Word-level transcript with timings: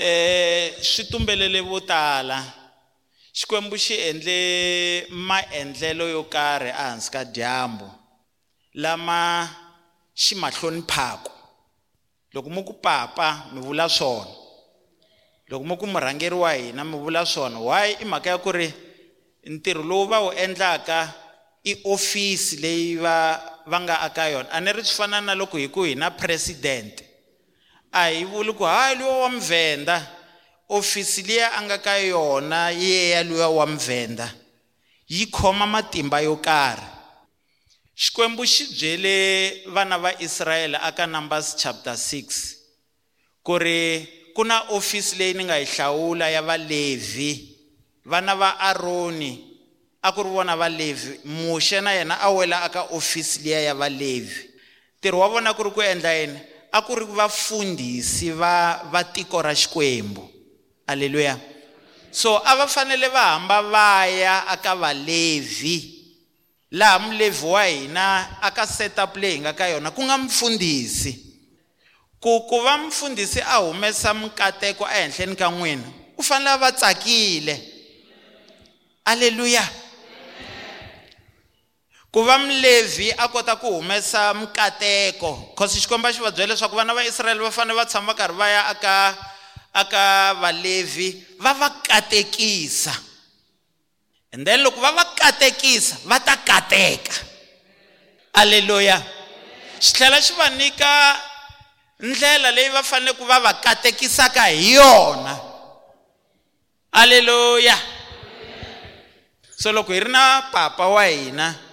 eh 0.00 0.72
swi 0.80 1.04
tumbelele 1.04 1.60
vo 1.60 1.80
tala. 1.80 2.40
Xikwembu 3.32 3.76
xi 3.76 3.94
endle 4.08 5.06
maendlelo 5.12 6.08
yo 6.08 6.24
karhi 6.24 6.68
ehansi 6.72 7.10
ka 7.10 7.24
dyambu 7.24 7.86
lama 8.74 9.46
xi 10.14 10.34
ma 10.34 10.50
hloniphako 10.50 11.30
loko 12.32 12.48
mo 12.50 12.62
ku 12.62 12.74
papa 12.80 13.50
mi 13.52 13.60
vula 13.60 13.88
swona. 13.88 14.30
Loko 15.50 15.64
mo 15.64 15.76
ku 15.76 15.86
murhangeri 15.86 16.34
wa 16.34 16.52
hina 16.54 16.84
mi 16.84 16.96
vula 16.98 17.26
swona. 17.26 17.58
Why? 17.58 17.96
I 18.00 18.04
mhaka 18.04 18.30
ya 18.30 18.38
ku 18.38 18.50
ri 18.52 18.72
ntirho 19.44 19.82
lowu 19.82 20.06
va 20.08 20.18
wu 20.24 20.30
endlaka 20.32 21.12
i 21.64 21.76
ofisi 21.84 22.56
leyi 22.56 22.96
va 22.96 23.38
va 23.66 23.78
nga 23.80 24.00
aka 24.00 24.30
yona. 24.30 24.48
A 24.50 24.60
ni 24.60 24.72
ri 24.72 24.82
swi 24.82 24.96
fana 24.96 25.20
na 25.20 25.34
loko 25.34 25.58
hi 25.58 25.68
ku 25.68 25.84
hi 25.84 25.94
na 25.94 26.10
president. 26.10 27.09
A 27.92 28.08
hi 28.10 28.24
vuli 28.24 28.52
ku 28.52 28.64
hayi 28.64 28.96
luwa 28.98 29.18
wa 29.18 29.28
muvhenda 29.28 30.06
ofisi 30.68 31.22
liya 31.22 31.52
a 31.52 31.62
nga 31.62 31.78
ka 31.78 31.98
yona 31.98 32.70
yeya 32.70 33.22
luya 33.22 33.48
wa 33.48 33.66
muvhenda 33.66 34.34
yi 35.08 35.26
khoma 35.26 35.66
matimba 35.66 36.20
yo 36.20 36.36
karhi 36.36 36.86
xikwembu 37.96 38.46
xi 38.46 38.64
byele 38.78 39.14
vana 39.66 39.98
va 39.98 40.10
israyele 40.22 40.78
aka 40.78 41.06
numbers 41.06 41.56
chapter 41.56 41.92
6 41.92 42.56
ku 43.42 43.58
ri 43.58 44.06
ku 44.34 44.44
na 44.44 44.60
ofisi 44.70 45.16
leyi 45.16 45.34
ni 45.34 45.44
nga 45.44 45.58
yi 45.58 45.66
hlawula 45.66 46.30
ya 46.30 46.42
valevhi 46.42 47.58
vana 48.04 48.34
va 48.34 48.58
aroni 48.60 49.32
a 50.02 50.12
ku 50.12 50.22
ri 50.22 50.30
vona 50.30 50.56
valevhi 50.56 51.20
muxe 51.24 51.80
na 51.80 51.92
yena 51.92 52.14
a 52.22 52.30
wela 52.30 52.62
aka 52.62 52.82
ofisi 52.94 53.42
liya 53.42 53.60
ya 53.60 53.74
valevhi 53.74 54.46
ntirho 54.98 55.18
wa 55.18 55.28
vona 55.28 55.54
ku 55.54 55.62
ri 55.62 55.70
ku 55.70 55.82
endla 55.82 56.12
yini? 56.14 56.38
A 56.72 56.82
ku 56.82 56.94
ri 56.94 57.04
vafundhisi 57.04 58.30
va 58.30 58.82
va 58.92 59.04
tiko 59.04 59.42
ra 59.42 59.54
xikwembu. 59.54 60.22
Aleluya 60.86 61.38
so 62.10 62.36
a 62.44 62.56
va 62.56 62.66
fanele 62.66 63.08
va 63.08 63.38
hamba 63.38 63.62
va 63.62 64.06
ya 64.06 64.46
aka 64.48 64.74
valevhi 64.74 65.94
laha 66.70 66.98
mulevhi 66.98 67.46
wa 67.46 67.64
hina 67.64 68.38
aka 68.42 68.66
setup 68.66 69.16
leyi 69.16 69.34
hi 69.34 69.40
nga 69.40 69.52
ka 69.52 69.68
yona 69.68 69.90
ku 69.90 70.02
nga 70.02 70.18
mfundhisi 70.18 71.14
ku 72.20 72.40
ku 72.50 72.60
va 72.62 72.78
mfundhisi 72.78 73.40
a 73.40 73.56
humesa 73.62 74.14
mikateko 74.14 74.86
ehenhleni 74.90 75.36
ka 75.36 75.50
n'wina 75.50 75.86
u 76.18 76.22
fanele 76.22 76.50
a 76.50 76.56
va 76.56 76.72
tsakile. 76.72 77.56
Aleluya 79.04 79.64
ku 82.10 82.26
va 82.26 82.38
mulevhi 82.42 83.14
a 83.14 83.28
kota 83.30 83.54
ku 83.56 83.78
humesa 83.78 84.34
mikateko 84.34 85.54
cause 85.54 85.78
xikomba 85.78 86.10
xi 86.10 86.18
va 86.18 86.34
byela 86.34 86.54
leswaku 86.54 86.74
vana 86.74 86.94
va 86.94 87.06
israyele 87.06 87.38
va 87.38 87.54
fanele 87.54 87.78
va 87.78 87.86
tshama 87.86 88.12
va 88.12 88.18
karhi 88.18 88.36
va 88.36 88.46
ya 88.50 88.62
aka 88.66 88.94
aka 89.72 90.34
valevhi 90.34 91.38
va 91.38 91.54
va 91.54 91.70
katekisa. 91.86 92.90
And 94.32 94.46
then 94.46 94.62
loko 94.62 94.82
va 94.82 94.90
va 94.90 95.04
katekisa 95.14 96.02
va 96.06 96.18
ta 96.18 96.36
kateka. 96.42 97.14
Aleluya 98.34 98.98
xi 99.78 99.94
tlhela 99.94 100.18
xi 100.18 100.34
va 100.34 100.50
nyika 100.50 100.90
ndlela 102.02 102.50
leyi 102.50 102.74
va 102.74 102.82
fanele 102.82 103.14
ku 103.14 103.24
va 103.24 103.38
va 103.38 103.54
katekisaka 103.62 104.50
hi 104.50 104.74
yona. 104.74 105.38
Aleluya 106.90 107.78
so 109.54 109.70
loko 109.70 109.94
hi 109.94 110.00
ri 110.02 110.10
na 110.10 110.50
papa 110.50 110.88
wa 110.90 111.06
hina 111.06 111.69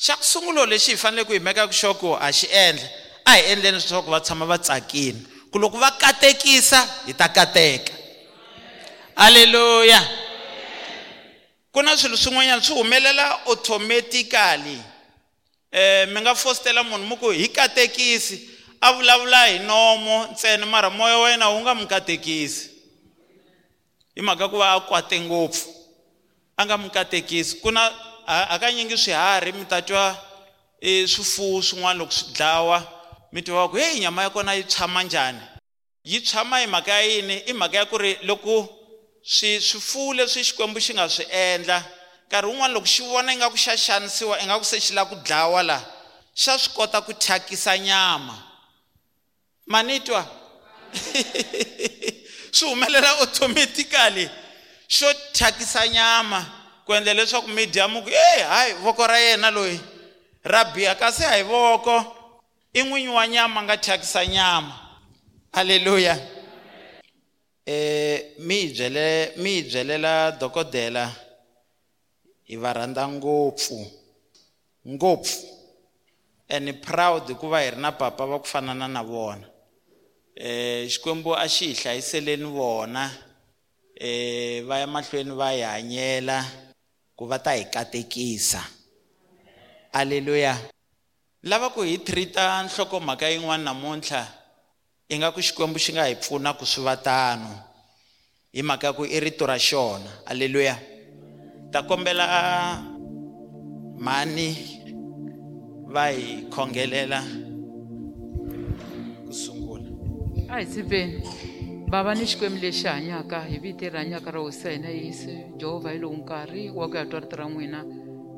xa 0.00 0.16
ku 0.16 0.24
sungula 0.24 0.66
lexi 0.66 0.92
hi 0.92 0.96
faneleke 0.96 1.26
ku 1.26 1.32
hi 1.32 1.42
mekaka 1.44 1.72
xoko 1.72 2.16
a 2.16 2.32
xi 2.32 2.46
endla 2.48 2.88
a 3.24 3.36
hi 3.36 3.42
endleni 3.52 3.78
leswaku 3.78 4.10
va 4.10 4.20
tshama 4.20 4.46
va 4.46 4.58
tsakile 4.58 5.20
ku 5.52 5.58
loko 5.58 5.76
va 5.78 5.90
katekisa 5.90 6.80
hi 7.06 7.12
ta 7.12 7.28
kateka 7.28 7.92
aleluya 9.16 10.00
ku 11.72 11.82
na 11.82 11.96
swilo 11.96 12.16
swin'wanyana 12.16 12.62
swi 12.62 12.74
humelela 12.74 13.46
automatically. 13.46 14.82
Um 15.72 16.14
mi 16.14 16.20
nga 16.20 16.34
fositela 16.34 16.82
munhu 16.82 17.06
mu 17.06 17.16
ku 17.16 17.30
hi 17.30 17.48
katekisi 17.48 18.50
a 18.80 18.92
vulavula 18.92 19.46
hi 19.46 19.58
nomo 19.58 20.26
ntsena 20.32 20.66
mara 20.66 20.90
moya 20.90 21.18
wa 21.18 21.30
yena 21.30 21.48
wu 21.48 21.60
nga 21.60 21.74
mi 21.74 21.86
katekisi 21.86 22.70
hi 24.14 24.22
mhaka 24.22 24.48
ku 24.48 24.58
va 24.58 24.74
a 24.74 24.80
kwate 24.80 25.20
ngopfu. 25.20 25.68
A 26.56 26.66
nga 26.66 26.78
mi 26.78 26.90
katekisi 26.90 27.60
ku 27.62 27.70
na 27.70 27.86
hakanyingi 28.30 28.98
swiharhi 28.98 29.52
mi 29.52 29.64
ta 29.64 29.82
twa 29.82 30.16
swifuwo 31.06 31.62
swin'wana 31.62 31.98
loko 31.98 32.12
swi 32.12 32.32
dlawa. 32.32 32.86
Mi 33.32 33.42
twa 33.42 33.68
ku 33.68 33.76
heyi 33.76 34.00
nyama 34.00 34.22
ya 34.22 34.30
kona 34.30 34.54
yi 34.54 34.64
tshama 34.64 35.02
njhani? 35.02 35.40
Yi 36.04 36.20
tshama 36.20 36.58
hi 36.58 36.66
mhaka 36.66 36.92
ya 36.92 37.00
yini? 37.00 37.42
I 37.46 37.52
mhaka 37.52 37.76
ya 37.76 37.84
ku 37.84 37.98
ri 37.98 38.18
loko 38.22 38.68
swi 39.22 39.60
swifuwo 39.60 40.14
leswi 40.14 40.44
xikwembu 40.44 40.80
xi 40.80 40.94
nga 40.94 41.08
swi 41.08 41.24
endla 41.30 41.84
nkarhi 42.26 42.46
wun'wani 42.48 42.74
loko 42.74 42.86
xi 42.86 43.02
vona 43.02 43.32
ingaku 43.32 43.56
xa 43.56 43.76
xanisiwa 43.76 44.40
ingaku 44.42 44.64
se 44.64 44.80
xi 44.80 44.94
lava 44.94 45.10
ku 45.10 45.16
dlawa 45.24 45.62
laha 45.62 45.84
xa 46.34 46.58
swi 46.58 46.74
kota 46.74 47.00
ku 47.00 47.12
thyakisa 47.12 47.78
nyama. 47.78 48.34
Manitwa 49.66 50.26
swi 52.52 52.68
humelela 52.68 53.10
automatically. 53.18 54.30
Xo 54.88 55.12
thyakisa 55.32 55.88
nyama. 55.88 56.59
Ku 56.84 56.92
endla 56.94 57.14
leswaku 57.14 57.48
mi 57.48 57.66
dya 57.66 57.88
mu 57.88 58.02
ku 58.02 58.08
e 58.08 58.42
hayi 58.42 58.74
voko 58.82 59.06
ra 59.06 59.18
yena 59.18 59.50
loyi 59.50 59.78
ra 60.44 60.64
biha. 60.64 60.94
Kasi 60.94 61.24
a 61.24 61.36
hi 61.36 61.42
voko 61.42 61.96
i 62.74 62.82
n'winyi 62.82 63.08
wa 63.08 63.26
nyama 63.26 63.62
nga 63.62 63.76
thyakisa 63.76 64.26
nyama. 64.26 64.74
Halleluya 65.52 66.16
eh 67.66 68.34
mi 68.38 68.66
byele 68.72 69.34
mi 69.36 69.62
byelela 69.62 70.32
dokodela 70.38 71.10
hi 72.48 72.56
va 72.56 72.72
rhandza 72.72 73.08
ngopfu 73.08 73.78
ngopfu. 74.86 75.46
And 76.50 76.66
proud 76.82 77.30
ku 77.38 77.46
va 77.46 77.62
hi 77.62 77.70
ri 77.70 77.78
na 77.78 77.92
papa 77.92 78.26
va 78.26 78.38
ku 78.38 78.46
fanana 78.46 78.88
na 78.88 79.02
vona. 79.02 79.46
Eh 80.34 80.88
xikwembu 80.88 81.34
a 81.34 81.46
xi 81.46 81.74
hi 81.74 81.74
hlayiseleni 81.74 82.48
vona. 82.50 83.10
Eh 83.94 84.62
va 84.66 84.78
ya 84.78 84.86
mahlweni 84.86 85.30
va 85.30 85.52
hi 85.52 85.62
hanyela. 85.62 86.69
Ku 87.20 87.28
va 87.28 87.36
ta 87.36 87.52
hi 87.52 87.68
katekisa 87.68 88.64
aleluya 89.92 90.56
lava 91.44 91.68
ku 91.68 91.84
hi 91.84 92.00
treata 92.00 92.64
nhlokomhaka 92.64 93.28
yin'wana 93.28 93.68
namuntlha 93.68 94.24
ingaku 95.12 95.44
xikwembu 95.44 95.76
xi 95.76 95.92
nga 95.92 96.08
hi 96.08 96.16
pfuna 96.16 96.56
ku 96.56 96.64
swi 96.64 96.80
va 96.88 96.96
tano 96.96 97.70
hi 98.52 98.62
mhaka 98.62 98.86
ya 98.86 98.92
ku 98.92 99.04
i 99.06 99.20
rito 99.20 99.46
ra 99.46 99.58
xona. 99.58 100.10
Aleluya 100.26 100.74
ta 101.72 101.82
kombela 101.82 102.26
mhani 103.98 104.48
va 105.86 106.10
hi 106.10 106.46
khongelela 106.50 107.20
ku 109.26 109.32
sungula. 109.32 109.90
A 110.50 110.58
hi 110.58 110.66
tsipeni 110.66 111.22
bava 111.90 112.14
ni 112.14 112.26
xikwembu 112.26 112.60
lexi 112.62 112.86
hanyaka 112.86 113.40
hi 113.40 113.58
vito 113.58 113.84
leri 113.84 113.98
hanyaka 113.98 114.30
ra 114.30 114.40
hosi 114.40 114.66
ya 114.66 114.72
hina 114.72 114.88
yesu 114.88 115.30
jehovha 115.56 115.90
hi 115.90 115.98
lowu 115.98 116.16
nkarhi 116.16 116.70
wa 116.70 116.88
ku 116.88 116.96
ya 116.96 117.06
twa 117.06 117.20
rito 117.20 117.36
ra 117.36 117.48
n'wina 117.48 117.84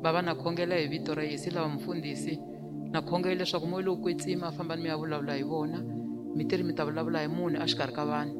bava 0.01 0.21
na 0.21 0.35
khongela 0.35 0.75
hi 0.75 0.87
vito 0.87 1.13
ra 1.15 1.23
yesu 1.23 1.51
lava 1.53 1.67
mfundhisi 1.69 2.39
na 2.91 3.01
khongela 3.01 3.35
leswaku 3.35 3.67
moya 3.67 3.85
lowu 3.85 3.97
kwetsima 3.97 4.51
famba 4.51 4.75
ni 4.75 4.81
mi 4.81 4.89
ya 4.89 4.97
vulavula 4.97 5.35
hi 5.35 5.43
vona. 5.43 5.83
Mi 6.35 6.45
tiri 6.45 6.63
mi 6.63 6.73
ta 6.73 6.85
vulavula 6.85 7.21
hi 7.21 7.27
munhu 7.27 7.61
exikarhi 7.61 7.93
ka 7.93 8.05
vanhu. 8.05 8.33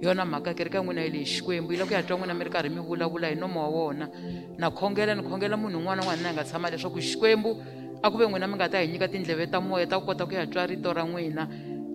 Hi 0.00 0.06
yona 0.06 0.24
mhaka 0.24 0.54
kereka 0.54 0.82
n'wina 0.82 1.02
yi 1.02 1.10
leyi 1.10 1.24
xikwembu 1.24 1.72
yi 1.72 1.78
lava 1.78 1.88
ku 1.88 1.94
ya 1.94 2.02
twa 2.02 2.18
n'wina 2.18 2.34
mi 2.34 2.44
ri 2.44 2.50
karhi 2.50 2.68
mi 2.68 2.80
vulavula 2.80 3.28
hi 3.28 3.36
nomo 3.36 3.60
wa 3.60 3.68
wona 3.68 4.10
na 4.58 4.70
khongela 4.70 5.14
ni 5.14 5.22
khongela 5.22 5.56
munhu 5.56 5.78
un'wana 5.78 6.02
na 6.02 6.02
un'wana 6.02 6.22
na 6.22 6.28
hi 6.28 6.34
nga 6.34 6.44
tshama 6.44 6.70
leswaku 6.70 6.98
xikwembu 6.98 7.56
a 8.02 8.10
ku 8.10 8.18
ve 8.18 8.26
n'wina 8.26 8.46
mi 8.46 8.54
nga 8.54 8.68
ta 8.68 8.82
hi 8.82 8.88
nyika 8.88 9.08
tindleve 9.08 9.46
ta 9.46 9.60
moya 9.60 9.86
ta 9.86 9.98
ku 10.00 10.06
kota 10.06 10.26
ku 10.26 10.34
ya 10.34 10.46
twa 10.46 10.66
rito 10.66 10.92
ra 10.92 11.06
n'wina 11.06 11.46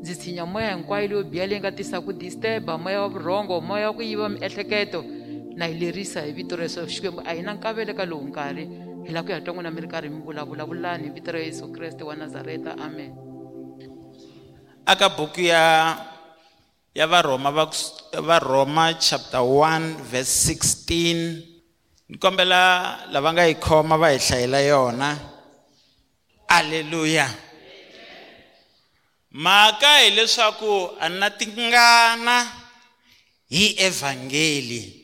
ndzi 0.02 0.34
moya 0.42 0.74
hinkwayo 0.74 1.08
leyo 1.08 1.24
biha 1.24 1.46
leyi 1.46 1.62
nga 1.62 1.72
tisaka 1.72 2.02
ku 2.02 2.14
disturba 2.14 2.74
moya 2.78 3.06
wa 3.06 3.10
vurhongo 3.14 3.62
moya 3.62 3.88
wa 3.88 3.94
ku 3.94 4.02
yiva 4.02 4.30
miehleketo. 4.30 5.06
Na 5.54 5.70
hi 5.70 5.78
lerisa 5.78 6.26
hi 6.26 6.34
vito 6.34 6.58
ra 6.58 6.64
yesu 6.66 6.90
xikwembu 6.90 7.22
a 7.22 7.34
hi 7.38 7.42
na 7.46 7.54
nkavele 7.54 7.94
ka 7.94 8.06
lowu 8.06 8.26
nkarhi 8.34 8.66
hi 9.06 9.12
lava 9.14 9.26
ku 9.26 9.32
ya 9.32 9.42
twa 9.46 9.54
n'wina 9.54 9.70
mi 9.70 9.82
ri 9.82 9.88
karhi 9.88 10.10
mi 10.10 10.26
vulavulavulani 10.26 11.04
hi 11.04 11.14
vito 11.14 11.32
ra 11.32 11.40
yesu 11.40 11.70
kreste 11.70 12.02
wa 12.02 12.16
nazareta 12.16 12.74
amen. 12.82 13.14
Aka 14.86 15.10
buku 15.10 15.46
ya 15.46 15.94
ya 16.98 17.06
varhoma 17.06 17.52
va 17.54 17.70
varhoma 18.26 18.98
chapter 18.98 19.46
1 19.46 20.02
verse 20.02 20.50
16 20.50 22.10
ni 22.10 22.18
kombela 22.18 23.06
lava 23.14 23.30
nga 23.38 23.46
yi 23.46 23.54
khoma 23.62 24.02
va 24.02 24.10
hi 24.10 24.18
hlayela 24.18 24.66
yona. 24.66 25.10
Aleluya 26.50 27.51
mhaka 29.32 29.98
hileswaku 29.98 30.98
a 31.00 31.10
na 31.10 31.30
tingana 31.30 32.52
hi 33.50 33.76
evhangeli. 33.78 34.98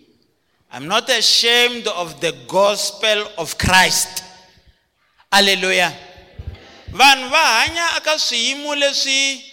I'm 0.71 0.87
not 0.87 1.09
ashamed 1.09 1.87
of 1.87 2.19
the 2.19 2.31
gospel 2.47 3.27
of 3.37 3.57
christ. 3.57 4.23
Aleluya 5.31 5.91
vanhu 6.91 7.29
va 7.29 7.43
hanya 7.59 7.95
aka 7.95 8.19
swiyimo 8.19 8.75
leswi 8.75 9.43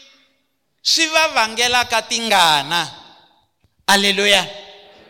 swi 0.82 1.06
va 1.06 1.28
vangelaka 1.28 2.02
tingana. 2.02 2.90
Aleluya 3.86 4.46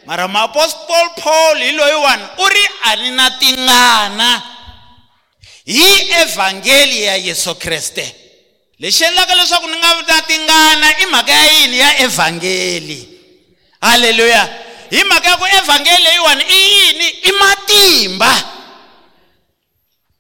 mara 0.07 0.29
maapostol 0.29 1.09
paul 1.17 1.59
hi 1.59 1.73
loyiwani 1.73 2.25
u 2.39 2.49
ri 2.49 2.65
a 2.85 2.97
ni 2.97 3.11
na 3.11 3.31
tingana 3.31 4.43
hi 5.65 6.11
evhangeli 6.21 7.03
ya 7.03 7.17
yesu 7.17 7.55
kreste 7.55 8.24
lexi 8.79 9.05
endlaka 9.05 9.35
leswaku 9.35 9.67
ni 9.69 9.77
nga 9.79 9.95
na 10.09 10.23
tingana 10.23 10.99
i 10.99 11.07
mhaka 11.07 11.33
ya 11.33 11.47
yini 11.53 11.79
ya 11.79 11.99
evhangeli? 11.99 13.09
Halleluya 13.81 14.49
hi 14.91 15.05
mhaka 15.05 15.29
ya 15.29 15.37
ku 15.37 15.47
evhangeli 15.47 16.03
leyiwani 16.05 16.45
i 16.45 16.59
yini? 16.77 17.09
I 17.09 17.33
matimba. 17.33 18.33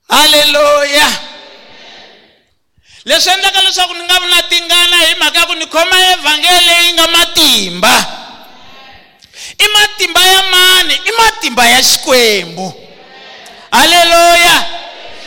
Halleluya 0.09 1.09
leswi 3.05 3.33
endlaka 3.33 3.62
leswaku 3.62 3.95
ni 3.95 4.05
nga 4.05 4.21
vi 4.21 4.27
na 4.31 4.43
tingana 4.43 4.97
hi 4.97 5.15
mhaka 5.21 5.39
ya 5.39 5.47
ku 5.47 5.55
ni 5.55 5.67
khoma 5.67 5.97
evhangeli 6.12 6.67
leyi 6.67 6.93
nga 6.93 7.07
matimba. 7.07 7.95
I 9.59 9.67
matimba 9.69 10.21
ya 10.21 10.43
mani? 10.43 10.95
I 10.95 11.12
matimba 11.19 11.67
ya 11.69 11.83
xikwembu. 11.83 12.75
Halleluya 13.71 14.84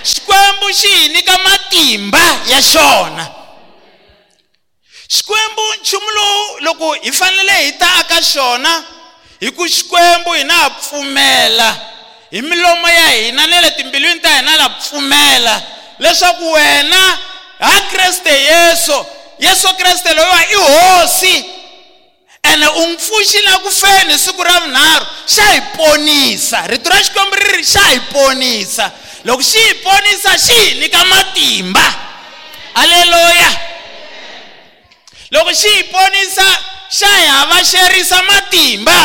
xikwembu 0.08 0.68
xi 0.74 0.88
hi 0.88 1.10
nyika 1.10 1.38
matimba 1.38 2.24
ya 2.50 2.62
xona? 2.62 3.28
Xikwembu 5.10 5.62
nchumu 5.82 6.10
lowu 6.12 6.60
loko 6.60 6.94
hi 6.94 7.12
fanele 7.12 7.52
hi 7.64 7.72
ta 7.72 7.88
aka 8.00 8.22
xona 8.22 8.84
hi 9.40 9.52
ku 9.52 9.64
xikwembu 9.70 10.32
hi 10.34 10.44
na 10.44 10.54
ha 10.54 10.70
pfumela. 10.70 11.70
Hi 12.32 12.42
milomo 12.42 12.90
ya 12.90 13.10
hina 13.10 13.48
na 13.48 13.62
le 13.62 13.72
timbilwini 13.72 14.20
ta 14.20 14.30
hina 14.38 14.56
la 14.56 14.70
pfumela. 14.70 15.62
Leswaku 16.00 16.52
wena 16.52 17.18
ha 17.60 17.82
kreste 17.92 18.30
yesu 18.44 19.06
yesu 19.40 19.68
kreste 19.74 20.14
loyiwa 20.14 20.42
i 20.52 20.56
hosi 20.56 21.46
ene 22.44 22.68
u 22.68 22.82
n'wi 22.88 22.98
pfuxile 22.98 23.52
ku 23.64 23.72
feni 23.72 24.20
siku 24.20 24.44
ra 24.44 24.60
vunharhu 24.60 25.06
xa 25.28 25.44
hi 25.52 25.62
ponisa. 25.78 26.68
Rito 26.68 26.90
ra 26.90 27.04
xikwembu 27.04 27.36
ri 27.36 27.52
ri 27.58 27.64
xa 27.64 27.82
hi 27.90 28.00
ponisa. 28.00 28.92
Loko 29.24 29.44
xi 29.44 29.60
hi 29.60 29.74
ponisa 29.82 30.38
xi 30.38 30.54
hi 30.54 30.80
nyika 30.80 31.06
matimba. 31.06 31.86
Aleluya 32.74 33.52
loko 35.32 35.54
xi 35.54 35.70
hi 35.70 35.84
ponisa 35.84 36.48
xa 36.90 37.08
hi 37.08 37.26
havaxerisa 37.26 38.22
matimba. 38.22 39.00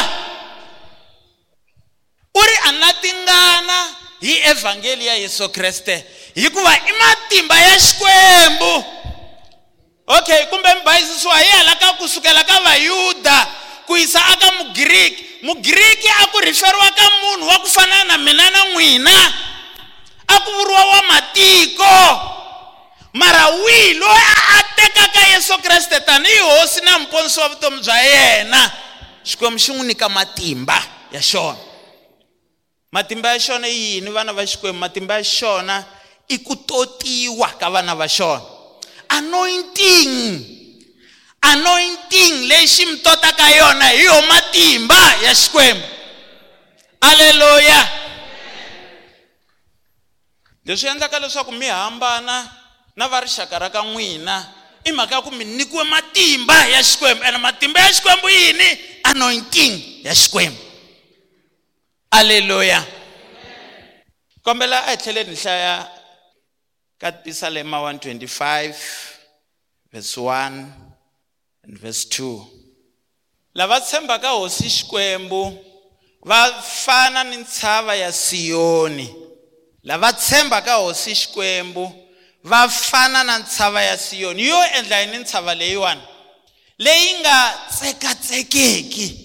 U 2.34 2.40
ri 2.40 2.56
a 2.68 2.72
na 2.72 2.92
tingana 3.00 3.78
hi 4.20 4.34
evhangeli 4.52 5.06
ya 5.06 5.14
yesu 5.14 5.48
kreste 5.48 6.04
hikuva 6.34 6.76
i 6.76 6.92
matimba 6.92 7.60
ya 7.60 7.78
xikwembu. 7.78 8.84
Okay 10.06 10.46
kumbe 10.46 10.74
mi 10.74 10.80
bayisisiwa 10.80 11.38
hi 11.38 11.50
hala 11.50 11.74
ka 11.76 11.92
kusukela 11.92 12.44
ka 12.44 12.60
vayuda 12.60 13.46
ku 13.86 13.96
yisa 13.96 14.20
aka 14.26 14.52
mugiriki. 14.52 15.26
Mugiriki 15.42 16.08
a 16.08 16.26
ku 16.26 16.38
rhiferiwa 16.38 16.90
ka 16.90 17.10
munhu 17.22 17.48
wa 17.48 17.58
ku 17.58 17.66
fana 17.66 18.04
na 18.04 18.18
mina 18.18 18.50
na 18.50 18.64
n'wina. 18.64 19.34
A 20.36 20.40
ku 20.40 20.50
vuriwa 20.50 20.84
wa 20.84 21.02
matiko. 21.02 21.94
Mara 23.12 23.48
wihi 23.48 23.94
loyi 23.94 24.32
a 24.58 24.62
tekaka 24.76 25.20
yesu 25.36 25.58
kreste 25.58 26.00
tanihi 26.00 26.38
hosi 26.38 26.80
na 26.80 26.98
muponisi 26.98 27.40
wa 27.40 27.48
vutomi 27.48 27.80
bya 27.82 27.96
yena 28.02 28.72
xikwembu 29.24 29.58
xi 29.58 29.72
n'wi 29.72 29.86
nyika 29.86 30.08
matimba 30.08 30.82
ya 31.12 31.20
xona. 31.20 31.58
Matimba 32.92 33.32
ya 33.32 33.38
xona 33.38 33.68
i 33.68 33.94
yini 33.94 34.10
vana 34.10 34.32
va 34.32 34.46
xikwembu? 34.46 34.78
Matimba 34.80 35.14
ya 35.14 35.24
xona 35.24 35.84
i 36.28 36.38
ku 36.38 36.56
totiwa 36.56 37.48
ka 37.60 37.70
vana 37.70 37.94
va 37.94 38.08
xona. 38.08 38.42
Anointing 39.08 40.40
anointing 41.42 42.48
leyi 42.48 42.66
xi 42.66 42.86
mi 42.86 42.96
totaka 42.96 43.50
yona 43.50 43.88
hi 43.88 44.04
yo 44.04 44.22
matimba 44.22 45.14
ya 45.22 45.34
xikwembu. 45.34 45.86
Aleluya 47.00 47.88
leswi 50.64 50.88
endlaka 50.88 51.18
leswaku 51.18 51.52
mi 51.52 51.66
hambana 51.66 52.50
na 52.96 53.08
va 53.08 53.20
rixaka 53.20 53.58
ra 53.58 53.70
ka 53.70 53.82
n'wina 53.82 54.46
i 54.84 54.92
mhaka 54.92 55.14
ya 55.14 55.22
ku 55.22 55.30
mi 55.30 55.44
nyikiwe 55.44 55.84
matimba 55.84 56.66
ya 56.66 56.82
xikwembu. 56.82 57.24
Ene 57.24 57.38
matimba 57.38 57.80
ya 57.80 57.92
xikwembu 57.92 58.28
yini? 58.28 58.78
Anointing 59.04 60.04
ya 60.04 60.14
xikwembu. 60.14 60.58
Aleluya 62.10 62.84
kombela 64.42 64.84
a 64.86 64.90
hi 64.90 64.96
tlheleni 64.96 65.36
hlaya 65.36 65.88
ka 66.98 67.12
tisalema 67.12 67.78
125 67.78 68.74
verse 69.92 70.16
1 70.20 70.66
and 71.64 71.78
verse 71.78 72.04
2 72.08 72.44
lava 73.54 73.80
tshembaka 73.80 74.28
hosi 74.28 74.70
xikwembu 74.70 75.64
va 76.22 76.62
fana 76.62 77.24
ni 77.24 77.36
ntshava 77.36 77.94
ya 77.94 78.12
siyoni. 78.12 79.14
Lava 79.84 80.12
tshembaka 80.12 80.74
hosi 80.74 81.14
xikwembu 81.14 81.92
va 82.44 82.68
fana 82.68 83.24
na 83.24 83.38
ntshava 83.38 83.82
ya 83.82 83.98
siyoni. 83.98 84.46
Yo 84.46 84.64
endla 84.74 85.00
yini 85.00 85.18
ntshava 85.18 85.54
leyiwani 85.54 86.02
leyi 86.78 87.14
nga 87.20 87.58
tsekatsekeki. 87.70 89.18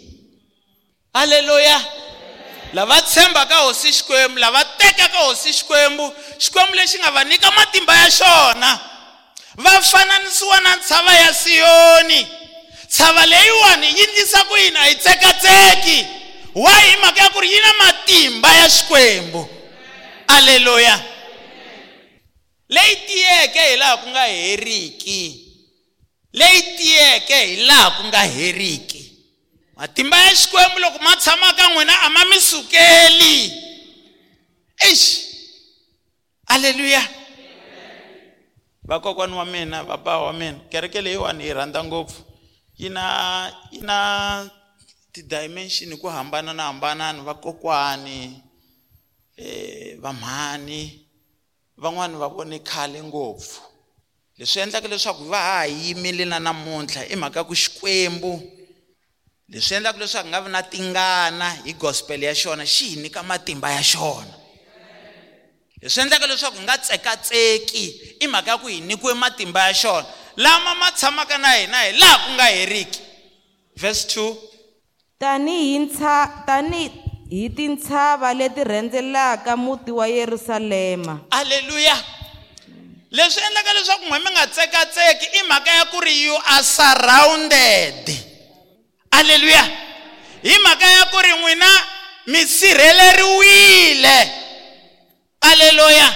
Halleluya 1.14 1.86
lava 2.74 3.02
tshembaka 3.02 3.56
hosi 3.56 3.94
xikwembu 3.94 4.40
lava 4.40 4.66
tekaka 4.66 5.18
hosi 5.18 5.54
xikwembu 5.54 6.14
xikwembu 6.40 6.76
lexi 6.76 7.00
nga 7.00 7.12
va 7.12 7.24
nyika 7.24 7.52
matimba 7.52 7.96
ya 7.96 8.12
xona. 8.12 8.80
Va 9.56 9.82
fananisiwa 9.82 10.60
na 10.60 10.76
ntshava 10.76 11.14
ya 11.14 11.34
siyoni. 11.34 12.28
Tshava 12.90 13.26
leyiwani 13.26 13.88
yi 13.88 14.08
ndlisa 14.08 14.44
ku 14.44 14.58
yini? 14.58 14.78
A 14.78 14.88
yi 14.88 14.96
tsekatseki. 14.96 16.08
Wa 16.56 16.72
hi 16.72 16.96
mhaka 16.98 17.24
ya 17.24 17.30
ku 17.30 17.40
ri 17.42 17.54
yi 17.54 17.60
na 17.60 17.74
matimba 17.74 18.54
ya 18.54 18.70
xikwembu. 18.70 19.57
Aleluya 20.28 20.96
leyi 22.70 22.96
tiyeke 23.08 23.62
hi 23.70 23.76
laha 23.78 23.98
ku 23.98 24.08
nga 24.10 24.26
heriki 24.28 25.22
leyi 26.34 26.62
tiyeke 26.78 27.38
hi 27.46 27.56
laha 27.66 27.92
ku 27.98 28.02
nga 28.12 28.22
heriki 28.28 29.04
matimba 29.76 30.18
ya 30.18 30.32
xikwembu 30.36 30.80
loko 30.80 31.00
ma 31.04 31.16
tshama 31.16 31.54
ka 31.54 31.70
n'wina 31.70 31.94
a 32.02 32.10
ma 32.10 32.26
mi 32.26 32.38
sukeli 32.42 33.36
exi 34.90 35.18
aleluya 36.48 37.02
vakokwani 38.88 39.34
wa 39.36 39.46
mina 39.46 39.84
vaba 39.84 40.18
wa 40.20 40.34
mina 40.34 40.60
kereke 40.70 41.02
leyiwani 41.02 41.44
yi 41.46 41.54
rhandza 41.54 41.84
ngopfu. 41.84 42.24
Yi 42.78 42.90
na 42.90 43.52
yi 43.72 43.80
na 43.82 44.50
ti-dimension 45.12 45.92
hi 45.92 45.98
ku 45.98 46.08
hambana 46.08 46.54
na 46.54 46.64
hambanani 46.64 47.22
vakokwani 47.22 48.44
eh 49.38 49.98
vamhani 50.02 51.08
van'wani 51.78 52.16
va 52.18 52.28
vone 52.28 52.60
khale 52.60 53.04
ngopfu. 53.04 53.62
Leswi 54.38 54.62
endlaka 54.62 54.88
leswaku 54.88 55.24
va 55.24 55.40
ha 55.40 55.66
yimile 55.66 56.26
na 56.26 56.40
namuntlha 56.40 57.06
i 57.10 57.16
mhaka 57.16 57.44
ku 57.44 57.56
xikwembu 57.56 58.42
leswi 59.50 59.76
endlaka 59.76 60.00
leswaku 60.00 60.28
nga 60.28 60.42
vi 60.42 60.50
na 60.50 60.62
tingana 60.64 61.50
hi 61.66 61.74
gospel 61.74 62.24
ya 62.24 62.34
xona 62.36 62.66
xi 62.66 62.90
hi 62.90 62.96
nyika 62.96 63.24
matimba 63.24 63.72
ya 63.72 63.84
xona. 63.84 64.34
Leswi 65.82 66.02
endlaka 66.02 66.28
leswaku 66.28 66.60
nga 66.62 66.78
tsekatseki 66.78 67.86
i 68.20 68.28
mhaka 68.28 68.52
ya 68.52 68.58
ku 68.58 68.68
hi 68.68 68.80
nyikiwe 68.82 69.14
matimba 69.14 69.68
ya 69.68 69.74
xona. 69.74 70.08
Lama 70.36 70.76
ma 70.76 70.92
tshamaka 70.92 71.38
na 71.38 71.52
hina 71.54 71.78
hi 71.78 71.92
laha 71.98 72.18
ku 72.26 72.32
nga 72.32 72.46
heriki. 72.46 73.02
Verse 73.76 74.06
2 74.20 74.36
tanihi 75.20 75.98
tani 76.46 77.07
hi 77.30 77.50
tintshava 77.50 78.34
leti 78.34 78.64
rhendzelaka 78.64 79.58
muti 79.58 79.92
wa 79.92 80.08
Yerusalema. 80.08 81.20
Aleluya 81.32 81.98
leswi 83.12 83.42
endlaka 83.44 83.74
leswaku 83.74 84.06
n'we 84.06 84.20
mi 84.20 84.32
nga 84.32 84.48
tsekatseki 84.48 85.26
i 85.40 85.44
mhaka 85.44 85.72
ya 85.72 85.86
ku 85.86 86.00
ri 86.00 86.24
you 86.24 86.36
are 86.36 86.64
surrounded. 86.64 88.04
Aleluya 89.12 89.64
hi 90.44 90.56
mhaka 90.64 90.88
ya 90.88 91.06
ku 91.12 91.18
ri 91.20 91.34
n'wina 91.36 91.70
mi 92.28 92.48
sirheleriwile. 92.48 94.18
Aleluya 95.42 96.08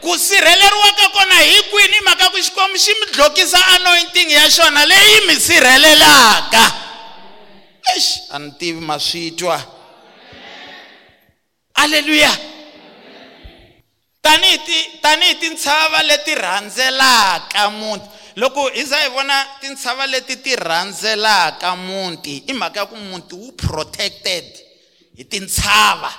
ku 0.00 0.18
sirheleriwa 0.18 0.90
ka 0.96 1.08
kona 1.08 1.34
hi 1.34 1.62
kwini? 1.70 1.98
Mhaka 2.06 2.30
ku 2.30 2.38
xikwembu 2.38 2.78
xi 2.78 2.94
mi 2.94 3.06
dlokisa 3.12 3.58
anointing 3.74 4.30
ya 4.30 4.50
xona 4.50 4.86
leyi 4.86 5.26
mi 5.26 5.34
sirhelelaka. 5.34 6.62
Exi 7.96 8.20
a 8.30 8.38
ni 8.38 8.50
tivi 8.58 8.80
ma 8.80 8.98
swi 8.98 9.30
twa 9.34 9.73
aleluya 11.74 12.32
tanihi 14.24 14.58
ti 14.58 14.78
tanihi 15.02 15.34
tintshava 15.34 16.02
leti 16.02 16.34
rhandzelaka 16.34 17.70
muti. 17.70 18.08
Loko 18.36 18.68
hi 18.68 18.84
za 18.84 18.98
hi 18.98 19.08
vona 19.08 19.46
tintshava 19.60 20.06
leti 20.06 20.36
ti 20.36 20.56
rhandzelaka 20.56 21.76
muti 21.76 22.44
i 22.48 22.52
mhaka 22.52 22.80
ya 22.80 22.86
ku 22.86 22.96
muti 22.96 23.34
wu 23.34 23.52
protected 23.52 24.44
hi 25.16 25.24
tintshava. 25.24 26.12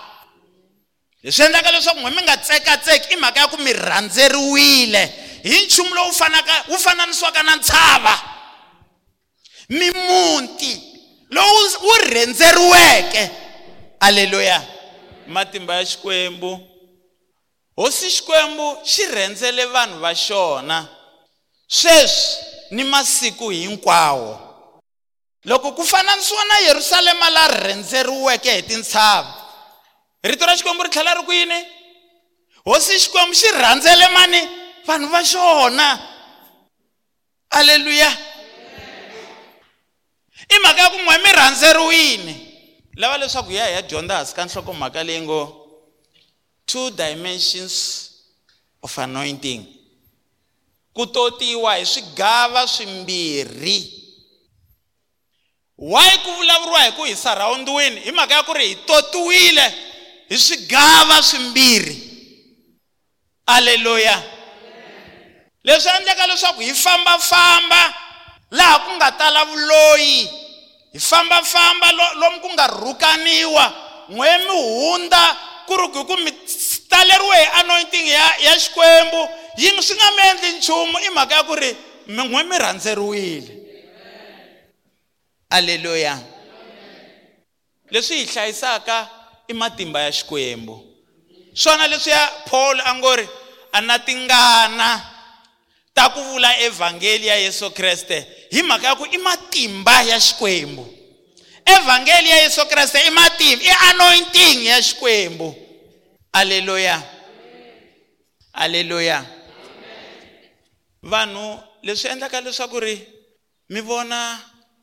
Leswi 1.24 1.45
endlaka 1.45 1.71
leswaku 1.71 2.00
n'we 2.00 2.12
mi 2.12 2.21
nga 2.21 2.38
tsekatseki 2.38 3.13
i 3.13 3.17
mhaka 3.17 3.39
ya 3.39 3.47
ku 3.47 3.57
mi 3.57 3.74
rhandzeriwile. 3.74 5.03
Hi 5.43 5.65
nchumu 5.65 5.95
lowu 5.95 6.13
fanaka 6.13 6.63
wu 6.69 6.77
fananisiwaka 6.77 7.43
na 7.43 7.55
ntshava. 7.55 8.15
Mimuti 9.69 10.81
lowu 11.29 11.62
wu 11.83 11.93
rhendzeriweke. 12.05 13.31
Aleluya 14.00 14.75
matimba 15.27 15.75
ya 15.75 15.86
xikwembu. 15.86 16.60
Hosi 17.75 18.10
xikwembu 18.12 18.77
xi 18.86 19.05
rhendzele 19.05 19.65
vanhu 19.65 20.00
va 20.00 20.15
xona. 20.15 20.88
Sweswi 21.67 22.44
ni 22.72 22.84
masiku 22.84 23.50
hinkwawo. 23.50 24.39
Loko 25.46 25.72
ku 25.72 25.86
fananisiwa 25.86 26.46
na 26.46 26.58
yerusalema 26.58 27.29
la 27.29 27.48
rhendzeriweke 27.48 28.55
hi 28.55 28.63
tintshava. 28.63 29.34
Rito 30.24 30.46
ra 30.46 30.58
xikwembu 30.58 30.84
ri 30.84 30.89
tlhela 30.89 31.13
ri 31.13 31.24
ku 31.24 31.32
yini? 31.34 31.65
Hosi 32.65 33.00
xikwembu 33.00 33.36
xi 33.36 33.51
rhandzele 33.51 34.08
mani? 34.08 34.41
Vanhu 34.86 35.10
va 35.10 35.24
xona. 35.24 36.00
Aleluya 37.50 38.17
i 40.50 40.60
mhaka 40.60 40.82
ya 40.82 40.89
ku 40.89 40.98
n'we 40.98 41.17
mi 41.17 41.32
rhandzeriwile 41.32 42.36
lava 42.96 43.18
leswaku 43.18 43.50
hi 43.50 43.56
ya 43.56 43.66
hi 43.66 43.74
ya 43.74 43.82
dyondza 43.82 44.16
hansi 44.16 44.36
ka 44.36 44.46
nhlokomhaka 44.46 45.04
leyi 45.04 45.22
ngo 45.22 45.68
two 46.66 46.90
dimensions 46.92 48.10
of 48.82 48.98
anointing. 49.00 49.66
Ku 50.94 51.06
totiwa 51.06 51.75
hi 51.75 51.86
swigava 51.86 52.68
swimbirhi. 52.68 53.92
Why 55.78 56.18
ku 56.24 56.32
vulavuriwa 56.32 56.84
hi 56.84 56.92
ku 56.92 57.04
hi 57.04 57.16
sarhawundiwini 57.16 58.00
hi 58.00 58.12
mhaka 58.12 58.34
ya 58.34 58.44
ku 58.44 58.54
ri 58.54 58.68
hi 58.68 58.75
totiwile 58.75 59.74
hi 60.30 60.38
swigava 60.38 61.24
swimbirhi. 61.24 62.02
Aleluya 63.46 64.24
leswi 65.64 65.92
endleka 65.98 66.28
leswaku 66.28 66.62
hi 66.62 66.74
fambafamba 66.74 67.94
laha 68.52 68.80
ku 68.80 68.92
nga 68.92 69.12
tala 69.12 69.46
vuloyi 69.46 70.30
hi 70.96 71.00
fambafamba 71.00 71.92
lomu 71.92 72.40
ku 72.40 72.48
nga 72.56 72.68
rhukaniwa 72.68 73.66
n'we 74.10 74.38
mi 74.48 74.56
hundza 74.56 75.24
ku 75.68 75.75
ri 75.75 75.88
ku 75.92 76.16
mi 76.24 76.32
taleriwe 76.88 77.36
hi 77.36 77.48
anointing 77.60 78.08
ya 78.08 78.25
ya 78.40 78.54
xikwembu. 78.56 79.22
Yi 79.58 79.75
swi 79.84 79.96
nga 79.96 80.12
mi 80.12 80.22
endli 80.30 80.52
nchumu 80.58 80.98
i 81.00 81.10
mhaka 81.10 81.36
ya 81.36 81.44
ku 81.44 81.56
ri 81.56 81.75
n'we 82.08 82.44
mi 82.44 82.56
rhandzeriwile? 82.58 83.52
Aleluya 85.50 86.16
leswi 87.92 88.18
hi 88.18 88.25
hlayisaka 88.25 89.10
i 89.48 89.54
matimba 89.54 90.00
ya 90.02 90.12
xikwembu. 90.12 90.80
Swona 91.54 91.88
leswiya 91.88 92.32
paul 92.48 92.80
a 92.80 92.96
ngo 92.96 93.16
ri 93.16 93.28
a 93.72 93.82
na 93.82 94.00
tingana. 94.00 95.14
Ta 95.96 96.12
ku 96.12 96.20
vula 96.20 96.52
evhangeli 96.60 97.28
ya 97.28 97.36
yesu 97.40 97.72
kreste 97.72 98.28
hi 98.52 98.62
mhaka 98.64 98.88
ya 98.88 98.96
ku 98.96 99.06
i 99.08 99.18
matimba 99.18 100.04
ya 100.04 100.20
xikwembu 100.20 100.84
evhangeli 101.66 102.30
ya 102.30 102.38
yesu 102.44 102.68
kreste 102.68 103.00
i 103.08 103.10
matimba 103.10 103.64
i 103.64 103.72
anointing 103.90 104.66
ya 104.66 104.82
xikwembu 104.84 105.56
aleluya 106.32 107.00
aleluya 108.54 109.24
vanhu 111.04 111.60
leswi 111.84 112.10
endlaka 112.12 112.42
leswaku 112.42 112.80
ri 112.80 113.08
mi 113.70 113.80
vona 113.82 114.40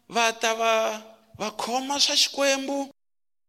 va 0.09 0.33
ta 0.33 0.55
va 0.55 1.03
va 1.39 1.51
khoma 1.51 2.01
swa 2.01 2.17
xikwembu 2.17 2.89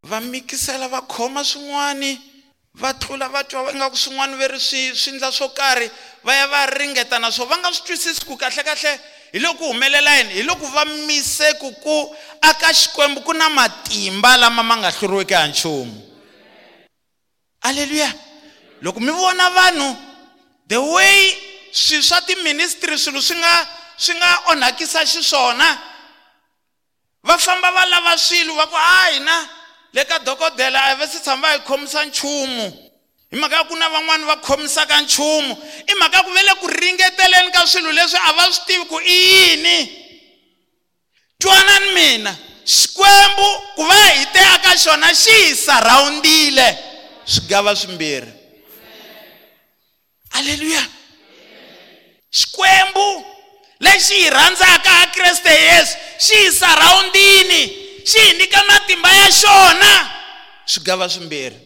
va 0.04 0.20
mikisela 0.20 0.88
va 0.88 1.02
khoma 1.02 1.44
swin'wani 1.44 2.33
va 2.76 2.94
tlula 2.94 3.30
va 3.30 3.44
twa 3.44 3.72
ingaku 3.72 3.98
swin'wana 3.98 4.36
ve 4.38 4.48
ri 4.48 4.60
swi 4.60 4.96
swi 4.96 5.12
ndla 5.14 5.32
swo 5.32 5.50
karhi 5.50 5.90
va 6.24 6.36
ya 6.36 6.48
va 6.48 6.66
ringeta 6.66 7.20
na 7.20 7.32
swo 7.32 7.46
va 7.46 7.58
nga 7.58 7.74
swi 7.74 7.86
twisisi 7.86 8.26
ku 8.26 8.38
kahlekahle 8.38 9.00
hi 9.32 9.40
loko 9.40 9.66
humelela 9.68 10.18
yini? 10.18 10.34
Hi 10.34 10.44
loko 10.44 10.66
va 10.66 10.86
mise 10.86 11.54
ku 11.60 11.72
ku 11.72 12.16
aka 12.42 12.74
xikwembu 12.74 13.22
ku 13.22 13.34
na 13.34 13.50
matimba 13.50 14.38
lama 14.38 14.64
ma 14.64 14.76
nga 14.78 14.92
hluriweki 14.92 15.34
ha 15.34 15.48
nchumu. 15.48 16.02
Aleluya 17.62 18.14
loko 18.82 19.00
mi 19.00 19.12
vona 19.12 19.50
vanhu 19.50 19.96
the 20.68 20.78
way 20.78 21.38
swilo 21.72 22.04
swa 22.04 22.22
tiministry 22.22 22.98
swilo 22.98 23.22
swi 23.22 23.38
nga 23.38 23.68
swi 23.98 24.16
nga 24.16 24.40
onhakisa 24.50 25.06
xiswona 25.06 25.80
va 27.24 27.38
famba 27.38 27.72
va 27.72 27.86
lava 27.86 28.18
swilo 28.18 28.56
va 28.56 28.68
ku 28.68 28.76
a 28.76 29.12
hina 29.14 29.50
le 29.94 30.06
ka 30.06 30.20
dokodela 30.20 30.80
a 30.80 30.96
va 30.96 31.08
se 31.08 31.20
tshama 31.20 31.48
hi 31.48 31.60
khomisa 31.60 32.06
nchumu. 32.06 32.90
Hi 33.32 33.40
mhaka 33.40 33.56
ya 33.56 33.64
ku 33.64 33.76
na 33.76 33.90
van'wani 33.90 34.26
va 34.26 34.36
khomisaka 34.38 35.02
nchumu. 35.02 35.58
I 35.88 35.94
mhaka 35.96 36.18
ya 36.18 36.24
ku 36.24 36.32
ve 36.32 36.44
le 36.44 36.56
ku 36.60 36.68
ringeteleni 36.68 37.52
ka 37.52 37.66
swilo 37.68 37.92
leswi 37.92 38.20
a 38.28 38.34
va 38.34 38.52
swi 38.52 38.66
tivi 38.66 38.86
ku 38.86 39.00
i 39.00 39.14
yini? 39.14 40.00
Twanani 41.40 41.94
mina 41.94 42.38
xikwembu 42.66 43.50
ku 43.76 43.84
va 43.84 43.94
hi 43.94 44.26
te 44.34 44.40
aka 44.40 44.78
xona 44.78 45.14
xi 45.14 45.32
hi 45.32 45.56
sarhawundile 45.56 46.78
swigava 47.26 47.76
swimbirhi. 47.76 48.32
Aleluya 50.32 50.88
xikwembu 52.32 53.26
lexi 53.80 54.14
hi 54.14 54.30
rhandzaka 54.30 54.92
a 55.02 55.08
kreste 55.08 55.50
yesu 55.50 55.98
xi 56.18 56.36
hi 56.36 56.52
sarhawundini 56.52 57.83
xi 58.06 58.20
hi 58.20 58.38
nyika 58.38 58.64
matimba 58.64 59.10
ya 59.12 59.32
xona? 59.32 60.10
Swigava 60.66 61.10
swimbirhi. 61.10 61.60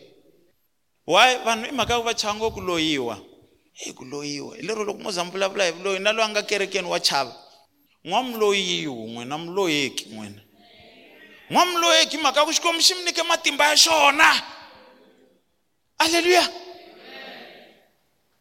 Why 1.08 1.38
vanhu 1.46 1.65
i 1.67 1.72
mhaka 1.72 1.94
ya 1.94 2.00
ku 2.00 2.06
va 2.06 2.13
chava 2.13 2.36
ngo 2.36 2.51
ku 2.51 2.62
loyiwa? 2.62 3.17
Hi 3.74 3.94
ku 3.94 4.06
loyiwa. 4.06 4.56
Hi 4.56 4.62
lero 4.62 4.84
loko 4.84 5.00
mo 5.00 5.12
za 5.12 5.24
mi 5.24 5.32
vulavula 5.32 5.65
hi 5.65 5.72
vuloyi 5.72 6.00
na 6.00 6.12
loyi 6.12 6.25
a 6.25 6.29
nga 6.29 6.44
kerekeni 6.44 6.88
wa 6.88 7.00
chava. 7.00 7.36
N'wamuloyi 8.06 8.88
wun'we 8.88 9.25
na 9.25 9.38
muloyeki 9.38 10.06
n'wina. 10.10 10.41
N'wamuloyeki 11.50 12.17
mhaka 12.17 12.39
ya 12.39 12.46
ku 12.46 12.53
xikwembu 12.53 12.82
xi 12.82 12.96
mi 12.96 13.03
nyike 13.03 13.24
matimba 13.24 13.67
ya 13.67 13.75
xona. 13.75 14.58
Aleluya 15.98 16.46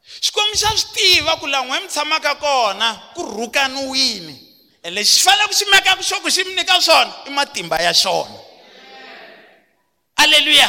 xikwembu 0.06 0.54
xa 0.56 0.70
swi 0.76 0.92
tiva 0.94 1.36
ku 1.36 1.46
laha 1.46 1.64
n'we 1.64 1.80
mi 1.80 1.88
tshamaka 1.88 2.34
kona 2.34 2.88
ku 3.14 3.22
rhukaniwile 3.22 4.34
e 4.86 4.90
lexi 4.94 5.18
xi 5.18 5.22
fanele 5.26 5.46
ku 5.50 5.54
xi 5.58 5.64
mekaka 5.72 6.02
xo 6.08 6.16
ku 6.22 6.28
xi 6.30 6.42
mi 6.46 6.52
nyika 6.54 6.80
swona 6.80 7.12
i 7.26 7.30
matimba 7.30 7.76
ya 7.86 7.92
xona 8.02 8.38
aleluya 10.22 10.68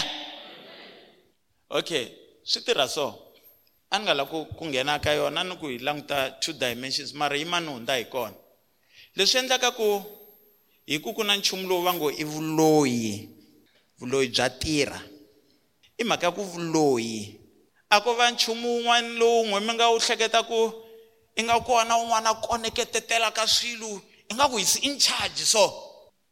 okay 1.70 2.06
swi 2.48 2.62
tirha 2.64 2.88
so. 2.88 3.24
A 3.92 4.00
ni 4.00 4.04
nga 4.04 4.14
lava 4.14 4.30
ku 4.30 4.46
ku 4.56 4.66
nghena 4.66 5.00
ka 5.00 5.12
yona 5.12 5.44
ni 5.44 5.56
ku 5.60 5.68
hi 5.68 5.80
languta 5.80 6.40
two 6.40 6.54
dimensions 6.54 7.14
mara 7.14 7.38
yi 7.38 7.46
mani 7.46 7.68
hundza 7.68 7.96
hi 7.96 8.06
kona. 8.06 8.36
Leswi 9.16 9.40
endlaka 9.40 9.72
ku 9.72 10.04
hi 10.88 11.00
ku 11.00 11.14
ku 11.14 11.24
na 11.24 11.36
nchumu 11.36 11.68
lowu 11.68 11.84
va 11.84 11.94
ngo 11.94 12.12
i 12.12 12.24
vuloyi 12.24 13.30
vuloyi 14.00 14.28
bya 14.28 14.50
tirha. 14.50 15.00
I 15.98 16.04
mhaka 16.04 16.28
ya 16.28 16.32
ku 16.32 16.44
vuloyi 16.44 17.40
a 17.90 18.02
ko 18.02 18.14
va 18.16 18.32
nchumu 18.32 18.68
wun'wana 18.68 19.20
lowun'we 19.20 19.60
mi 19.60 19.74
nga 19.74 19.92
wu 19.92 20.00
hleketa 20.00 20.44
ku 20.44 20.87
i 21.38 21.44
nga 21.44 21.60
kona 21.60 21.98
un'wana 21.98 22.30
a 22.30 22.36
koneketetela 22.42 23.32
ka 23.32 23.48
swilo 23.48 24.02
i 24.30 24.34
nga 24.34 24.50
ku 24.50 24.58
hisi 24.58 24.80
in 24.80 25.00
charge 25.00 25.46
so. 25.46 25.64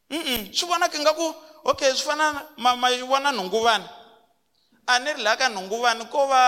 Mm 0.10 0.54
swi 0.54 0.68
vonaka 0.68 0.98
ingaku 0.98 1.36
okay 1.64 1.94
swi 1.94 2.06
fana 2.10 2.48
ma 2.58 2.76
ma 2.76 2.90
vona 3.06 3.32
nhunguvani 3.32 3.86
a 4.88 5.00
ni 5.00 5.14
ri 5.14 5.22
laha 5.22 5.38
ka 5.38 5.50
nhunguvani 5.50 6.06
ko 6.10 6.28
va 6.28 6.42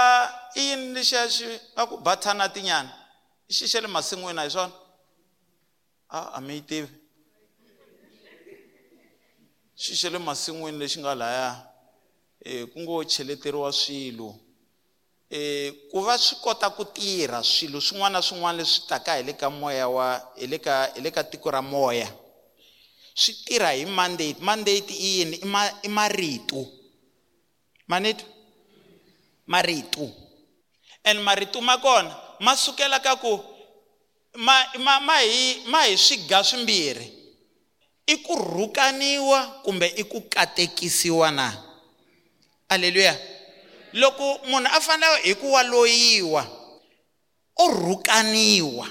i 0.56 0.62
yini 0.62 0.94
lexiya 0.94 1.30
xi 1.30 1.46
nga 1.74 1.86
ku 1.88 1.98
bathana 1.98 2.50
tinyana? 2.50 2.90
I 3.50 3.54
xi 3.54 3.68
xa 3.68 3.82
le 3.82 3.88
masin'wini 3.88 4.42
hi 4.42 4.50
swona? 4.50 4.74
A 6.10 6.20
a 6.38 6.42
mi 6.42 6.54
yi 6.54 6.62
tivi. 6.62 6.90
Xi 9.76 9.96
xa 9.96 10.10
le 10.10 10.20
masin'wini 10.20 10.78
lexi 10.78 11.00
nga 11.00 11.16
laya 11.16 11.50
um 12.46 12.68
ku 12.74 12.80
ngo 12.80 13.04
cheleteriwa 13.04 13.72
swilo 13.72 14.47
ku 15.92 16.02
va 16.02 16.18
swi 16.18 16.38
kota 16.42 16.70
ku 16.70 16.86
tirha 16.86 17.44
swilo 17.44 17.82
swin'wana 17.82 18.20
na 18.20 18.22
swin'wana 18.22 18.58
leswi 18.58 18.88
taka 18.88 19.18
hi 19.20 19.24
le 19.24 19.34
ka 19.34 19.50
moya 19.50 19.90
wa 19.90 20.22
hi 20.40 20.48
le 20.48 20.58
ka 20.60 20.88
hi 20.96 21.02
le 21.02 21.12
ka 21.12 21.24
tiko 21.24 21.52
ra 21.52 21.62
moya 21.62 22.08
swi 23.18 23.34
tirha 23.46 23.72
hi 23.74 23.86
mandate. 23.86 24.40
Mandate 24.40 24.94
i 24.94 25.18
yini? 25.18 25.40
I 25.42 25.46
ma 25.46 25.66
i 25.84 25.90
marito. 25.90 26.68
Manito? 27.88 28.26
Marito. 29.48 30.12
And 31.04 31.20
marito 31.24 31.62
ma 31.62 31.78
kona 31.78 32.16
ma 32.40 32.56
sukela 32.56 33.02
ka 33.02 33.16
ku 33.16 33.42
ma 34.38 34.54
ma 34.80 35.00
ma 35.00 35.18
hi 35.18 35.66
ma 35.68 35.84
hi 35.90 35.98
swiga 35.98 36.44
swimbirhi. 36.44 37.16
I 38.08 38.16
ku 38.24 38.36
rhukaniwa 38.36 39.64
kumbe 39.64 39.92
i 39.98 40.04
ku 40.04 40.22
katekisiwa 40.30 41.32
na? 41.32 41.52
Aleluya 42.70 43.37
loko 43.98 44.42
munhu 44.46 44.70
a 44.72 44.80
fanele 44.82 45.22
hi 45.24 45.34
ku 45.36 45.52
wa 45.52 45.64
loyiwa 45.64 46.44
u 47.58 47.68
rhukaniwa. 47.68 48.88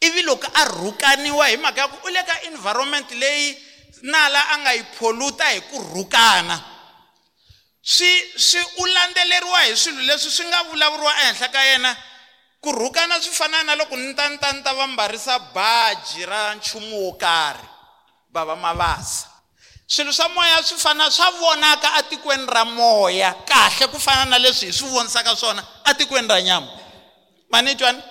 Ivi 0.00 0.22
loko 0.22 0.46
a 0.54 0.64
rhukaniwa 0.64 1.48
hi 1.48 1.56
mhaka 1.56 1.80
ya 1.80 1.88
ku 1.88 2.06
u 2.06 2.10
le 2.10 2.22
ka 2.22 2.42
environment 2.42 3.10
leyi 3.10 3.56
nala 4.02 4.40
a 4.52 4.58
nga 4.58 4.72
yi 4.74 4.84
pholuta 4.98 5.44
hi 5.48 5.60
ku 5.60 5.78
rhukana 5.80 6.60
swi 7.82 8.10
swi 8.36 8.60
u 8.76 8.86
landzeleriwa 8.86 9.60
hi 9.60 9.76
swilo 9.76 10.02
leswi 10.02 10.30
swi 10.30 10.46
nga 10.46 10.62
vulavuriwa 10.62 11.12
ehenhla 11.22 11.48
ka 11.48 11.64
yena. 11.64 11.96
Ku 12.60 12.72
rhukana 12.72 13.20
swi 13.22 13.32
fana 13.32 13.62
na 13.62 13.74
loko 13.74 13.96
ni 13.96 14.14
ta 14.14 14.28
ni 14.28 14.38
ta 14.38 14.52
ni 14.52 14.62
ta 14.62 14.74
va 14.74 14.86
mbarisa 14.86 15.38
baji 15.38 16.26
ra 16.26 16.54
nchumu 16.54 17.04
wo 17.06 17.12
karhi 17.12 17.68
va 18.32 18.44
va 18.44 18.56
mavasa. 18.56 19.35
Swilo 19.86 20.12
swa 20.12 20.28
moya 20.28 20.62
swi 20.62 20.78
fana 20.78 21.10
swa 21.10 21.30
vonaka 21.30 21.94
atikweni 21.94 22.46
ra 22.46 22.64
moya. 22.64 23.34
Kahle 23.46 23.86
ku 23.86 23.98
fana 24.00 24.24
na 24.24 24.38
leswi 24.38 24.66
hi 24.66 24.72
swi 24.72 24.88
vonisaka 24.88 25.36
swona 25.36 25.64
atikweni 25.84 26.28
ra 26.28 26.42
nyama. 26.42 26.68
Mani 27.50 27.74
twani 27.74 28.02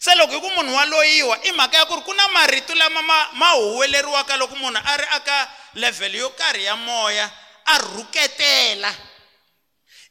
se 0.00 0.14
loko 0.14 0.32
hi 0.32 0.40
ku 0.40 0.50
munhu 0.50 0.74
wa 0.74 0.84
loyiwa 0.84 1.38
i 1.44 1.52
mhaka 1.52 1.78
ya 1.78 1.86
ku 1.86 1.96
ri 1.96 2.02
ku 2.02 2.12
na 2.14 2.28
marito 2.28 2.74
lama 2.74 3.02
ma 3.02 3.28
ma 3.32 3.50
huweleriwaka 3.50 4.36
loko 4.36 4.56
munhu 4.56 4.80
a 4.84 4.96
ri 4.96 5.06
aka 5.12 5.48
level 5.74 6.14
yo 6.14 6.30
karhi 6.30 6.64
ya 6.64 6.76
moya 6.76 7.30
a 7.66 7.78
rhuketela. 7.78 8.94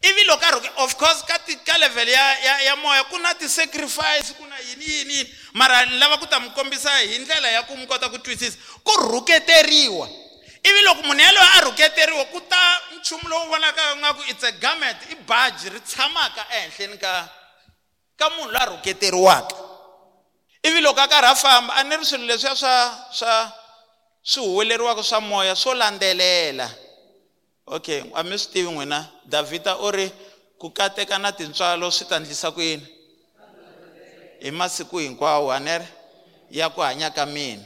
Ivi 0.01 0.23
loko 0.23 0.45
a 0.45 0.51
rhuke 0.51 0.69
of 0.77 0.95
course 0.95 1.23
ka 1.27 1.37
ti 1.39 1.55
ka 1.57 1.77
level 1.77 2.07
ya 2.09 2.39
ya 2.39 2.61
ya 2.61 2.75
moya 2.75 3.03
ku 3.03 3.17
na 3.17 3.33
ti-sacrifice 3.33 4.33
ku 4.37 4.45
na 4.45 4.55
yini 4.59 4.85
yini 4.85 5.13
yini. 5.13 5.29
Mara 5.53 5.85
ni 5.85 5.97
lava 5.97 6.17
ku 6.17 6.25
ta 6.25 6.39
mi 6.39 6.49
kombisa 6.49 6.89
hi 6.89 7.17
ndlela 7.19 7.49
ya 7.51 7.63
ku 7.63 7.77
mi 7.77 7.85
kota 7.85 8.09
ku 8.09 8.17
twisisa. 8.17 8.57
Ku 8.83 8.91
rhuketeriwa. 8.97 10.28
Ivi 10.63 10.81
loko 10.81 11.01
munhu 11.03 11.21
yaloye 11.21 11.49
a 11.57 11.61
rhuketeriwa 11.61 12.25
ku 12.25 12.41
ta 12.41 12.81
nchumu 12.97 13.29
lowu 13.29 13.49
vonaka 13.49 13.95
nga 13.95 14.13
ku 14.13 14.21
it's 14.27 14.43
a 14.43 14.51
garment 14.51 14.97
i 15.11 15.15
baji 15.15 15.69
ri 15.69 15.79
tshamaka 15.79 16.45
ehenhleni 16.51 16.97
ka 16.97 17.29
ka 18.17 18.29
munhu 18.29 18.51
loyi 18.51 18.63
a 18.63 18.65
rhuketeriwaka. 18.65 19.55
Ivi 20.63 20.81
loko 20.81 20.99
a 20.99 21.07
karhi 21.07 21.31
a 21.31 21.35
famba 21.35 21.73
a 21.75 21.83
ni 21.83 21.95
ri 21.95 22.05
swilo 22.05 22.25
leswiya 22.25 22.55
swa 22.55 23.07
swa 23.11 23.53
swi 24.23 24.43
huweleriwaka 24.43 25.03
swa 25.03 25.21
moya 25.21 25.55
swo 25.55 25.73
landzelela. 25.73 26.69
Okay 27.67 28.03
a 28.13 28.23
mi 28.23 28.37
swi 28.37 28.51
tivi 28.53 28.71
n'wina 28.71 29.07
davhida 29.25 29.77
u 29.77 29.91
ri 29.91 30.11
ku 30.59 30.71
kateka 30.71 31.17
na 31.17 31.31
tintswalo 31.31 31.91
swi 31.91 32.07
ta 32.07 32.15
endlisa 32.15 32.51
ku 32.51 32.61
yini? 32.61 32.87
Hi 34.39 34.51
masiku 34.51 34.97
hinkwawo 34.97 35.51
a 35.51 35.59
ni 35.59 35.77
ri 35.77 35.87
ya 36.51 36.69
ku 36.69 36.81
hanya 36.81 37.11
ka 37.11 37.25
mina. 37.25 37.63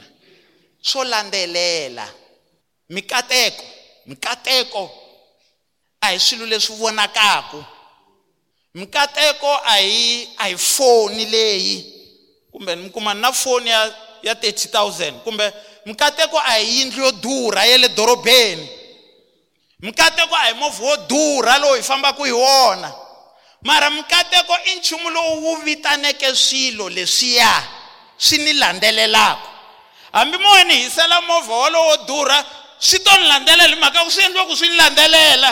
Swo 0.80 1.04
landzelela 1.04 2.23
mikateko 2.88 3.64
mikateko 4.06 4.90
a 6.00 6.10
hi 6.10 6.20
swilo 6.20 6.46
leswi 6.46 6.76
vonakaku 6.76 7.64
mikateko 8.74 9.60
a 9.64 9.76
hi 9.76 10.28
a 10.38 10.44
hi 10.46 10.56
foni 10.58 11.24
leyi 11.24 11.94
kumbe 12.52 12.76
mi 12.76 12.90
kuma 12.90 13.14
na 13.14 13.32
foni 13.32 13.70
ya 13.70 13.94
ya 14.22 14.34
30000 14.34 15.12
kumbe 15.12 15.52
mikateko 15.86 16.38
a 16.38 16.52
hi 16.52 16.78
yindlu 16.78 17.04
yo 17.04 17.12
durha 17.12 17.66
ya 17.66 17.78
le 17.78 17.88
dorobeni. 17.88 18.68
Mikateko 19.80 20.34
a 20.34 20.46
hi 20.46 20.54
movha 20.54 20.84
wo 20.84 20.96
durha 20.96 21.58
lowu 21.58 21.74
hi 21.74 21.82
fambaka 21.82 22.24
hi 22.24 22.32
wona. 22.32 22.92
Mara 23.62 23.90
mikateko 23.90 24.56
i 24.64 24.74
nchumu 24.76 25.10
lowu 25.10 25.44
wu 25.46 25.56
vitaneke 25.56 26.34
swilo 26.36 26.88
leswiya 26.88 27.62
swi 28.18 28.38
ni 28.38 28.52
landzelelaka. 28.52 29.48
Hambi 30.12 30.38
mo 30.38 30.64
ni 30.64 30.76
hisela 30.76 31.20
movha 31.20 31.54
wolowo 31.54 31.88
wo 31.88 31.96
durha 31.96 32.44
swi 32.84 32.98
to 33.04 33.12
ni 33.18 33.26
landzelela 33.28 33.74
hi 33.74 33.80
mhaka 33.80 34.04
ku 34.04 34.10
swi 34.10 34.24
endliwa 34.24 34.46
ku 34.46 34.56
swi 34.56 34.68
ni 34.68 34.76
landzelela 34.76 35.50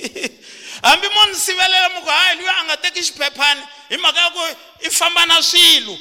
hambi 0.86 1.08
mo 1.08 1.26
ni 1.26 1.36
sivelela 1.36 1.88
mi 1.88 2.00
ku 2.00 2.08
hayi 2.08 2.38
luyi 2.38 2.48
a 2.48 2.64
nga 2.64 2.76
teki 2.76 3.02
xiphephani 3.02 3.62
hi 3.88 3.96
mhaka 3.96 4.20
ya 4.20 4.30
ku 4.30 4.40
i 4.86 4.90
famba 4.90 5.26
na 5.26 5.42
swilo. 5.42 5.98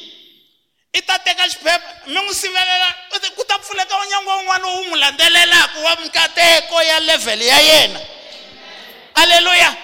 I 0.94 1.02
ta 1.02 1.20
teka 1.20 1.44
xiphepha 1.50 2.08
mi 2.08 2.14
n'wi 2.14 2.34
sivelela 2.34 2.88
ku 3.36 3.44
ta 3.46 3.58
pfuleka 3.60 3.98
unyango 3.98 4.32
wun'wana 4.38 4.68
wu 4.68 4.84
n'wi 4.86 5.00
landzelelaka 5.00 5.80
wa 5.80 5.96
mikateko 5.96 6.82
ya 6.82 7.00
level 7.00 7.42
ya 7.42 7.60
yena. 7.60 8.00
Aleluya 9.16 9.76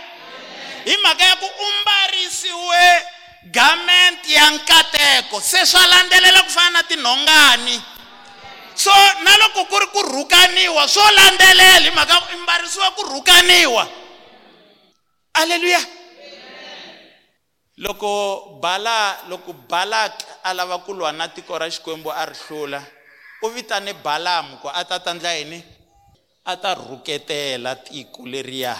hi 0.85 0.97
mhaka 0.97 1.23
ya 1.23 1.35
ku 1.35 1.45
u 1.45 1.71
mbarisiwe 1.81 3.05
garment 3.43 4.25
ya 4.27 4.49
nkateko 4.49 5.41
se 5.41 5.65
swa 5.65 5.87
landzelela 5.87 6.43
ku 6.43 6.49
fana 6.49 6.69
na 6.69 6.83
tinhongani. 6.83 7.81
So 8.75 8.91
na 9.23 9.31
loko 9.39 9.65
ku 9.71 9.75
ri 9.79 9.87
ku 9.87 10.01
rhukaniwa 10.03 10.83
swo 10.87 11.03
landzelela 11.11 11.87
hi 11.87 11.91
mhaka 11.91 12.15
i 12.33 12.37
mbarisiwa 12.43 12.91
ku 12.91 13.01
rhukaniwa. 13.07 13.83
Aleluya 15.33 15.81
loko 17.77 18.59
bala 18.59 19.27
loko 19.27 19.51
balak 19.67 20.15
a 20.43 20.53
lava 20.53 20.79
ku 20.79 20.93
lwa 20.93 21.11
na 21.11 21.27
tiko 21.27 21.57
ra 21.59 21.67
xikwembu 21.67 22.11
a 22.11 22.23
ri 22.25 22.35
hlula 22.47 22.79
u 23.43 23.47
vitane 23.51 23.93
balamu 23.99 24.59
ku 24.63 24.67
a 24.67 24.83
ta 24.83 24.99
ta 24.99 25.13
ndla 25.13 25.33
yini? 25.39 25.63
A 26.45 26.55
ta 26.57 26.75
rhuketela 26.75 27.75
tiko 27.75 28.27
leriya. 28.27 28.75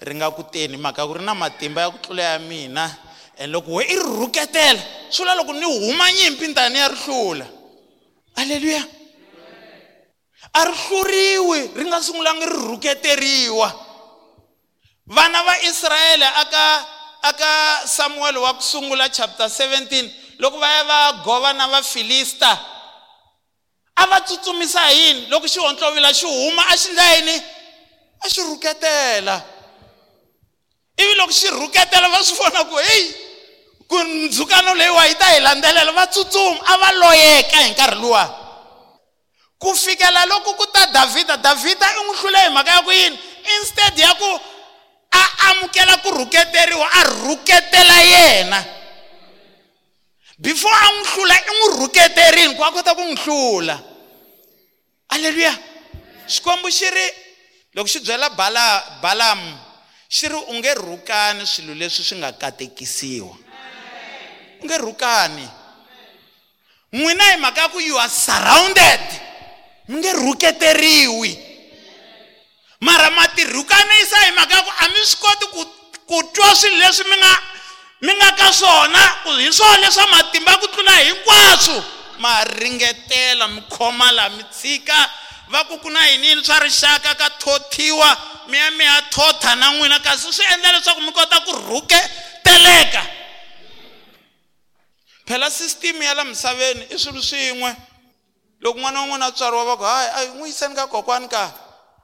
Ri 0.00 0.14
nga 0.14 0.30
ku 0.30 0.44
teni 0.48 0.76
mhaka 0.76 1.04
ku 1.08 1.16
ri 1.16 1.24
na 1.24 1.34
matimba 1.34 1.82
ya 1.82 1.90
ku 1.90 1.98
tlula 1.98 2.22
ya 2.22 2.38
mina. 2.38 2.86
And 3.40 3.52
loko 3.52 3.80
we 3.80 3.84
i 3.88 3.96
ri 3.96 4.04
rhuketela 4.20 4.80
swi 5.08 5.24
vula 5.24 5.34
loko 5.34 5.52
ni 5.52 5.64
huma 5.64 6.12
nyimpi 6.12 6.48
ni 6.48 6.54
ta 6.54 6.68
ni 6.68 6.78
ya 6.78 6.88
ri 6.88 6.96
hlula. 6.96 7.46
Aleluya 8.36 8.99
a 10.52 10.64
ri 10.64 10.74
hluriwi 10.74 11.60
ri 11.76 11.84
nga 11.86 12.02
sungulangi 12.02 12.46
ri 12.46 12.56
rhuketeriwa. 12.68 13.68
Vana 15.06 15.42
va 15.42 15.54
israyele 15.62 16.26
aka 16.26 16.86
aka 17.22 17.86
samuel 17.86 18.38
wa 18.38 18.54
ku 18.54 18.62
sungula 18.62 19.08
chapter 19.08 19.46
17 19.46 20.38
loko 20.38 20.58
va 20.58 20.68
ya 20.68 20.84
va 20.84 21.12
gova 21.24 21.52
na 21.52 21.68
vafilista 21.68 22.58
a 23.94 24.06
va 24.06 24.20
tsutsumisa 24.20 24.80
hi 24.80 25.00
yini? 25.00 25.26
Loko 25.26 25.46
xi 25.46 25.58
hontlovila 25.58 26.12
xi 26.12 26.26
huma 26.26 26.62
a 26.68 26.76
xi 26.76 26.88
ndla 26.92 27.14
yini 27.14 27.36
a 28.20 28.28
xi 28.28 28.40
rhuketela. 28.40 29.42
Ivi 30.96 31.14
loko 31.14 31.32
xi 31.32 31.50
rhuketela 31.50 32.08
va 32.08 32.24
swi 32.24 32.36
vona 32.38 32.64
ku 32.64 32.76
heyi 32.76 33.14
ku 33.88 33.96
ndzhukano 33.98 34.74
leyiwa 34.74 35.06
yi 35.06 35.14
ta 35.14 35.26
hi 35.34 35.40
landzelela. 35.40 35.92
Va 35.92 36.06
tsutsuma 36.06 36.60
a 36.64 36.76
va 36.76 36.92
loyeka 36.92 37.56
hi 37.58 37.70
nkarhi 37.70 38.00
luwa. 38.00 38.24
Ku 39.60 39.76
fikela 39.76 40.24
loko 40.24 40.56
ku 40.56 40.64
ta 40.72 40.88
davhida 40.88 41.36
davhida 41.36 41.84
i 41.84 42.00
n'wi 42.00 42.16
hlule 42.16 42.38
hi 42.38 42.48
mhaka 42.48 42.70
ya 42.72 42.82
ku 42.82 42.90
yini 42.90 43.18
instead 43.60 43.92
ya 43.98 44.14
ku 44.16 44.30
a 45.12 45.22
amukela 45.52 46.00
ku 46.00 46.16
rhuketeriwa 46.16 46.86
a 46.88 47.00
rhuketela 47.04 47.98
yena. 48.02 48.60
Before 50.40 50.72
a 50.72 50.88
n'wi 50.96 51.04
hlula 51.12 51.34
i 51.36 51.52
n'wi 51.52 51.68
rhuketerini 51.76 52.56
ku 52.56 52.64
a 52.64 52.72
kota 52.72 52.96
ku 52.96 53.04
n'wi 53.04 53.20
hlula 53.20 53.76
aleluya 55.12 55.52
xikwembu 56.24 56.72
xi 56.72 56.88
ri 56.88 57.06
loko 57.76 57.88
xi 57.88 58.00
byela 58.00 58.32
bala 58.32 58.64
balamu 59.04 59.52
xi 60.08 60.28
ri 60.28 60.40
u 60.40 60.52
nge 60.56 60.72
rhukani 60.74 61.44
swilo 61.44 61.76
leswi 61.76 62.00
swi 62.04 62.16
nga 62.16 62.32
katekisiwa. 62.32 63.36
U 64.60 64.64
nge 64.64 64.76
rhukani. 64.80 65.48
N'wina 66.96 67.24
hi 67.24 67.36
mhaka 67.36 67.60
ya 67.60 67.68
ku 67.68 67.78
you 67.80 68.00
are 68.00 68.08
surrounded 68.08 69.29
mi 69.90 69.98
nge 69.98 70.12
rhuketeriwi 70.12 71.32
mara 72.80 73.10
ma 73.10 73.26
tirhukanisa 73.28 74.18
hi 74.24 74.32
mhaka 74.32 74.54
ya 74.54 74.62
ku 74.62 74.70
a 74.78 74.88
mi 74.88 75.00
swi 75.04 75.18
koti 75.20 75.46
ku 75.46 75.62
ku 76.06 76.22
twa 76.32 76.54
swilo 76.56 76.78
leswi 76.78 77.04
mi 77.10 77.16
nga 77.18 77.32
mi 78.00 78.12
nga 78.14 78.30
ka 78.32 78.52
swona 78.52 79.02
hi 79.38 79.52
swona 79.52 79.76
leswa 79.78 80.06
matimba 80.06 80.56
ku 80.56 80.66
tlula 80.68 80.92
hinkwaswo. 80.96 81.84
Ma 82.18 82.44
ringetela 82.44 83.48
mi 83.48 83.62
khoma 83.68 84.12
laha 84.12 84.28
mi 84.28 84.44
tshika 84.44 85.10
va 85.48 85.64
ku 85.64 85.78
ku 85.78 85.90
na 85.90 86.06
yiniyini 86.06 86.44
swa 86.44 86.60
rixaka 86.60 87.14
ka 87.14 87.30
thothiwa 87.30 88.18
mi 88.48 88.56
ya 88.58 88.70
mi 88.70 88.84
ya 88.84 89.02
thotha 89.10 89.54
na 89.56 89.72
n'wina. 89.72 89.98
Kasi 89.98 90.32
swi 90.32 90.44
endla 90.54 90.72
leswaku 90.72 91.00
mi 91.00 91.12
kota 91.12 91.40
ku 91.40 91.52
rhuketeleka. 91.52 93.02
Phela 95.26 95.50
sisitimi 95.50 96.04
ya 96.04 96.14
la 96.14 96.24
misaveni 96.24 96.86
i 96.90 96.98
swilo 96.98 97.22
swin'we. 97.22 97.89
Loko 98.60 98.78
n'wana 98.78 99.00
wa 99.00 99.06
n'wina 99.06 99.26
a 99.26 99.32
tswariwa 99.32 99.64
va 99.64 99.76
ku 99.76 99.84
hayi 99.84 100.08
a 100.14 100.24
n'wi 100.36 100.48
yiseni 100.48 100.74
ka 100.74 100.86
kokwani 100.86 101.28
ka? 101.28 101.52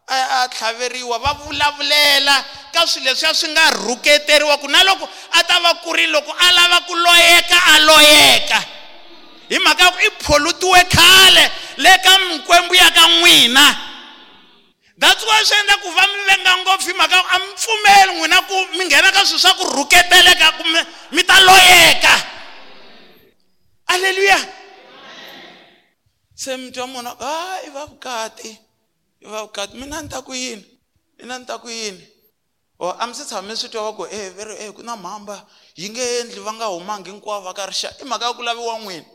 A 0.08 0.42
a 0.42 0.48
tlhaveriwa 0.48 1.18
va 1.18 1.32
vulavulela 1.44 2.44
ka 2.72 2.86
swilo 2.86 3.10
leswiya 3.10 3.34
swi 3.34 3.48
nga 3.50 3.70
rhuketeriwa 3.70 4.56
ku 4.58 4.68
na 4.68 4.82
loko 4.84 5.08
a 5.32 5.44
ta 5.44 5.60
va 5.60 5.74
ku 5.84 5.92
ri 5.92 6.06
loko 6.06 6.32
a 6.32 6.52
lava 6.52 6.80
ku 6.86 6.94
loyeka 6.94 7.58
a 7.74 7.78
loyeka. 7.80 8.58
Hi 9.50 9.58
mhaka 9.58 9.84
ya 9.84 9.90
ku 9.90 9.98
i 10.00 10.10
pholutiwe 10.24 10.84
khale 10.88 11.50
le 11.76 11.90
ka 12.02 12.18
mikwembu 12.18 12.74
ya 12.74 12.90
ka 12.90 13.04
n'wina. 13.08 13.66
That's 14.96 15.26
why 15.26 15.44
swi 15.44 15.60
endla 15.60 15.76
ku 15.82 15.90
va 15.92 16.06
mi 16.08 16.20
venga 16.24 16.56
ngopfu 16.56 16.88
hi 16.88 16.94
mhaka 16.96 17.20
a 17.20 17.38
mi 17.38 17.52
pfumeli 17.52 18.12
n'wina 18.16 18.42
ku 18.48 18.56
mi 18.78 18.84
nghena 18.84 19.12
ka 19.12 19.26
swilo 19.26 19.38
swa 19.38 19.52
ku 19.60 19.64
rhuketeleka 19.76 20.56
ku 20.56 20.64
mi 21.12 21.22
ta 21.22 21.36
loyeka. 21.40 22.14
Aleluya 23.86 24.55
se 26.36 26.56
mi 26.56 26.70
twa 26.70 26.86
munhu 26.86 27.12
a 27.18 27.32
i 27.66 27.70
va 27.70 27.86
vukati 27.86 28.52
i 29.20 29.26
va 29.26 29.42
vukati 29.42 29.76
mina 29.76 30.02
ni 30.02 30.08
ta 30.08 30.20
ku 30.22 30.32
yini? 30.34 30.64
Mina 31.18 31.38
ni 31.38 31.46
ta 31.46 31.58
ku 31.58 31.68
yini? 31.68 32.04
O 32.78 32.90
a 32.90 33.06
mi 33.06 33.14
se 33.14 33.24
tshama 33.24 33.48
mi 33.48 33.56
swi 33.56 33.68
twa 33.72 33.82
va 33.88 33.92
ku 33.96 34.04
e 34.04 34.30
veri 34.36 34.54
e 34.60 34.72
ku 34.72 34.82
na 34.82 34.96
mhamba 34.96 35.46
yi 35.76 35.88
nge 35.88 36.20
endli 36.20 36.40
va 36.40 36.52
nga 36.52 36.66
humangi 36.66 37.10
hinkwavo 37.10 37.44
va 37.44 37.54
ka 37.54 37.66
rixa 37.66 37.88
i 38.00 38.04
mhaka 38.04 38.26
ya 38.26 38.32
ku 38.32 38.42
laviwa 38.42 38.78
n'wina. 38.78 39.06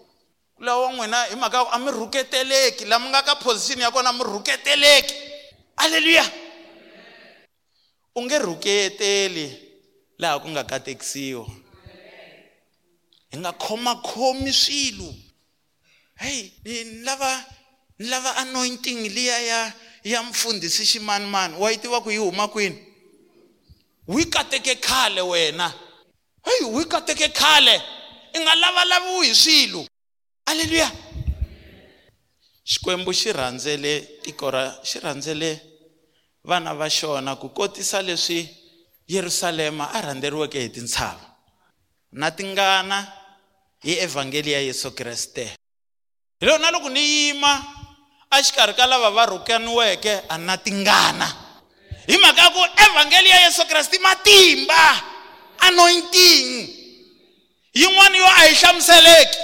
Ku 0.56 0.64
laviwa 0.64 0.94
n'wina 0.94 1.24
hi 1.30 1.36
mhaka 1.36 1.58
ya 1.58 1.66
ku 1.66 1.72
a 1.72 1.80
mi 1.80 1.92
rhuketeleki 1.92 2.86
laha 2.86 3.00
mi 3.04 3.10
nga 3.10 3.22
ka 3.22 3.36
position 3.36 3.82
ya 3.82 3.92
kona 3.92 4.10
a 4.10 4.14
mi 4.14 4.24
rhuketeleki 4.24 5.16
aleluya 5.78 6.26
u 8.16 8.22
nge 8.22 8.40
rhuketeli 8.40 9.46
laha 10.18 10.40
ku 10.40 10.50
nga 10.50 10.64
katekisiwa. 10.64 11.46
Hi 13.32 13.38
nga 13.38 13.52
khomakhomi 13.54 14.54
swilo. 14.54 15.31
Heyi 16.22 16.54
ni 16.66 16.84
lava 17.04 17.46
ni 18.00 18.08
lava 18.08 18.36
anointing 18.38 19.10
liya 19.10 19.40
ya 19.40 19.74
ya 20.04 20.24
mfundhisi 20.24 20.86
ximanimani. 20.86 21.56
Wa 21.58 21.72
yi 21.72 21.78
tiva 21.78 22.02
ku 22.02 22.12
yi 22.12 22.18
huma 22.18 22.48
kwini? 22.48 22.88
Wi 24.08 24.26
kateke 24.26 24.76
khale 24.76 25.22
wena. 25.22 25.74
Heyi 26.44 26.72
wi 26.74 26.86
kateke 26.86 27.30
khale. 27.30 27.82
I 28.34 28.40
nga 28.40 28.56
lavalaviwi 28.56 29.28
hi 29.28 29.36
swilo. 29.36 29.88
Aleluya 30.46 30.92
xikwembu 32.66 33.14
xi 33.14 33.34
rhandzele 33.34 34.02
tiko 34.24 34.52
ra 34.52 34.80
xi 34.84 35.00
rhandzele 35.00 35.62
vana 36.44 36.74
va 36.74 36.90
xona 36.90 37.36
ku 37.36 37.50
kotisa 37.50 38.02
leswi 38.02 38.48
yerusalema 39.08 39.92
a 39.94 40.02
rhandzeriweke 40.02 40.60
hi 40.62 40.70
tintshava. 40.70 41.36
Na 42.12 42.32
tingana 42.32 43.08
hi 43.84 43.94
evhangeli 44.00 44.52
ya 44.52 44.60
yesu 44.60 44.92
kreste. 44.92 45.61
Hi 46.42 46.48
loko 46.48 46.58
na 46.58 46.72
loko 46.72 46.90
ni 46.90 47.00
yima 47.00 47.64
exikarhi 48.38 48.74
ka 48.74 48.88
lava 48.88 49.12
va 49.12 49.26
rhukaniweke 49.26 50.26
a 50.30 50.38
na 50.38 50.58
tingana. 50.58 51.28
Hi 52.08 52.18
mhaka 52.18 52.42
ya 52.42 52.50
ku 52.50 52.60
evhangeli 52.60 53.30
ya 53.30 53.46
yesu 53.46 53.66
kreste 53.66 53.96
i 53.96 54.00
matimba 54.00 55.02
anointing. 55.60 56.68
Yin'wana 57.74 58.18
yo 58.18 58.26
a 58.26 58.46
yi 58.46 58.56
hlamuseleki. 58.56 59.38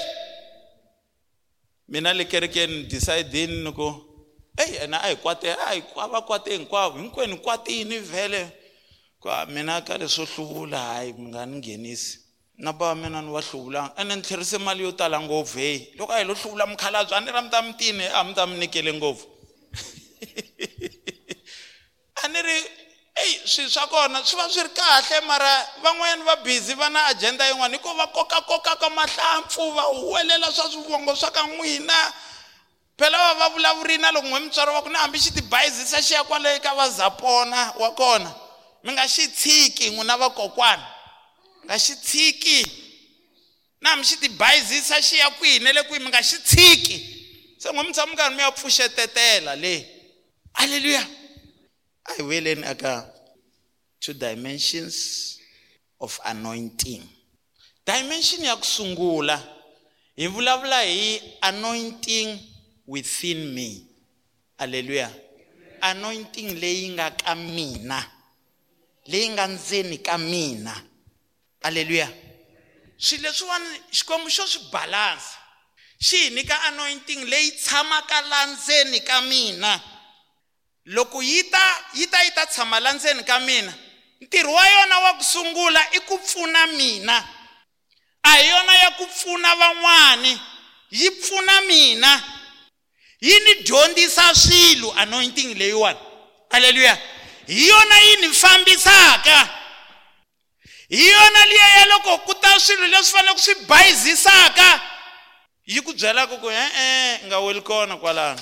Mina 1.87 2.13
le 2.13 2.25
kerekeni 2.25 2.83
decide-ini 2.89 3.63
ni 3.63 3.71
ku 3.71 3.93
eyi 4.57 4.77
ena 4.83 4.97
a 5.03 5.07
hi 5.07 5.15
kwate 5.15 5.53
a 5.53 5.73
hi 5.73 5.83
a 6.01 6.07
va 6.07 6.21
kwate 6.21 6.57
hinkwavo 6.57 6.97
hinkwenu 6.97 7.35
hi 7.35 7.41
kwatini 7.41 7.99
vhele? 7.99 8.49
Ku 9.19 9.29
mina 9.53 9.81
ka 9.81 9.97
leswo 9.97 10.25
hluvula 10.25 10.79
hayi 10.79 11.13
mi 11.13 11.29
nga 11.29 11.45
ni 11.45 11.57
nghenisi 11.57 12.26
na 12.57 12.73
bava 12.73 12.95
mina 12.95 13.21
ni 13.21 13.31
va 13.31 13.41
hluvulanga 13.41 13.93
ene 13.97 14.15
ni 14.15 14.21
tlherise 14.21 14.57
mali 14.57 14.83
yo 14.83 14.91
tala 14.91 15.19
ngopfu 15.21 15.57
heyi 15.57 15.93
loko 15.97 16.13
a 16.13 16.17
hi 16.17 16.23
lo 16.23 16.33
hluvula 16.33 16.65
mukhalabye 16.65 17.15
a 17.15 17.19
ni 17.21 17.31
ra 17.31 17.41
mi 17.41 17.49
ta 17.49 17.61
mi 17.61 17.73
tini 17.73 18.05
a 18.05 18.23
mi 18.23 18.33
ta 18.33 18.45
mi 18.45 18.57
nikele 18.57 18.93
ngopfu. 18.93 19.25
A 22.23 22.27
ni 22.27 22.41
ri 22.41 22.65
eyi 23.15 23.41
swilo 23.45 23.69
swa 23.69 23.87
kona 23.87 24.25
swi 24.25 24.37
va 24.37 24.49
swi 24.49 24.63
ri 24.63 24.69
kahle 24.69 25.21
mara 25.27 25.67
van'wanyana 25.83 26.23
va 26.25 26.35
busy 26.35 26.73
va 26.73 26.89
na 26.89 27.05
agenda 27.05 27.45
yin'wana. 27.45 27.77
Hi 27.77 27.79
ko 27.79 27.93
va 27.93 28.07
kokakokaka 28.07 28.89
mahlampfu 28.89 29.71
va 29.71 29.81
huwelela 29.81 30.51
swa 30.51 30.71
swivongo 30.71 31.15
swa 31.15 31.31
ka 31.31 31.43
n'wina. 31.43 32.13
Phela 32.97 33.17
va 33.17 33.33
va 33.33 33.49
vulavurini 33.49 34.01
na 34.01 34.11
loko 34.11 34.27
n'we 34.27 34.39
mutswari 34.39 34.71
wa 34.71 34.81
ku 34.81 34.89
ni 34.89 34.95
hambi 34.95 35.19
xi 35.19 35.31
tibayizisa 35.31 36.01
xi 36.01 36.13
ya 36.13 36.23
kwale 36.23 36.59
ka 36.59 36.73
va 36.73 36.89
zapona 36.89 37.73
wa 37.77 37.91
kona. 37.91 38.33
Mi 38.83 38.93
nga 38.93 39.07
xi 39.07 39.27
tshiki 39.27 39.89
n'wina 39.89 40.17
vakokwana 40.17 40.96
nga 41.67 41.75
xi 41.79 41.95
tshiki 41.99 42.63
na 43.81 43.89
hambi 43.89 44.07
xi 44.07 44.17
tibayizisa 44.17 45.01
xi 45.01 45.17
ya 45.19 45.29
kwihi 45.29 45.59
na 45.59 45.75
le 45.75 45.83
kwihi 45.83 46.03
mi 46.03 46.09
nga 46.09 46.23
xi 46.23 46.39
tshiki 46.39 46.97
se 47.59 47.67
n'we 47.69 47.83
mi 47.83 47.91
tshama 47.91 48.11
mi 48.11 48.17
karhi 48.17 48.35
mi 48.35 48.41
ya 48.41 48.51
pfuxetetela 48.51 49.55
le. 49.55 49.75
Halleluya 50.53 51.03
a 52.05 52.13
hi 52.15 52.23
weleni 52.23 52.63
aka 52.63 53.05
two 53.99 54.13
dimensions 54.13 55.37
of 55.99 56.19
anointing. 56.23 57.03
Dimension 57.85 58.43
ya 58.47 58.55
ku 58.55 58.63
sungula 58.65 59.35
hi 60.15 60.27
vulavula 60.27 60.81
hi 60.87 61.19
anointing 61.41 62.39
within 62.87 63.53
me. 63.53 63.83
Halleluya 64.57 65.11
anointing 65.81 66.55
leyi 66.63 66.89
nga 66.95 67.11
ka 67.11 67.35
mina 67.35 67.99
leyi 69.05 69.29
nga 69.35 69.47
ndzeni 69.47 69.97
ka 69.97 70.17
mina 70.17 70.86
halleluya 71.61 72.09
swilo 72.97 73.29
leswiwani 73.29 73.81
xikwembu 73.91 74.29
xo 74.29 74.47
swi 74.47 74.61
balansa. 74.71 75.37
Xi 76.01 76.17
hi 76.17 76.29
nyika 76.29 76.61
anointing 76.61 77.25
leyi 77.25 77.51
tshamaka 77.51 78.21
la 78.21 78.45
ndzeni 78.45 78.99
ka 79.01 79.21
mina. 79.21 79.81
Loko 80.85 81.21
yi 81.23 81.43
ta 81.43 81.83
yi 81.93 82.07
ta 82.07 82.23
yi 82.23 82.31
ta 82.31 82.45
tshama 82.45 82.79
la 82.79 82.93
ndzeni 82.93 83.23
ka 83.23 83.39
mina 83.39 83.73
ntirho 84.21 84.53
wa 84.53 84.69
yona 84.69 84.99
wa 84.99 85.13
ku 85.13 85.23
sungula 85.23 85.91
i 85.91 85.99
ku 85.99 86.17
pfuna 86.17 86.67
mina. 86.67 87.27
A 88.23 88.31
hi 88.37 88.47
yona 88.49 88.75
ya 88.75 88.91
ku 88.91 89.05
pfuna 89.07 89.55
van'wani 89.55 90.41
yi 90.91 91.11
pfuna 91.11 91.61
mina. 91.61 92.23
Yi 93.21 93.39
ni 93.39 93.53
dyondzisa 93.63 94.35
swilo 94.35 94.93
anointing 94.93 95.53
leyiwani. 95.57 95.99
Halleluya 96.49 96.97
hi 97.47 97.67
yona 97.67 97.99
yi 97.99 98.15
ni 98.15 98.33
fambisaka. 98.33 99.56
Hi 100.89 101.07
yona 101.07 101.45
liya 101.45 101.67
ya 101.67 101.85
loko 101.85 102.17
ku 102.17 102.33
ta 102.33 102.59
swilo 102.59 102.87
leswi 102.87 103.11
faneleke 103.11 103.41
swi 103.41 103.55
bayizisaka. 103.67 104.81
Yi 105.65 105.81
ku 105.81 105.93
byelaka 105.93 106.37
ku 106.37 106.49
e-e 106.49 107.19
nga 107.27 107.39
weli 107.39 107.61
kona 107.61 107.97
kwalano. 107.97 108.41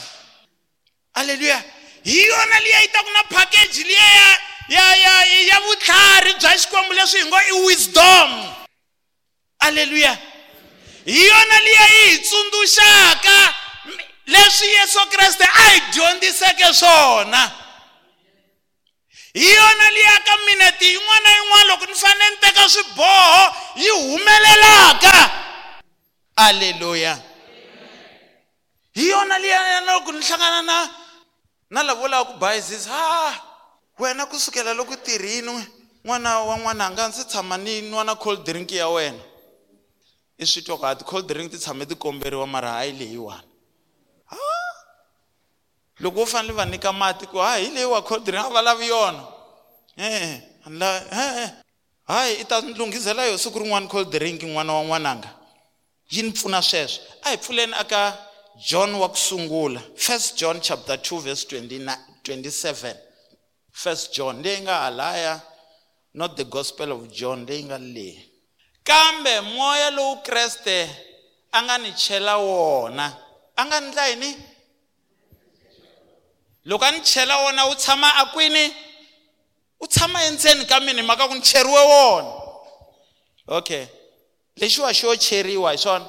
Halleluya 1.13 1.63
hi 2.03 2.25
yona 2.27 2.59
liya 2.59 2.81
yi 2.81 2.87
taku 2.87 3.09
na 3.09 3.23
package 3.23 3.83
liya 3.83 4.07
ya 4.15 4.37
ya 4.69 4.95
ya 4.95 5.41
ya 5.41 5.59
vutlhari 5.59 6.33
bya 6.33 6.57
xikwembu 6.57 6.93
leswi 6.93 7.19
hi 7.19 7.25
ngo 7.25 7.37
i 7.37 7.51
wisdom. 7.65 8.53
Halleluya 9.59 10.17
hi 11.05 11.25
yona 11.27 11.59
liya 11.59 11.85
yi 11.87 12.09
hi 12.09 12.17
tsundzuxaka 12.17 13.53
leswi 14.25 14.67
yesu 14.67 14.99
kreste 15.09 15.43
a 15.43 15.69
hi 15.69 15.79
dyondziseke 15.93 16.73
swona 16.73 17.51
hi 19.35 19.43
yona 19.43 19.85
liya 19.91 20.15
ka 20.23 20.33
minete 20.47 20.85
yin'wana 20.95 21.23
na 21.23 21.31
yin'wana 21.35 21.67
loko 21.67 21.85
ni 21.85 21.95
fanele 21.95 22.29
ni 22.29 22.37
teka 22.39 22.69
swiboho 22.69 23.43
yi 23.75 23.89
humelelaka. 23.89 25.31
Aleluya 26.35 27.19
hi 28.95 29.09
yona 29.09 29.39
liya 29.39 29.59
na 29.59 29.93
loko 29.93 30.11
ni 30.11 30.23
hlangana 30.23 30.61
na 30.61 30.89
na 31.69 31.83
lava 31.83 32.01
vulaka 32.01 32.31
ku 32.31 32.39
bayizisa 32.39 32.89
ha 32.89 33.41
wena 33.99 34.25
kusukela 34.25 34.73
loko 34.73 34.95
tirhini 34.95 35.67
n'wana 36.05 36.39
wa 36.39 36.57
n'wananga 36.57 37.07
ndzi 37.07 37.25
tshama 37.25 37.57
ni 37.57 37.81
nwa 37.81 38.03
na 38.03 38.15
cold 38.15 38.43
drink 38.43 38.71
ya 38.71 38.87
wena. 38.87 39.19
I 40.39 40.45
swi 40.45 40.61
twa 40.61 40.77
ku 40.77 40.85
a 40.85 40.95
ti-cold 40.95 41.27
drink 41.27 41.51
ti 41.51 41.57
tshame 41.57 41.85
ti 41.85 41.95
komberiwa 41.95 42.47
mara 42.47 42.71
hayi 42.71 42.91
leyiwani 42.91 43.54
loko 45.99 46.19
wo 46.19 46.25
fanele 46.25 46.53
va 46.53 46.65
nyika 46.65 46.93
mati 46.93 47.25
ku 47.25 47.37
ha 47.37 47.57
hi 47.57 47.69
leyi 47.69 47.85
wa 47.85 48.01
cold 48.01 48.23
drink 48.25 48.45
a 48.45 48.49
va 48.49 48.61
lavi 48.61 48.87
yona. 48.87 49.23
E 49.97 50.41
hayi 52.07 52.35
i 52.41 52.45
ta 52.45 52.61
lunghisela 52.61 53.25
yo 53.25 53.37
siku 53.37 53.59
rin'wana 53.59 53.87
cold 53.87 54.09
drink 54.09 54.41
n'wana 54.43 54.73
wa 54.73 54.83
n'wananga. 54.83 55.29
Yi 56.09 56.21
ni 56.23 56.31
pfuna 56.31 56.61
sweswo. 56.61 57.03
A 57.23 57.29
hi 57.29 57.37
pfuleni 57.37 57.73
aka 57.73 58.17
john 58.55 58.95
wa 58.95 59.09
ku 59.09 59.17
sungula 59.17 59.81
first 59.95 60.37
john 60.37 60.61
chapter 60.61 60.95
2 60.95 61.19
verse 61.19 61.45
29, 61.45 61.97
27 62.23 62.95
first 63.71 64.13
john 64.13 64.41
leyi 64.43 64.61
nga 64.61 64.79
halaya 64.79 65.41
not 66.13 66.37
the 66.37 66.43
gospel 66.45 66.91
of 66.91 67.11
john 67.11 67.45
leyi 67.45 67.63
nga 67.63 67.77
leyi 67.77 68.31
kambe 68.83 69.41
moya 69.41 69.91
lowu 69.91 70.23
kreste 70.23 70.89
a 71.51 71.61
nga 71.63 71.77
ni 71.77 71.91
chela 71.93 72.37
wona 72.37 73.17
a 73.55 73.65
nga 73.65 73.79
ndla 73.79 74.07
yini? 74.07 74.35
Loko 76.65 76.85
a 76.85 76.91
ni 76.91 77.01
chela 77.01 77.37
wona 77.37 77.65
wu 77.65 77.75
tshama 77.75 78.15
a 78.15 78.25
kwini 78.25 78.73
wu 79.79 79.87
tshama 79.87 80.23
endzeni 80.23 80.65
ka 80.65 80.79
mina 80.79 81.01
hi 81.01 81.07
mhaka 81.07 81.27
ku 81.27 81.33
ni 81.35 81.41
cheriwe 81.41 81.81
wona. 81.81 82.31
Okay 83.47 83.87
lexiwa 84.57 84.93
xo 84.93 85.15
cheriwa 85.15 85.71
hi 85.71 85.77
swona 85.77 86.05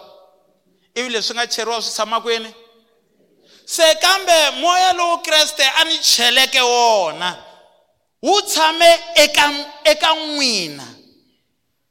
ivi 0.95 1.09
leswi 1.09 1.35
nga 1.35 1.47
cheriwa 1.47 1.83
swi 1.83 1.93
tshama 1.93 2.21
kwini? 2.21 2.55
Se 3.65 3.95
kambe 3.95 4.51
moya 4.61 4.93
lowu 4.93 5.19
kreste 5.19 5.65
a 5.77 5.85
ni 5.85 5.99
cheleke 5.99 6.61
wona 6.61 7.37
wu 8.23 8.43
tshame 8.43 8.99
eka 9.15 9.53
eka 9.85 10.15
n'wina. 10.15 10.87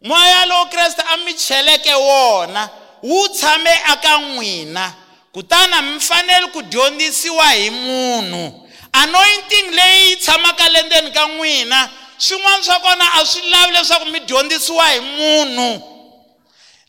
Moya 0.02 0.46
lowu 0.46 0.66
kreste 0.70 1.04
a 1.14 1.18
mi 1.18 1.34
cheleke 1.34 1.94
wona 1.94 2.70
wu 3.04 3.28
tshame 3.28 3.70
eka 3.94 4.18
n'wina. 4.18 4.94
Kutani 5.36 5.82
mi 5.82 6.00
fanele 6.00 6.48
ku 6.48 6.62
dyondzisiwa 6.62 7.52
hi 7.52 7.70
munhu. 7.70 8.70
Anointing 8.94 9.72
leyi 9.72 10.10
yi 10.10 10.16
tshamaka 10.16 10.70
le 10.70 10.84
ndzeni 10.84 11.12
ka 11.12 11.28
n'wina 11.28 11.92
swin'wana 12.18 12.64
swa 12.64 12.80
kona 12.80 13.14
a 13.14 13.26
swi 13.26 13.50
lavi 13.50 13.74
leswaku 13.74 14.06
mi 14.06 14.20
dyondzisiwa 14.20 14.90
hi 14.90 15.00
munhu. 15.00 15.70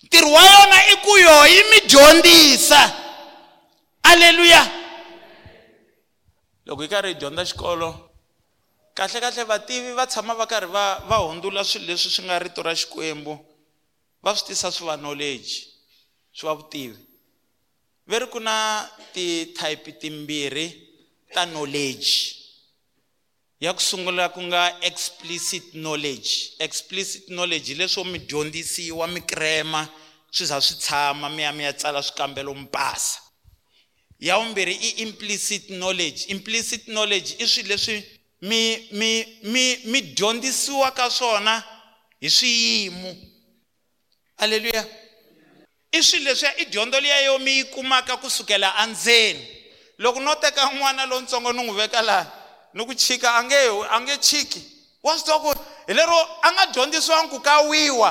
Ntirho 0.02 0.32
wa 0.32 0.42
yona 0.42 0.86
i 0.92 0.96
ku 0.96 1.18
yo 1.18 1.46
yi 1.46 1.62
mi 1.70 1.80
dyondzisa. 1.80 2.92
Aleluya 4.02 4.70
loko 6.66 6.82
hi 6.82 6.88
karhi 6.88 7.08
hi 7.08 7.14
dyondza 7.14 7.44
xikolo 7.44 8.10
kahle 8.94 9.20
kahle 9.20 9.44
vativi 9.44 9.92
va 9.92 10.06
tshama 10.06 10.34
va 10.34 10.46
karhi 10.46 10.70
va 10.70 11.02
va 11.08 11.16
hundzula 11.16 11.64
swilo 11.64 11.86
leswi 11.86 12.10
swi 12.10 12.24
nga 12.24 12.38
rito 12.38 12.62
ra 12.62 12.74
xikwembu. 12.74 13.38
Va 14.22 14.36
swi 14.36 14.46
tisa 14.46 14.70
swi 14.70 14.86
va 14.86 14.96
knowledge 14.96 15.66
swi 16.32 16.46
va 16.46 16.54
vutivi 16.54 17.05
ve 18.06 18.18
ri 18.18 18.26
ku 18.26 18.40
na 18.40 18.86
ti-type 19.12 19.92
timbirhi 20.00 20.66
ta 21.34 21.44
knowledge. 21.46 22.36
Ya 23.60 23.72
ku 23.72 23.80
sungula 23.80 24.28
ku 24.28 24.40
nga 24.42 24.78
explicit 24.80 25.72
knowledge. 25.72 26.54
Explicit 26.58 27.26
knowledge 27.26 27.72
hi 27.72 27.74
leswo 27.74 28.04
mi 28.04 28.18
dyondzisiwa 28.18 29.06
mi 29.08 29.20
krema 29.20 29.88
swi 30.30 30.46
za 30.46 30.60
swi 30.60 30.76
tshama 30.76 31.28
mi 31.30 31.42
ya 31.42 31.52
mi 31.52 31.64
ya 31.64 31.72
tsala 31.72 32.02
swikambelo 32.02 32.54
mi 32.54 32.66
pasa 32.66 33.20
ya 34.20 34.38
vumbirhi 34.38 34.74
i 34.74 34.90
implicit 35.02 35.66
knowledge. 35.66 36.24
Implicit 36.28 36.84
knowledge 36.84 37.36
i 37.38 37.46
swilo 37.48 37.68
leswi 37.68 38.04
mi 38.42 38.88
mi 38.92 39.26
mi 39.42 39.76
mi 39.84 40.00
dyondzisiwaka 40.00 41.10
swona 41.10 41.64
hi 42.20 42.30
swiyimo. 42.30 43.16
Aleluya 44.36 45.05
i 45.96 46.02
swilo 46.02 46.30
leswiya 46.30 46.58
i 46.58 46.64
dyondzo 46.64 47.00
liya 47.00 47.20
yo 47.20 47.38
mi 47.38 47.50
yi 47.50 47.64
kumaka 47.64 48.16
kusukela 48.16 48.74
endzeni 48.82 49.46
loko 49.98 50.20
no 50.20 50.34
teka 50.34 50.70
n'wana 50.72 51.06
lowutsongo 51.06 51.52
ni 51.52 51.62
n'wi 51.62 51.76
veka 51.76 52.02
laha 52.02 52.26
ni 52.74 52.84
ku 52.84 52.94
chika 52.94 53.34
a 53.34 53.42
nge 53.44 53.56
a 53.90 54.00
nge 54.00 54.16
chiki 54.18 54.62
wa 55.02 55.18
swi 55.18 55.24
tiva 55.24 55.38
ku 55.38 55.54
hi 55.86 55.94
lero 55.94 56.28
a 56.42 56.52
nga 56.52 56.66
dyondzisiwangi 56.66 57.30
ku 57.30 57.40
ka 57.40 57.60
wiwa 57.60 58.10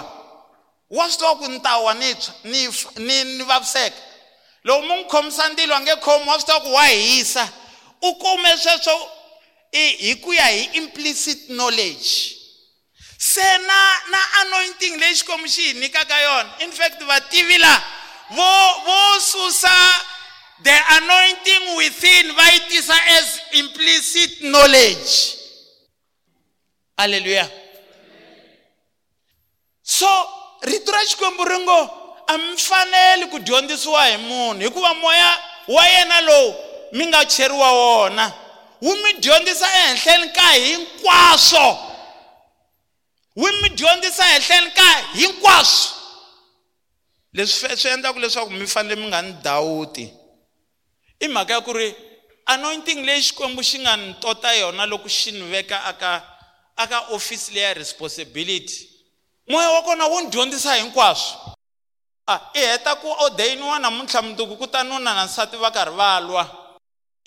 wa 0.89 1.09
swi 1.09 1.17
tiva 1.17 1.35
ku 1.35 1.47
ni 1.47 1.59
ta 1.59 1.77
wa 1.77 1.93
ni 1.93 2.15
tshwa 2.15 2.33
ni 2.43 2.67
ni 2.97 3.23
ni 3.23 3.43
vaviseka 3.43 3.97
loko 4.63 4.81
mu 4.81 4.95
n'wi 4.95 5.05
khomisa 5.05 5.49
ndilo 5.49 5.75
a 5.75 5.79
nge 5.79 5.95
khomi 5.95 6.29
wa 6.29 6.39
swi 6.39 6.45
tiva 6.45 6.59
ku 6.59 6.73
wa 6.73 6.85
hisa 6.87 7.49
u 8.01 8.15
kume 8.15 8.57
sweswo 8.57 9.11
hi 9.71 10.15
ku 10.15 10.33
ya 10.33 10.47
hi 10.47 10.69
implicit 10.73 11.47
knowledge. 11.47 12.35
Se 13.25 13.57
na 13.57 13.79
na 14.11 14.19
anointing 14.41 14.97
leyi 14.99 15.15
xikwembu 15.15 15.47
xi 15.47 15.61
hi 15.61 15.73
nyikaka 15.73 16.21
yona. 16.21 16.49
In 16.59 16.71
fact 16.71 17.01
vativi 17.03 17.57
la 17.57 17.81
vo 18.29 18.51
vo 18.85 19.19
susa 19.19 19.77
the 20.63 20.77
anointing 20.89 21.75
within 21.77 22.35
va 22.35 22.45
yi 22.51 22.59
tisa 22.69 22.93
as 23.17 23.41
implicit 23.51 24.41
knowledge. 24.41 25.37
Alleluya 26.97 27.49
so 29.81 30.07
rito 30.61 30.91
ra 30.91 30.99
xikwembu 31.05 31.45
ri 31.45 31.57
ngo 31.59 31.79
a 32.27 32.37
mi 32.37 32.57
faneli 32.57 33.25
ku 33.31 33.39
dyondzisiwa 33.39 34.05
hi 34.05 34.17
munhu 34.17 34.61
hikuva 34.61 34.93
moya 34.93 35.39
wa 35.67 35.87
yena 35.87 36.21
lowu 36.21 36.55
mi 36.91 37.05
nga 37.07 37.25
cheriwa 37.25 37.71
wona 37.71 38.33
wu 38.81 38.95
mi 38.95 39.13
dyondzisa 39.13 39.67
ehenhleni 39.73 40.29
ka 40.29 40.51
hinkwaswo 40.51 41.94
wu 43.35 43.47
mi 43.61 43.69
dyondzisa 43.69 44.23
ehenhleni 44.23 44.71
ka 44.71 44.83
hinkwaswo. 45.13 45.95
Leswi 47.33 47.77
swi 47.77 47.89
endlaka 47.89 48.19
leswaku 48.19 48.51
mi 48.51 48.67
fanele 48.67 48.95
mi 48.95 49.07
nga 49.07 49.21
ni 49.21 49.33
dawuti. 49.43 50.13
I 51.19 51.27
mhaka 51.27 51.53
ya 51.53 51.61
ku 51.61 51.73
ri 51.73 51.95
anointing 52.45 53.05
leyi 53.05 53.21
xikwembu 53.21 53.63
xi 53.63 53.79
nga 53.79 53.97
ni 53.97 54.13
tota 54.13 54.53
yona 54.55 54.85
loko 54.85 55.09
xi 55.09 55.31
ni 55.31 55.41
veka 55.51 55.83
aka 55.85 56.23
aka 56.77 56.99
office 57.11 57.51
leya 57.51 57.73
responsibility 57.73 58.89
moya 59.47 59.69
wa 59.69 59.81
kona 59.81 60.05
wu 60.07 60.21
ni 60.21 60.27
dyondzisa 60.29 60.75
hinkwaswo. 60.75 61.55
A 62.27 62.39
i 62.53 62.59
heta 62.59 62.95
ku 62.95 63.07
odeyiniwa 63.19 63.79
namuntlha 63.79 64.21
mundzuku 64.21 64.57
ku 64.57 64.67
ta 64.67 64.83
nuna 64.83 65.13
na 65.13 65.25
nsati 65.25 65.57
va 65.57 65.71
karhi 65.71 65.95
va 65.95 66.19
lwa 66.19 66.64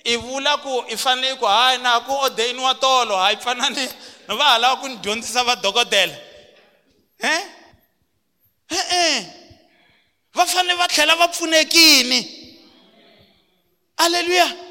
i 0.03 0.15
vula 0.15 0.57
ku 0.57 0.83
i 0.89 0.97
fanele 0.97 1.35
ku 1.35 1.45
hayi 1.45 1.77
na 1.81 1.99
ku 1.99 2.11
odeyiniwa 2.11 2.75
tolo 2.75 3.17
hayi 3.17 3.37
pfanani 3.37 3.87
va 4.27 4.43
ha 4.43 4.57
lava 4.57 4.81
ku 4.81 4.87
ni 4.87 4.95
dyondzisa 4.95 5.43
vadokodela. 5.43 6.15
E 7.19 7.35
e-e 8.69 9.25
va 10.33 10.45
fanele 10.45 10.75
va 10.75 10.87
tlhela 10.87 11.15
va 11.15 11.27
pfunekini. 11.27 12.19
Aleluya 13.97 14.69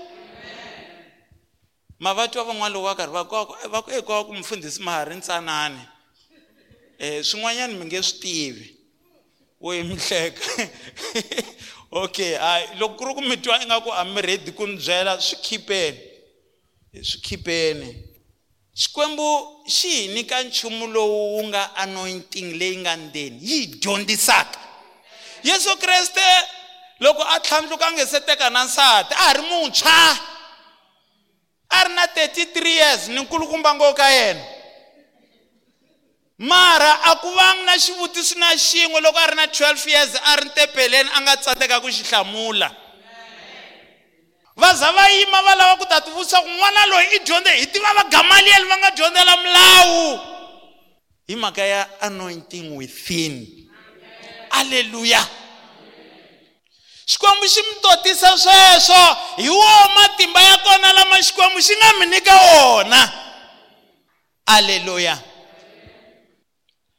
mavatwa 1.99 2.45
van'wana 2.45 2.75
loko 2.75 2.87
va 2.87 2.95
karhi 2.95 3.13
va 3.13 3.25
va 3.69 3.83
ku 3.83 3.91
ekwa 3.91 4.25
ku 4.25 4.35
mfundhisi 4.35 4.83
mahari 4.83 5.15
ntsanani. 5.17 5.83
Um 7.01 7.23
swin'wanyana 7.23 7.75
mi 7.75 7.85
nge 7.85 8.03
swi 8.03 8.21
tivi. 8.21 8.67
Wo 9.61 9.75
yi 9.75 9.83
mi 9.83 9.97
hleka. 9.97 10.43
okay 11.91 12.35
hayi 12.35 12.67
loko 12.79 12.95
ku 12.97 13.05
ri 13.05 13.15
ku 13.15 13.21
mi 13.23 13.37
twa 13.37 13.63
ingaku 13.63 13.91
a 13.93 14.05
mi 14.05 14.21
ready 14.23 14.53
ku 14.53 14.67
ni 14.67 14.77
byela 14.77 15.21
swi 15.21 15.37
khipeni. 15.43 15.99
Swi 17.03 17.21
khipeni. 17.21 18.05
Xikwembu 18.75 19.65
xi 19.67 19.89
hi 19.91 20.09
nyika 20.09 20.43
nchumu 20.43 20.87
lowu 20.87 21.37
wu 21.37 21.45
nga 21.47 21.77
anointing 21.77 22.55
leyi 22.59 22.77
nga 22.77 22.97
ndzeni 22.97 23.39
yi 23.43 23.61
hi 23.61 23.67
dyondzisaka. 23.67 24.59
Yesu 25.43 25.77
kreste 25.77 26.27
loko 27.01 27.23
a 27.23 27.41
tlhandluka 27.41 27.87
a 27.87 27.93
nge 27.93 28.07
se 28.07 28.21
teka 28.21 28.51
na 28.51 28.65
nsati 28.65 29.15
a 29.15 29.17
ha 29.17 29.33
ri 29.33 29.43
muntshwa. 29.43 30.19
A 31.71 31.85
ri 31.85 31.95
na 31.95 32.07
33 32.07 32.67
years 32.67 33.09
ni 33.09 33.21
nkulukumba 33.21 33.75
ngo 33.75 33.95
ka 33.95 34.11
yena. 34.11 34.58
Mara 36.39 37.03
a 37.03 37.17
ku 37.17 37.31
vangi 37.35 37.65
na 37.65 37.75
xivutiso 37.79 38.39
na 38.39 38.55
xin'we 38.55 39.01
loko 39.01 39.19
a 39.19 39.27
ri 39.27 39.35
na 39.35 39.47
12 39.47 39.91
years 39.91 40.15
a 40.25 40.37
ri 40.37 40.49
ntepeleni 40.49 41.11
a 41.15 41.21
nga 41.21 41.37
tsandeka 41.37 41.81
ku 41.81 41.91
xi 41.91 42.05
hlamula. 42.07 42.71
Va 44.57 44.75
za 44.75 44.93
va 44.93 45.09
yima 45.11 45.43
va 45.43 45.55
lava 45.55 45.77
ku 45.77 45.87
ta 45.87 46.01
tivutisa 46.01 46.43
ku 46.43 46.49
n'wana 46.49 46.87
loyi 46.87 47.07
i 47.17 47.19
dyondze 47.27 47.51
hi 47.59 47.67
tiva 47.67 47.95
va 47.95 48.05
gamaliyeli 48.11 48.67
va 48.69 48.77
nga 48.77 48.91
dyondzela 48.91 49.37
milawu 49.37 50.21
hi 51.29 51.37
mhaka 51.37 51.63
ya 51.63 51.89
anointing 52.01 52.77
within. 52.77 53.47
Alleluya 54.51 55.27
xikwembu 57.07 57.47
xi 57.49 57.63
mi 57.63 57.75
totisa 57.83 58.39
sweswo 58.39 59.17
hi 59.37 59.49
woho 59.49 59.89
matimba 59.95 60.43
ya 60.43 60.57
kona 60.59 60.93
lama 60.93 61.23
xikwembu 61.23 61.59
xi 61.63 61.75
nga 61.77 61.93
mi 61.99 62.07
nyika 62.07 62.35
wona. 62.37 63.13
Alleluya 64.47 65.19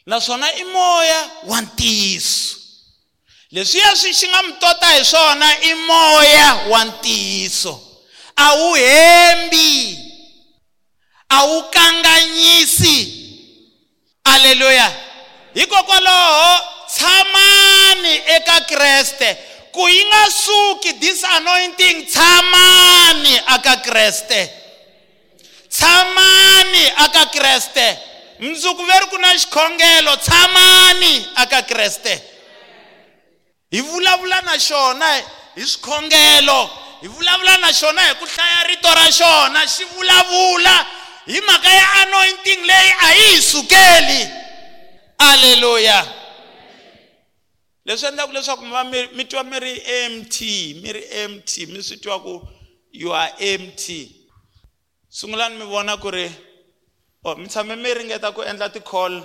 naswona 0.09 0.53
i 0.55 0.63
moya 0.63 1.29
wa 1.43 1.61
ntiyiso. 1.61 2.55
Leswiya 3.51 3.95
swi 3.95 4.13
xi 4.13 4.27
nga 4.27 4.41
mi 4.43 4.53
tota 4.53 4.87
hi 4.87 5.05
swona 5.05 5.49
i 5.61 5.73
moya 5.73 6.55
wa 6.69 6.85
ntiyiso. 6.85 7.81
A 8.35 8.53
wu 8.53 8.73
hembi 8.73 9.97
a 11.29 11.45
wu 11.45 11.63
kanganyisi. 11.69 12.97
Aleluya 14.23 14.91
hikokwalaho 15.53 16.59
tshamani 16.89 18.13
eka 18.35 18.61
kreste. 18.61 19.37
Ku 19.71 19.87
yi 19.89 20.05
nga 20.05 20.31
suki 20.31 20.93
disanointing 20.93 22.05
tshamani 22.05 23.41
aka 23.45 23.75
kreste. 23.77 24.49
Tshamani 25.69 26.89
aka 26.97 27.25
kreste 27.25 28.08
mundzuku 28.39 28.83
veri 28.85 29.05
ku 29.05 29.17
na 29.17 29.33
xikhongelo 29.37 30.15
tshamani 30.15 31.25
aka 31.35 31.61
kreste 31.61 32.21
hi 33.71 33.81
vulavula 33.81 34.41
na 34.41 34.57
xona 34.59 35.05
hi 35.55 35.63
swikhongelo 35.65 36.69
hi 37.01 37.07
vulavula 37.07 37.57
na 37.57 37.73
xona 37.73 38.01
hi 38.01 38.13
ku 38.15 38.25
hlaya 38.25 38.63
rito 38.67 38.89
ra 38.95 39.11
xona 39.11 39.67
xi 39.67 39.83
vulavula 39.95 40.75
hi 41.25 41.41
mhaka 41.41 41.69
ya 41.69 41.87
anointing 42.01 42.61
leyi 42.65 42.91
a 43.07 43.13
yi 43.13 43.27
hi 43.35 43.41
sukeli 43.41 44.21
alleluya 45.17 45.99
leswi 47.85 48.07
endlaka 48.07 48.33
leswaku 48.33 48.65
mi 48.65 48.71
va 48.71 48.83
mi 49.17 49.23
twa 49.25 49.43
mi 49.43 49.59
ri 49.59 49.73
empty 50.03 50.79
mi 50.81 50.93
ri 50.93 51.03
empty 51.23 51.65
mi 51.65 51.83
swi 51.83 51.97
twa 51.97 52.19
ku 52.19 52.47
you 52.91 53.13
are 53.13 53.31
empty. 53.39 54.15
Sungulani 55.09 55.57
mi 55.57 55.65
vona 55.65 55.97
ku 55.97 56.11
ri 56.11 56.29
mi 57.23 57.47
tshame 57.47 57.75
mi 57.75 57.93
ringeta 57.93 58.31
ku 58.31 58.41
endla 58.41 58.69
ti-call. 58.69 59.23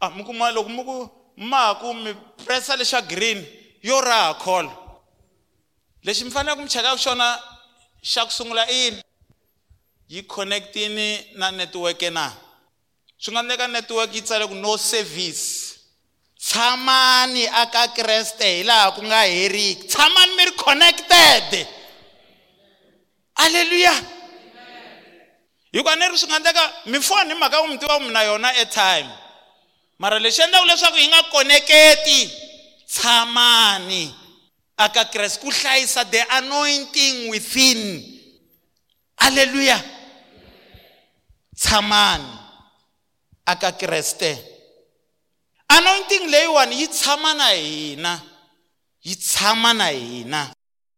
A 0.00 0.10
mi 0.10 0.24
kuma 0.24 0.52
loko 0.52 0.68
mi 0.68 0.84
ku 0.84 1.10
ma 1.36 1.74
ku 1.80 1.94
mi 1.94 2.14
pressa 2.44 2.76
lexa 2.76 3.00
green 3.02 3.44
yo 3.82 4.00
raha 4.00 4.34
call. 4.38 4.68
Lexi 6.04 6.24
mi 6.24 6.30
faneleke 6.30 6.62
mi 6.62 6.68
chekaka 6.68 6.96
xona 6.96 7.38
xa 8.02 8.24
ku 8.24 8.30
sungula 8.30 8.66
i 8.68 8.74
yini? 8.74 9.02
Yi 10.08 10.22
connectini 10.22 11.36
na 11.36 11.50
netiweke 11.50 12.10
na? 12.10 12.32
Swi 13.18 13.32
nga 13.32 13.40
endleka 13.40 13.66
netiweke 13.66 14.14
yi 14.14 14.22
tsale 14.22 14.46
ku 14.46 14.54
no 14.54 14.76
service. 14.76 15.72
Tshamani 16.36 17.48
aka 17.48 17.88
kreste 17.96 18.44
hi 18.44 18.62
laha 18.62 18.92
ku 18.92 19.00
nga 19.02 19.24
heriki 19.24 19.88
tshamani 19.88 20.36
mi 20.36 20.44
ri 20.44 20.52
connected. 20.52 21.66
Alleluya 25.74 25.82
hikuva 25.82 25.96
ni 25.96 26.08
ri 26.08 26.18
swi 26.18 26.28
nga 26.28 26.36
endleka 26.36 26.72
mi 26.86 27.00
foni 27.00 27.34
hi 27.34 27.38
mhaka 27.38 27.62
ku 27.62 27.68
mi 27.68 27.78
tiva 27.78 27.98
ku 27.98 28.04
mi 28.04 28.10
na 28.12 28.22
yona 28.22 28.48
airtime. 28.48 29.10
Mara 29.98 30.18
lexi 30.18 30.42
endlaka 30.42 30.66
leswaku 30.66 30.98
yi 30.98 31.08
nga 31.08 31.22
koneketi 31.22 32.30
tshamani. 32.86 34.14
Aka 34.76 35.04
kreste 35.04 35.40
ku 35.40 35.50
hlayisa 35.50 36.04
the 36.10 36.22
anointing 36.30 37.30
within. 37.30 38.20
Alleluya 39.18 39.82
tshamani. 41.56 42.38
Aka 43.46 43.72
kreste. 43.72 44.38
Anointing 45.68 46.30
leyiwani 46.30 46.80
yi 46.80 46.88
tshama 46.88 47.34
na 47.34 47.48
hina. 47.50 48.20
Yi 49.02 49.16
tshama 49.16 49.72
na 49.74 49.88
hina. 49.88 50.54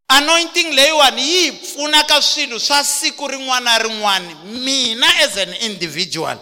Anointing 0.09 0.73
leyiwani 0.73 1.23
yi 1.23 1.51
hi 1.51 1.53
pfuna 1.53 2.05
ka 2.05 2.23
swilo 2.23 2.59
swa 2.59 2.85
siku 2.85 3.29
rin'wana 3.29 3.61
na 3.61 3.79
rin'wana 3.79 4.35
mina 4.45 5.07
as 5.23 5.37
an 5.37 5.55
individual. 5.55 6.39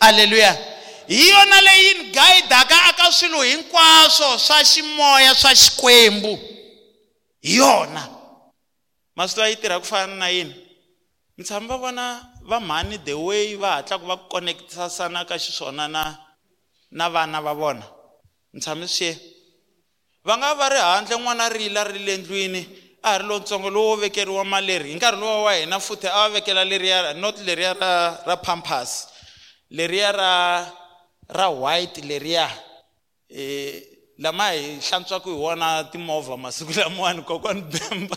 Alleluya 0.00 0.52
hi 1.06 1.28
yona 1.28 1.60
leyi 1.60 1.94
ni 1.94 2.10
gayidaka 2.10 2.84
aka 2.84 3.12
swilo 3.12 3.42
hinkwaswo 3.42 4.38
swa 4.38 4.64
ximoya 4.64 5.34
swa 5.34 5.54
xikwembu. 5.54 6.38
Hi 7.42 7.56
yona. 7.56 8.08
Maswi 9.16 9.50
yi 9.50 9.56
tirha 9.56 9.80
ku 9.80 9.86
fana 9.86 10.16
na 10.16 10.28
yini? 10.28 10.54
Mi 11.38 11.44
tshama 11.44 11.66
va 11.68 11.76
vona 11.76 12.26
va 12.42 12.60
mhani 12.60 12.98
the 13.04 13.14
way 13.14 13.54
va 13.54 13.76
hatlaka 13.76 14.06
va 14.06 14.16
connectasana 14.16 15.24
ka 15.24 15.38
xiswona 15.38 15.88
na 15.88 16.18
na 16.90 17.08
vana 17.08 17.40
va 17.40 17.54
vona. 17.54 17.82
Mi 18.52 18.60
tshame 18.60 18.88
swi 18.88 19.16
va 20.24 20.36
nga 20.36 20.54
va 20.54 20.68
ri 20.68 20.80
handle 20.80 21.18
n'wana 21.20 21.48
rila 21.48 21.84
ri 21.84 21.98
le 21.98 22.16
ndlwini 22.16 22.62
a 23.02 23.10
ha 23.10 23.18
ri 23.18 23.24
lontsongo 23.28 23.70
lowo 23.70 23.96
vekeriwa 23.96 24.44
maleri. 24.44 24.88
Hi 24.90 24.96
nkarhi 24.96 25.20
lowa 25.20 25.42
wa 25.42 25.54
hina 25.54 25.80
futhi 25.80 26.08
a 26.08 26.28
va 26.28 26.40
vekela 26.40 26.64
leriya 26.64 27.14
not 27.14 27.36
leriya 27.44 27.74
ra 27.74 28.18
ra 28.26 28.36
pampas 28.36 29.08
leriya 29.70 30.12
ra 30.12 30.66
ra 31.28 31.48
white 31.50 32.00
leriya. 32.00 32.48
Um 33.28 33.80
lama 34.18 34.50
hi 34.52 34.80
hlantswaka 34.80 35.28
hi 35.28 35.36
wona 35.36 35.84
timovha 35.92 36.36
masiku 36.36 36.72
lamawani 36.72 37.22
kokwani 37.22 37.62
bemba 37.62 38.16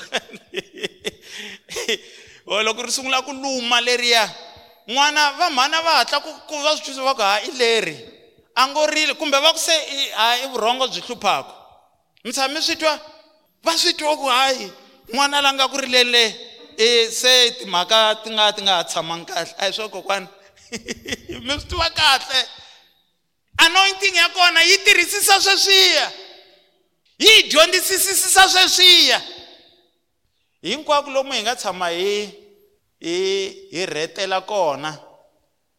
loko 2.63 2.83
ri 2.83 2.91
sungula 2.91 3.21
ku 3.21 3.33
luma 3.33 3.81
leriya 3.81 4.23
n'wana 4.87 5.31
va 5.31 5.49
mhana 5.49 5.81
va 5.81 5.91
hatla 5.99 6.19
ku 6.23 6.31
ku 6.47 6.55
va 6.63 6.71
swi 6.71 6.85
twisisa 6.85 7.03
va 7.03 7.15
ku 7.15 7.21
ha 7.21 7.41
i 7.43 7.51
leri. 7.51 7.97
A 8.55 8.67
ngo 8.67 8.87
rile 8.87 9.13
kumbe 9.13 9.35
va 9.41 9.51
ku 9.51 9.59
se 9.59 9.75
ha 10.15 10.37
i 10.39 10.47
vurhongo 10.47 10.87
byi 10.87 11.01
hluphaka 11.03 11.56
mi 12.23 12.31
tshame 12.31 12.61
swi 12.61 12.75
twa 12.75 12.99
va 13.63 13.77
swi 13.77 13.93
twa 13.93 14.17
ku 14.17 14.25
hayi 14.25 14.71
n'wana 15.13 15.41
la 15.41 15.53
nga 15.53 15.67
ku 15.67 15.77
rilele 15.77 16.23
e 16.77 17.11
se 17.11 17.51
timhaka 17.59 18.15
ti 18.23 18.29
nga 18.29 18.53
ti 18.53 18.61
nga 18.61 18.75
ha 18.77 18.83
tshamangi 18.83 19.25
kahle. 19.25 19.53
A 19.57 19.65
hi 19.65 19.73
swo 19.73 19.89
kokwani 19.89 20.27
mi 21.45 21.53
swi 21.59 21.67
tiva 21.69 21.89
kahle. 21.89 22.39
Anointing 23.57 24.15
ya 24.15 24.29
kona 24.29 24.61
yi 24.63 24.77
tirhisisa 24.77 25.41
sweswiya. 25.41 26.11
Yi 27.19 27.43
dyondzisisisa 27.49 28.49
sweswiya. 28.49 29.21
Hinkwako 30.61 31.11
lomu 31.11 31.33
hi 31.33 31.41
nga 31.41 31.55
tshama 31.55 31.89
hi 31.89 32.29
hi 32.99 33.47
hi 33.71 33.85
rhetela 33.85 34.41
kona 34.41 34.97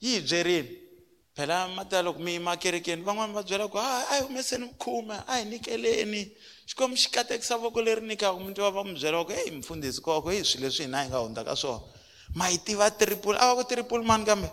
yi 0.01 0.14
hi 0.14 0.20
byerile. 0.20 0.88
Phela 1.38 1.68
matala 1.68 2.03
loko 2.03 2.18
mi 2.18 2.33
yima 2.33 2.57
kerekeni 2.57 3.03
van'wani 3.07 3.33
va 3.33 3.42
byela 3.42 3.68
ku 3.70 3.79
a 3.79 4.03
hi 4.11 4.22
humeseni 4.27 4.64
mukhume 4.66 5.14
a 5.14 5.38
hi 5.38 5.44
nikeleni. 5.44 6.22
Xikwembu 6.66 6.96
xi 6.96 7.11
katekisa 7.14 7.57
voko 7.62 7.81
leri 7.81 8.03
nyikaka 8.03 8.38
mi 8.42 8.53
tiva 8.53 8.70
va 8.70 8.83
mi 8.83 8.94
byela 8.98 9.24
ku 9.24 9.31
heyi 9.33 9.51
mfundhisi 9.51 10.01
koko 10.03 10.31
hi 10.31 10.42
swilo 10.44 10.66
leswi 10.66 10.85
hina 10.87 11.05
hi 11.05 11.09
nga 11.09 11.18
hundza 11.22 11.44
ka 11.44 11.55
swona. 11.55 11.81
Ma 12.35 12.51
hi 12.51 12.59
tiva 12.59 12.90
triple 12.90 13.38
a 13.38 13.55
va 13.55 13.62
ku 13.62 13.68
triple 13.70 14.03
mani 14.03 14.24
kambe? 14.24 14.51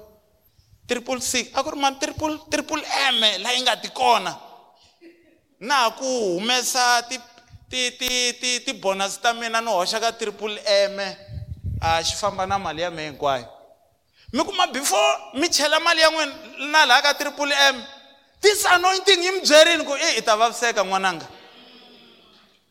Triple 0.88 1.22
six 1.22 1.50
a 1.58 1.64
ku 1.64 1.72
ri 1.74 1.80
mani? 1.82 1.98
Triple 1.98 2.38
triple 2.52 2.84
m 2.86 3.22
laha 3.42 3.54
yi 3.58 3.62
nga 3.66 3.76
ti 3.82 3.90
kona. 3.90 4.38
Na 5.60 5.90
ku 5.90 6.06
humesa 6.38 7.02
ti 7.10 7.18
ti 7.70 7.98
ti 7.98 8.10
ti 8.42 8.60
ti 8.62 8.74
bonus 8.74 9.18
ta 9.18 9.34
mina 9.34 9.60
no 9.60 9.72
hoxa 9.82 10.00
ka 10.00 10.12
triple 10.12 10.62
m. 10.94 11.02
A 11.82 12.04
xi 12.06 12.14
famba 12.16 12.46
na 12.46 12.58
mali 12.58 12.82
ya 12.82 12.92
me 12.92 13.10
hinkwayo 13.10 13.55
mi 14.36 14.44
kuma 14.44 14.68
before 14.68 15.18
mi 15.34 15.48
chela 15.50 15.80
mali 15.80 16.02
ya 16.02 16.10
n'wina 16.10 16.34
na 16.72 16.86
laha 16.86 17.02
ka 17.02 17.14
triple 17.14 17.54
m. 17.54 17.84
This 18.42 18.66
anointing 18.66 19.24
yi 19.24 19.32
mi 19.32 19.40
byerini 19.40 19.86
ku 19.86 19.96
e 19.96 20.18
i 20.18 20.22
ta 20.22 20.36
vaviseka 20.36 20.84
n'wananga 20.84 21.26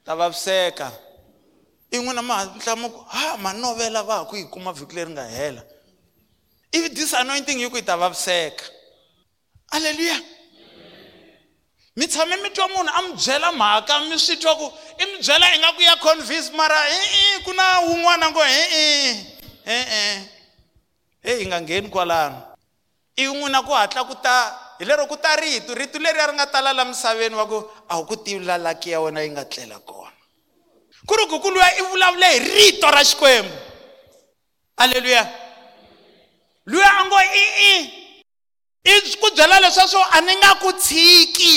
ta 0.04 0.14
vaviseka 0.14 0.92
i 1.90 1.96
n'wina 1.96 2.22
ma 2.22 2.44
hatlamu 2.44 2.90
ku 2.90 3.00
ha 3.08 3.36
manovela 3.38 4.02
va 4.02 4.18
ha 4.18 4.24
ku 4.24 4.36
yi 4.36 4.44
kuma 4.44 4.72
vhiki 4.72 4.94
leri 4.94 5.10
nga 5.10 5.24
hela. 5.24 5.62
Ivi 6.72 6.88
this 6.90 7.14
anointing 7.14 7.60
yi 7.60 7.70
ku 7.70 7.76
yi 7.76 7.82
ta 7.82 7.96
vaviseka 7.96 8.64
alleluya 9.72 10.20
mi 11.96 12.06
tshame 12.06 12.36
mi 12.42 12.50
twa 12.50 12.68
munhu 12.68 12.92
a 12.92 13.02
mi 13.02 13.14
byela 13.16 13.52
mhaka 13.52 14.00
mi 14.10 14.18
swi 14.18 14.36
twa 14.36 14.54
ku 14.54 14.68
i 15.00 15.04
mi 15.06 15.18
byela 15.18 15.54
ingaku 15.56 15.82
ya 15.82 15.96
convince 15.96 16.52
mara 16.52 16.76
i-i 16.90 17.42
ku 17.44 17.52
na 17.54 17.80
wun'wana 17.88 18.30
ngo 18.30 18.42
e-e 18.44 19.33
hi 21.44 21.48
nga 21.52 21.60
ngheni 21.60 21.88
kwalano. 21.88 22.56
I 23.16 23.28
n'wina 23.28 23.62
ku 23.62 23.72
hatla 23.76 24.04
ku 24.08 24.16
ta 24.16 24.74
hi 24.80 24.84
lero 24.84 25.06
ku 25.06 25.16
ta 25.16 25.36
rito 25.36 25.74
rito 25.76 26.00
leri 26.00 26.18
a 26.18 26.26
ri 26.26 26.34
nga 26.34 26.46
tala 26.46 26.72
la 26.72 26.84
misaveni 26.84 27.36
wa 27.36 27.46
ku 27.46 27.60
a 27.88 28.00
wu 28.00 28.08
ku 28.08 28.16
tivi 28.16 28.44
la 28.44 28.56
laki 28.58 28.90
ya 28.90 29.00
wena 29.00 29.22
yi 29.22 29.30
nga 29.30 29.44
tlela 29.44 29.78
kona. 29.84 30.10
Ku 31.06 31.12
ri 31.14 31.24
ku 31.28 31.48
luya 31.52 31.68
i 31.78 31.82
vulavule 31.92 32.26
hi 32.26 32.38
rito 32.40 32.90
ra 32.90 33.04
xikwembu. 33.04 33.54
Aleluya 34.76 35.22
luya 36.66 36.90
a 36.90 37.04
ngo 37.04 37.18
i-i 37.20 37.74
i 38.88 38.94
ku 39.20 39.28
byela 39.36 39.60
leswa 39.60 39.86
swo 39.86 40.00
a 40.00 40.20
ni 40.20 40.34
nga 40.40 40.58
ku 40.58 40.72
tshiki 40.72 41.54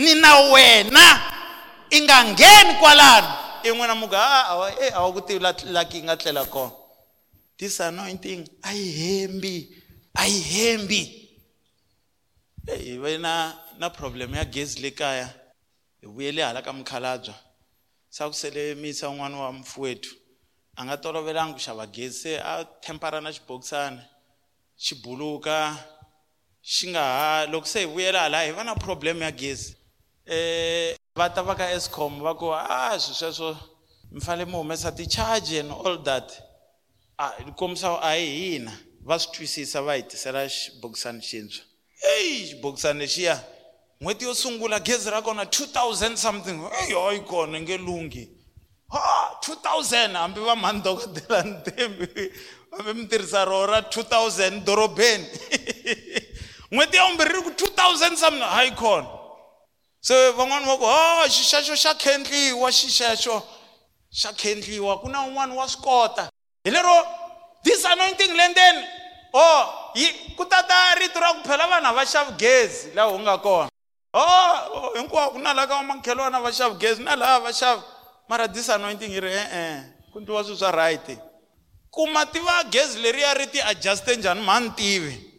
ni 0.00 0.14
na 0.18 0.50
wena 0.50 1.06
i 1.92 2.00
nga 2.00 2.24
ngheni 2.24 2.80
kwalano. 2.80 3.44
I 3.64 3.70
n'wina 3.70 3.94
muga 3.94 4.18
a 4.50 4.52
e 4.80 4.90
a 4.90 5.06
wu 5.06 5.12
ku 5.12 5.20
tivi 5.20 5.44
laki 5.70 5.96
yi 6.00 6.02
nga 6.02 6.16
tlela 6.16 6.44
kona 6.50 6.83
this 7.58 7.80
anointing 7.80 8.48
a 8.62 8.72
yi 8.72 8.92
hembi 8.92 9.68
a 10.14 10.26
yi 10.26 10.40
hembi. 10.40 11.20
Hi 12.66 12.98
ve 12.98 13.18
na 13.18 13.52
na 13.78 13.90
problem 13.90 14.34
ya 14.34 14.44
gezi 14.44 14.80
le 14.82 14.90
kaya 14.90 15.26
hi 16.00 16.06
vuyele 16.06 16.42
hala 16.42 16.62
ka 16.62 16.72
mukhalabye 16.72 17.34
sa 18.10 18.28
ku 18.28 18.34
sele 18.34 18.74
misa 18.74 19.08
un'wana 19.08 19.36
wa 19.38 19.52
mfuwethu 19.52 20.14
a 20.76 20.84
nga 20.84 20.96
tolovelanga 20.96 21.54
ku 21.54 21.60
xava 21.60 21.86
gezi 21.86 22.18
se 22.18 22.38
a 22.40 22.64
tempera 22.64 23.20
na 23.20 23.30
xibokisana 23.32 24.02
xi 24.76 24.94
buluka 24.94 25.76
xi 26.62 26.88
nga 26.88 27.02
ha 27.02 27.46
loko 27.46 27.66
se 27.66 27.80
hi 27.80 27.86
vuyela 27.86 28.20
hala 28.20 28.44
hi 28.44 28.52
va 28.52 28.64
na 28.64 28.74
problem 28.74 29.22
ya 29.22 29.30
gezi. 29.30 29.76
Um 30.26 30.96
va 31.14 31.28
ta 31.30 31.42
va 31.42 31.54
ka 31.54 31.68
escom 31.70 32.22
va 32.22 32.34
ku 32.34 32.48
a 32.50 32.98
swi 32.98 33.14
sweswo 33.14 33.56
mi 34.10 34.20
fanele 34.20 34.46
mi 34.46 34.56
humesa 34.56 34.90
ti-charge 34.90 35.60
and 35.60 35.70
all 35.70 35.98
that 36.02 36.32
kombisa 37.56 37.98
a 38.02 38.14
hi 38.14 38.26
hina. 38.26 38.72
Va 39.04 39.18
swi 39.18 39.32
twisisa 39.32 39.82
va 39.82 39.94
hi 39.94 40.02
tisela 40.02 40.48
xibokisana 40.48 41.20
xintshwa. 41.20 41.64
Eyi 42.16 42.46
xibokisana 42.48 43.00
lexiya 43.00 43.36
n'hweti 44.00 44.24
yo 44.24 44.34
sungula 44.34 44.80
gezi 44.80 45.10
ra 45.10 45.22
kona 45.22 45.44
two 45.46 45.66
thousand 45.66 46.16
something. 46.16 46.58
Eyi 46.80 46.94
hayi 46.94 47.20
kona 47.20 47.60
nge 47.60 47.78
lunghi 47.78 48.28
ha 48.90 49.38
two 49.42 49.56
thousand 49.56 50.16
hambi 50.16 50.40
va 50.40 50.56
mhani 50.56 50.80
dokodela 50.80 51.42
ntembi 51.42 52.32
hambi 52.72 52.94
mi 52.94 53.06
tirhisa 53.06 53.44
roho 53.44 53.66
ra 53.66 53.80
two 53.82 54.02
thousand 54.02 54.64
dorobeni. 54.64 55.26
N'hweti 56.72 56.96
ya 56.96 57.06
vumbirhi 57.06 57.32
ri 57.32 57.42
ku 57.42 57.50
two 57.50 57.70
thousand 57.76 58.16
something 58.16 58.42
hayi 58.42 58.70
kona. 58.70 59.08
Se 60.00 60.14
van'wani 60.32 60.66
va 60.66 60.76
ku 60.76 60.84
ha 60.84 61.28
xixexo 61.28 61.76
xa 61.76 61.94
khendliwa 61.94 62.72
xixexo 62.72 63.42
xa 64.10 64.32
khendliwa 64.32 65.00
ku 65.00 65.08
na 65.08 65.26
un'wana 65.28 65.54
wa 65.54 65.68
swi 65.68 65.82
kota 65.82 66.30
hi 66.64 66.70
lero 66.70 67.06
this 67.62 67.84
anointing 67.84 68.32
lendeni 68.36 68.84
o 69.32 69.92
yi 69.94 70.12
ku 70.36 70.44
tata 70.44 70.94
rito 70.98 71.20
ra 71.20 71.34
ku 71.34 71.48
phela 71.48 71.66
vanhu 71.66 71.94
va 71.94 72.04
xavi 72.04 72.32
gezi 72.38 72.94
laha 72.94 73.08
wu 73.08 73.18
nga 73.18 73.38
kona. 73.38 73.68
O 74.14 74.92
hinkwako 74.96 75.38
na 75.38 75.52
laha 75.54 75.66
ka 75.66 75.74
vamakhelwana 75.74 76.40
va 76.40 76.50
xavi 76.52 76.78
gezi 76.78 77.02
na 77.02 77.16
laha 77.16 77.40
va 77.40 77.52
xavi 77.52 77.82
mara 78.28 78.48
this 78.48 78.68
anointing 78.68 79.12
yi 79.12 79.20
ri 79.20 79.32
e-e 79.32 79.82
ku 80.12 80.20
ndliwa 80.20 80.44
swilo 80.44 80.56
swa 80.58 80.70
right. 80.70 81.18
Kuma 81.90 82.26
tiva 82.26 82.64
gezi 82.64 82.98
leriya 82.98 83.34
ri 83.34 83.46
ti 83.46 83.60
adjuste 83.60 84.16
njhani 84.16 84.40
mhani 84.40 84.70
tivi 84.70 85.30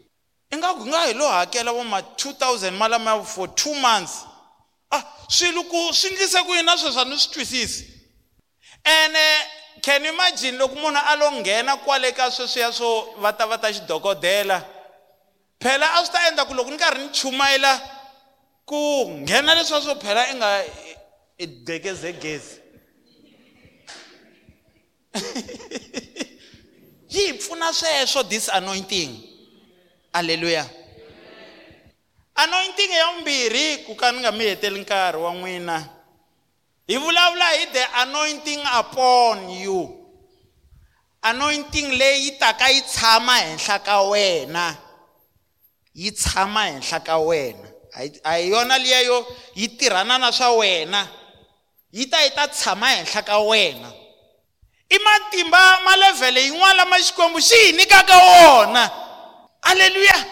ingaku 0.51 0.85
nga 0.85 1.05
hi 1.05 1.13
lo 1.13 1.29
hakela 1.29 1.71
vo 1.71 1.83
ma 1.83 2.01
two 2.01 2.33
thousand 2.33 2.77
malamaya 2.77 3.23
for 3.23 3.47
two 3.55 3.73
months. 3.73 4.25
Ah 4.91 5.03
swilo 5.27 5.63
ku 5.63 5.93
swi 5.93 6.09
ndlise 6.09 6.43
ku 6.43 6.51
yini 6.51 6.63
na 6.63 6.77
sweswo 6.77 7.01
a 7.01 7.05
ni 7.05 7.17
swi 7.19 7.33
twisisi? 7.33 7.87
Ene 8.83 9.25
can 9.81 10.03
you 10.03 10.13
imagine 10.13 10.57
loko 10.57 10.75
munhu 10.75 10.97
a 10.97 11.15
lo 11.15 11.31
nghena 11.31 11.77
kwale 11.77 12.11
ka 12.11 12.31
sweswiya 12.31 12.71
swo 12.71 13.15
va 13.19 13.33
ta 13.33 13.45
va 13.45 13.57
ta 13.57 13.71
xidokodela? 13.71 14.63
Phela 15.59 15.93
a 15.95 16.05
swi 16.05 16.11
ta 16.13 16.27
endla 16.29 16.45
ku 16.45 16.53
loko 16.53 16.71
ni 16.71 16.77
karhi 16.77 17.03
ni 17.03 17.09
chumayela 17.09 17.81
ku 18.65 19.09
nghena 19.09 19.55
leswiya 19.55 19.81
swo 19.81 19.95
phela 19.95 20.29
i 20.29 20.35
nga 20.35 20.63
i 21.37 21.45
dekeze 21.47 22.13
gezi. 22.13 22.59
Yi 27.09 27.25
hi 27.27 27.33
pfuna 27.33 27.73
sweswo 27.73 28.23
this 28.29 28.49
anointing. 28.49 29.15
Alleluya 30.13 30.65
anointing 32.35 32.91
ya 32.91 33.11
vumbirhi 33.15 33.87
ku 33.87 33.95
ka 33.95 34.11
ni 34.11 34.19
nga 34.19 34.31
mi 34.31 34.43
heteli 34.45 34.79
nkarhi 34.83 35.17
wa 35.17 35.31
n'wina 35.31 35.94
hi 36.87 36.97
vulavula 36.97 37.45
hi 37.45 37.65
the 37.73 37.85
anointing 38.01 38.61
upon 38.73 39.49
you. 39.49 40.05
Anointing 41.23 41.97
leyi 41.97 42.37
taka 42.39 42.69
yi 42.69 42.81
tshama 42.81 43.37
henhla 43.37 43.79
ka 43.83 44.01
wena. 44.01 44.77
Yi 45.93 46.11
tshama 46.11 46.65
henhla 46.69 46.99
ka 47.03 47.17
wena. 47.17 47.67
A 48.23 48.37
hi 48.37 48.49
yona 48.49 48.77
liya 48.77 49.01
yo 49.05 49.25
yi 49.55 49.67
tirhana 49.67 50.19
na 50.19 50.31
swa 50.31 50.51
wena. 50.51 51.07
Yi 51.91 52.05
ta 52.05 52.21
yi 52.23 52.29
ta 52.29 52.47
tshama 52.47 52.87
henhla 52.87 53.25
ka 53.25 53.39
wena. 53.39 53.91
I 54.91 54.97
matimba 54.99 55.79
malevhele 55.85 56.41
yin'wana 56.45 56.73
lama 56.73 56.97
xikwembu 56.97 57.41
xi 57.41 57.55
hi 57.55 57.71
nyikaka 57.73 58.17
wona. 58.17 58.91
Alleluya 59.63 60.25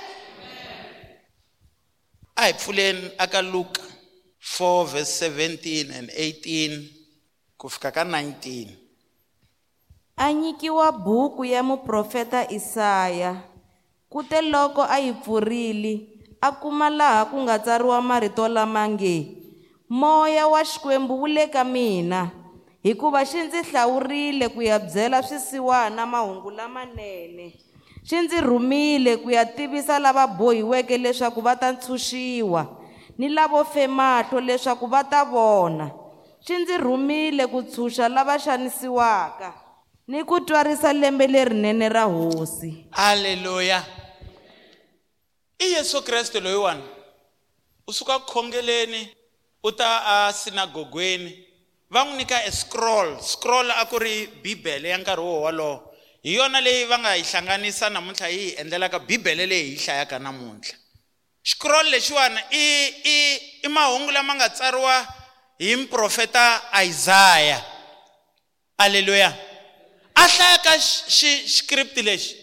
a 2.36 2.45
hi 2.45 2.54
pfuleni 2.54 3.12
aka 3.18 3.41
luka. 3.41 3.82
4 4.44 4.86
verse 4.91 5.24
17 5.32 5.88
and 5.96 6.12
18 6.12 7.56
ku 7.56 7.72
fika 7.72 7.96
ka 7.96 8.04
19 8.04 8.84
a 10.18 10.34
nyikiwa 10.34 10.91
buku 10.91 11.46
ya 11.46 11.64
muprofeta 11.64 12.52
Isaya. 12.52 13.41
Kute 14.10 14.41
loko 14.41 14.84
a 14.84 15.00
yi 15.00 15.14
pfurile 15.14 16.08
a 16.41 16.52
kuma 16.52 16.89
laha 16.89 17.26
ku 17.26 17.39
nga 17.41 17.58
tsariwa 17.60 18.02
marito 18.02 18.46
lama 18.48 18.84
nge 18.89 19.38
moya 19.89 20.48
wa 20.48 20.62
xikwembu 20.66 21.18
wu 21.22 21.28
le 21.28 21.48
ka 21.48 21.64
mina 21.64 22.30
hikuva 22.84 23.26
xi 23.26 23.48
ndzi 23.48 23.62
hlawurile 23.72 24.50
ku 24.50 24.62
ya 24.62 24.80
byela 24.80 25.24
swisiwana 25.24 26.06
mahungu 26.06 26.52
lamanene. 26.52 27.56
Xi 28.04 28.22
ndzi 28.22 28.41
rhumile 28.41 29.18
ku 29.18 29.32
ya 29.32 29.46
tivisa 29.46 30.00
lava 30.00 30.28
bohiweke 30.28 30.98
leswaku 30.98 31.41
va 31.41 31.56
ta 31.56 31.72
ntshunxiwa. 31.72 32.83
Ni 33.18 33.30
lavo 33.30 33.64
fe 33.66 33.88
mahlo 33.88 34.39
leswaku 34.39 34.88
va 34.88 35.03
ta 35.03 35.24
vona. 35.26 35.91
Xi 36.45 36.57
ndzi 36.57 36.78
rhumile 36.78 37.47
ku 37.47 37.64
tshunxa 37.64 38.09
lava 38.09 38.38
xanisiwaka 38.39 39.53
ni 40.07 40.24
ku 40.24 40.39
twarisa 40.43 40.93
lembe 40.93 41.28
lerinene 41.28 41.89
ra 41.89 42.03
hosi. 42.03 42.86
Haleluya. 42.91 43.84
I 45.59 45.72
yesu 45.72 46.01
kreste 46.03 46.39
loyiwani 46.39 46.84
u 47.88 47.93
suka 47.93 48.20
khongeleni 48.20 49.09
u 49.64 49.72
ta 49.72 50.03
a 50.05 50.34
sinagogweni 50.34 51.32
va 51.89 52.03
n'wi 52.03 52.18
nyika 52.18 52.43
e 52.45 52.51
scroll 52.51 53.22
scroll 53.22 53.72
a 53.72 53.86
ku 53.86 53.99
ri 53.99 54.28
bibele 54.43 54.89
ya 54.89 54.97
nkarhi 54.97 55.22
wo 55.24 55.41
wolowo. 55.41 55.93
Hi 56.24 56.36
yona 56.36 56.61
leyi 56.61 56.86
va 56.86 56.99
nga 56.99 57.16
yi 57.16 57.24
hlanganisa 57.24 57.89
namuntlha 57.89 58.28
yi 58.28 58.38
hi 58.38 58.55
endlelaka 58.59 58.99
bibele 58.99 59.45
leyi 59.45 59.64
hi 59.64 59.72
yi 59.72 59.78
hlayaka 59.78 60.20
namuntlha. 60.20 60.83
Scroll 61.44 61.89
lexiwani 61.89 62.39
i 62.52 62.88
i 63.04 63.18
i 63.64 63.68
mahungu 63.68 64.12
lama 64.12 64.36
nga 64.36 64.50
tsariwa 64.50 65.08
hi 65.60 65.76
muprofeta 65.76 66.62
isaya 66.84 67.62
aleluya 68.78 69.34
a 70.16 70.28
hlaya 70.28 70.58
ka 70.58 70.74
xiskripti 71.08 72.02
lexi. 72.02 72.36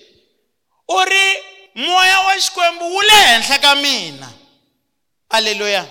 U 0.88 1.04
ri 1.04 1.26
moya 1.74 2.20
wa 2.20 2.34
xikwembu 2.34 2.84
wu 2.94 3.00
le 3.02 3.14
henhla 3.14 3.58
ka 3.58 3.74
mina. 3.74 4.28
Aleluya 5.30 5.86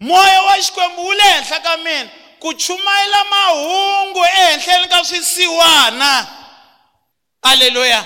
moya 0.00 0.42
wa 0.42 0.54
xikwembu 0.62 1.02
wu 1.02 1.12
le 1.12 1.22
henhla 1.22 1.60
ka 1.60 1.76
mina. 1.76 2.10
Ku 2.38 2.54
chumayela 2.54 3.24
mahungu 3.24 4.24
ehenhleni 4.24 4.88
ka 4.88 5.04
swisiwana. 5.04 6.26
Aleluya 7.42 8.04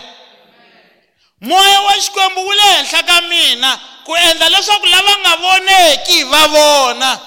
moya 1.40 1.80
wa 1.80 1.92
xikwembu 2.00 2.40
wu 2.40 2.52
le 2.52 2.62
henhla 2.62 3.02
ka 3.02 3.20
mina. 3.20 3.80
Ku 4.04 4.16
endla 4.16 4.48
leswaku 4.48 4.86
lava 4.86 5.14
nga 5.18 5.36
voneki 5.36 6.24
va 6.24 6.48
vona. 6.48 7.20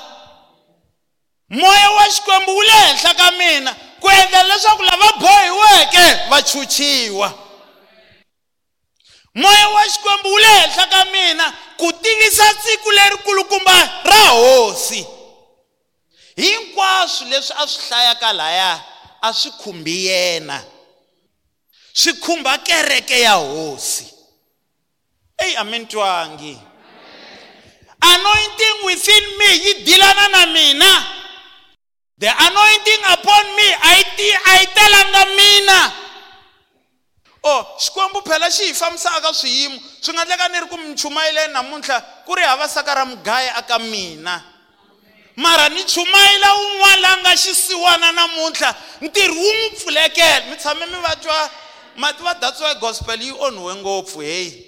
Moya 1.50 1.90
wa 1.92 2.10
xikwembu 2.10 2.56
wu 2.56 2.62
le 2.62 2.72
henhla 2.72 3.14
ka 3.14 3.32
mina 3.32 3.76
ku 4.02 4.10
endla 4.10 4.44
leswaku 4.44 4.84
lava 4.84 5.12
bohiweke 5.20 6.30
va 6.30 6.42
chuchiwa. 6.42 7.34
Moya 9.36 9.70
wa 9.70 9.84
xikwembu 9.90 10.30
wu 10.30 10.38
le 10.38 10.48
henhla 10.48 10.86
ka 10.88 11.06
mina 11.06 11.54
ku 11.78 11.92
tivisa 11.92 12.54
siku 12.64 12.92
leri 12.92 13.18
kulukumba 13.18 14.02
ra 14.04 14.28
hosi. 14.30 15.06
Hinkwaswo 16.36 17.28
leswi 17.28 17.56
a 17.58 17.68
swi 17.68 17.84
hlayaka 17.88 18.34
laya 18.34 18.84
a 19.22 19.34
swi 19.34 19.52
khumbi 19.52 20.06
yena. 20.06 20.64
Swi 21.94 22.14
khumba 22.14 22.58
kereke 22.58 23.22
ya 23.22 23.34
hosi. 23.34 24.14
Eyi 25.38 25.56
a 25.56 25.64
mi 25.64 25.86
twangi 25.86 26.58
anointing 28.14 28.78
within 28.86 29.26
me 29.38 29.50
yi 29.66 29.74
dilana 29.86 30.26
na 30.32 30.46
mina. 30.54 30.92
The 32.18 32.28
anointing 32.28 33.04
upon 33.12 33.44
me 33.56 33.68
a 33.74 33.92
yi 34.18 34.30
a 34.32 34.54
yi 34.60 34.66
telanga 34.74 35.24
mina. 35.36 35.94
O 37.44 37.78
xikwembu 37.78 38.22
phela 38.26 38.50
xi 38.50 38.66
hi 38.68 38.74
fambisaka 38.74 39.22
ka 39.22 39.34
swiyimo 39.34 39.80
swi 40.02 40.14
nga 40.14 40.22
endleka 40.22 40.50
ni 40.50 40.60
ri 40.60 40.68
ku 40.68 40.78
mi 40.78 40.96
chumayeleni 40.96 41.54
namuntlha 41.54 42.02
ku 42.26 42.36
ri 42.36 42.42
hava 42.42 42.68
saka 42.68 42.96
ra 42.96 43.06
mugaya 43.06 43.56
aka 43.56 43.80
mina. 43.80 44.42
Mara 45.36 45.70
ni 45.70 45.84
chumayela 45.84 46.50
wun'wana 46.56 47.02
la 47.02 47.18
nga 47.18 47.36
xisiwana 47.38 48.12
namuntlha 48.12 48.76
ntirho 49.02 49.36
wu 49.36 49.54
n'wi 49.54 49.70
pfulekela. 49.78 50.46
Mi 50.50 50.56
tshame 50.58 50.86
mi 50.86 50.98
va 51.04 51.16
twa 51.16 51.50
mati 51.98 52.24
va 52.24 52.34
datsiwa 52.34 52.76
gospel 52.76 53.22
yi 53.22 53.32
onhiwe 53.32 53.76
ngopfu 53.76 54.20
heyi 54.20 54.65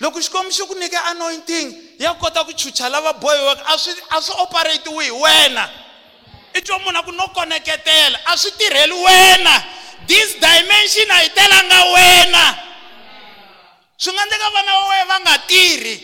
loko 0.00 0.20
xikwembu 0.20 0.50
xi 0.50 0.66
ku 0.66 0.74
nyike 0.74 0.96
anointing 0.96 1.74
ya 1.98 2.14
kota 2.14 2.44
ku 2.44 2.52
chucha 2.52 2.88
lava 2.88 3.12
bohiweke 3.12 3.62
a 3.66 3.78
swi 3.78 3.92
a 4.10 4.22
swi 4.22 4.34
operatiwi 4.42 5.04
hi 5.04 5.10
wena. 5.10 5.70
I 6.54 6.60
twa 6.60 6.78
munhu 6.78 6.98
a 6.98 7.02
ku 7.02 7.12
no 7.12 7.28
koneketela 7.28 8.18
a 8.26 8.36
swi 8.36 8.50
tirheli 8.58 8.92
wena. 8.92 9.54
This 10.06 10.34
dimension 10.34 11.10
a 11.10 11.22
yi 11.22 11.28
telanga 11.30 11.80
wena. 11.94 12.44
Swi 13.96 14.12
nga 14.12 14.22
endleka 14.22 14.50
vana 14.50 14.72
va 14.72 14.84
wena 14.88 15.04
va 15.04 15.18
nga 15.20 15.38
tirhi 15.46 15.96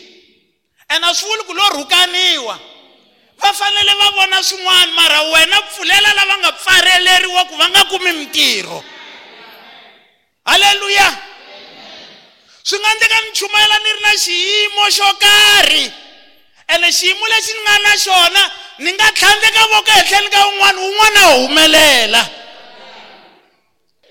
ene 0.89 1.05
a 1.07 1.13
swi 1.13 1.27
vuli 1.27 1.43
ku 1.43 1.53
lo 1.53 1.69
rhukaniwa. 1.69 2.59
Va 3.41 3.53
fanele 3.53 3.93
va 3.97 4.07
vona 4.11 4.43
swin'wana 4.43 4.93
mara 4.93 5.21
wena 5.21 5.61
pfulela 5.67 6.13
lava 6.13 6.37
nga 6.37 6.51
pfareleriwa 6.51 7.45
ku 7.45 7.55
va 7.57 7.67
nga 7.69 7.83
kumi 7.85 8.11
mintirho. 8.11 8.83
Halleluya 10.45 11.30
swi 12.63 12.79
nga 12.79 12.91
endleka 12.91 13.21
ni 13.21 13.31
chumayela 13.31 13.77
ni 13.79 13.91
ri 13.93 14.01
na 14.01 14.11
xiyimo 14.17 14.83
xo 14.91 15.09
karhi. 15.19 15.91
Ene 16.67 16.91
xiyimo 16.91 17.27
lexi 17.27 17.53
ni 17.53 17.61
nga 17.61 17.77
na 17.79 17.97
xona 17.97 18.43
ni 18.79 18.91
nga 18.93 19.11
tlhandleka 19.11 19.67
voko 19.71 19.91
ehenhleni 19.91 20.29
ka 20.29 20.45
wun'wana 20.47 20.81
wun'wana 20.81 21.21
a 21.21 21.33
humelela. 21.37 22.29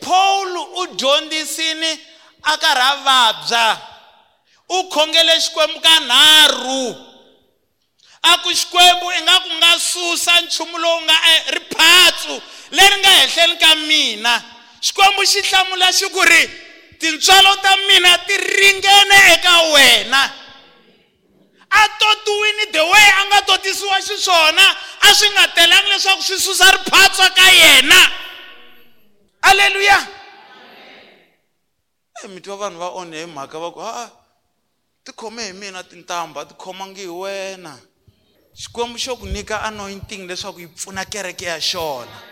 Paul 0.01 0.57
u 0.57 0.87
dyondzisini 0.97 1.93
a 2.43 2.57
karhi 2.59 2.83
a 2.83 2.97
vabya. 2.97 3.81
U 4.69 4.89
khongele 4.89 5.41
xikwembu 5.41 5.81
ka 5.81 6.01
nharhu. 6.01 6.97
A 8.23 8.39
ku 8.39 8.51
xikwembu 8.51 9.13
ingaku 9.19 9.51
nga 9.59 9.79
susa 9.79 10.41
nchumu 10.41 10.79
lowu 10.79 11.01
nga 11.01 11.17
riphatsu 11.55 12.43
leri 12.71 12.97
nga 13.01 13.11
ehenhleni 13.11 13.57
ka 13.57 13.75
mina. 13.75 14.43
Xikwembu 14.83 15.23
xi 15.27 15.41
hlamula 15.43 15.93
xi 15.93 16.09
ku 16.11 16.23
ri 16.23 16.70
tintswalo 17.01 17.57
ta 17.63 17.77
mina 17.89 18.19
ti 18.27 18.37
ringene 18.37 19.19
eka 19.35 19.55
wena. 19.73 20.23
A 21.71 21.83
totiwini 21.99 22.73
the 22.73 22.83
way 22.85 23.09
a 23.19 23.23
nga 23.27 23.41
totisiwa 23.43 23.99
xiswona 24.03 24.65
a 25.01 25.15
swi 25.15 25.29
nga 25.31 25.49
telangi 25.49 25.89
leswaku 25.91 26.23
swi 26.23 26.39
susa 26.39 26.71
riphatso 26.71 27.25
ka 27.35 27.47
yena. 27.51 28.01
Aleluya 29.43 30.21
e 32.25 32.29
mi 32.29 32.41
twa 32.41 32.57
vanhu 32.57 32.79
va 32.79 32.89
onhe 33.01 33.21
hi 33.21 33.27
mhaka 33.27 33.59
va 33.59 33.71
ku 33.73 33.81
a 33.81 34.11
ti 35.05 35.13
khome 35.13 35.41
hi 35.43 35.53
mina 35.53 35.83
tintambha 35.83 36.45
ti 36.45 36.55
khomangi 36.55 37.01
hi 37.01 37.09
wena. 37.09 37.79
Xikwembu 38.53 38.99
xo 38.99 39.17
ku 39.17 39.27
nyika 39.27 39.63
anointing 39.63 40.29
leswaku 40.29 40.61
yi 40.61 40.69
pfuna 40.69 41.05
kereke 41.05 41.45
ya 41.45 41.61
xona. 41.61 42.30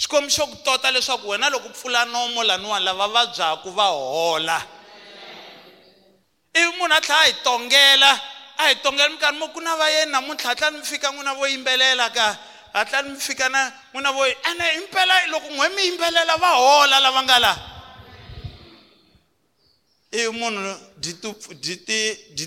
Xikwembu 0.00 0.30
xo 0.30 0.46
ku 0.46 0.56
tota 0.64 0.90
leswaku 0.90 1.28
wena 1.28 1.50
loko 1.50 1.68
pfula 1.68 2.04
nomo 2.04 2.42
laniwani 2.42 2.84
lava 2.84 3.08
vabyaku 3.08 3.70
va 3.70 3.86
hola. 3.92 4.62
Ivi 6.54 6.72
munhu 6.78 6.94
a 6.96 7.00
tlhela 7.00 7.20
a 7.20 7.26
hi 7.26 7.34
tongela 7.44 8.20
a 8.58 8.68
hi 8.68 8.74
tongela 8.82 9.08
minkarhi 9.08 9.38
mo 9.38 9.48
ku 9.48 9.60
na 9.60 9.76
vayeni 9.76 10.12
namuntlha 10.12 10.48
hatlani 10.50 10.78
mi 10.78 10.84
fika 10.84 11.10
n'wina 11.12 11.34
vo 11.34 11.46
yimbelela 11.46 12.10
ka 12.10 12.38
hatlani 12.72 13.10
mi 13.10 13.20
fika 13.20 13.48
na 13.48 13.72
n'wina 13.92 14.12
vo 14.12 14.24
ene 14.24 14.64
himpela 14.76 15.26
loko 15.26 15.48
n'we 15.48 15.68
mi 15.68 15.82
yimbelela 15.82 16.36
va 16.36 16.48
hola 16.48 17.00
lava 17.00 17.22
nga 17.22 17.38
laha 17.38 17.60
ivi 20.12 20.30
munhu 20.30 20.76
dyi 20.96 21.14
ti 21.14 21.28
dyi 21.54 21.76
ti 21.76 22.18
dyi 22.34 22.46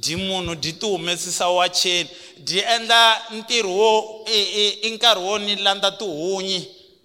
dyi 0.00 0.16
munhu 0.16 0.54
dyi 0.54 0.72
ti 0.72 0.86
humesisa 0.86 1.48
wacheni 1.48 2.08
dyi 2.38 2.60
endla 2.74 3.22
ntirho 3.30 3.68
wo 3.80 4.24
i 4.26 4.40
i- 4.62 4.78
i 4.86 4.90
nkarhi 4.90 5.20
wo 5.22 5.38
ni 5.38 5.56
landza 5.56 5.90
tihunyi 5.92 6.60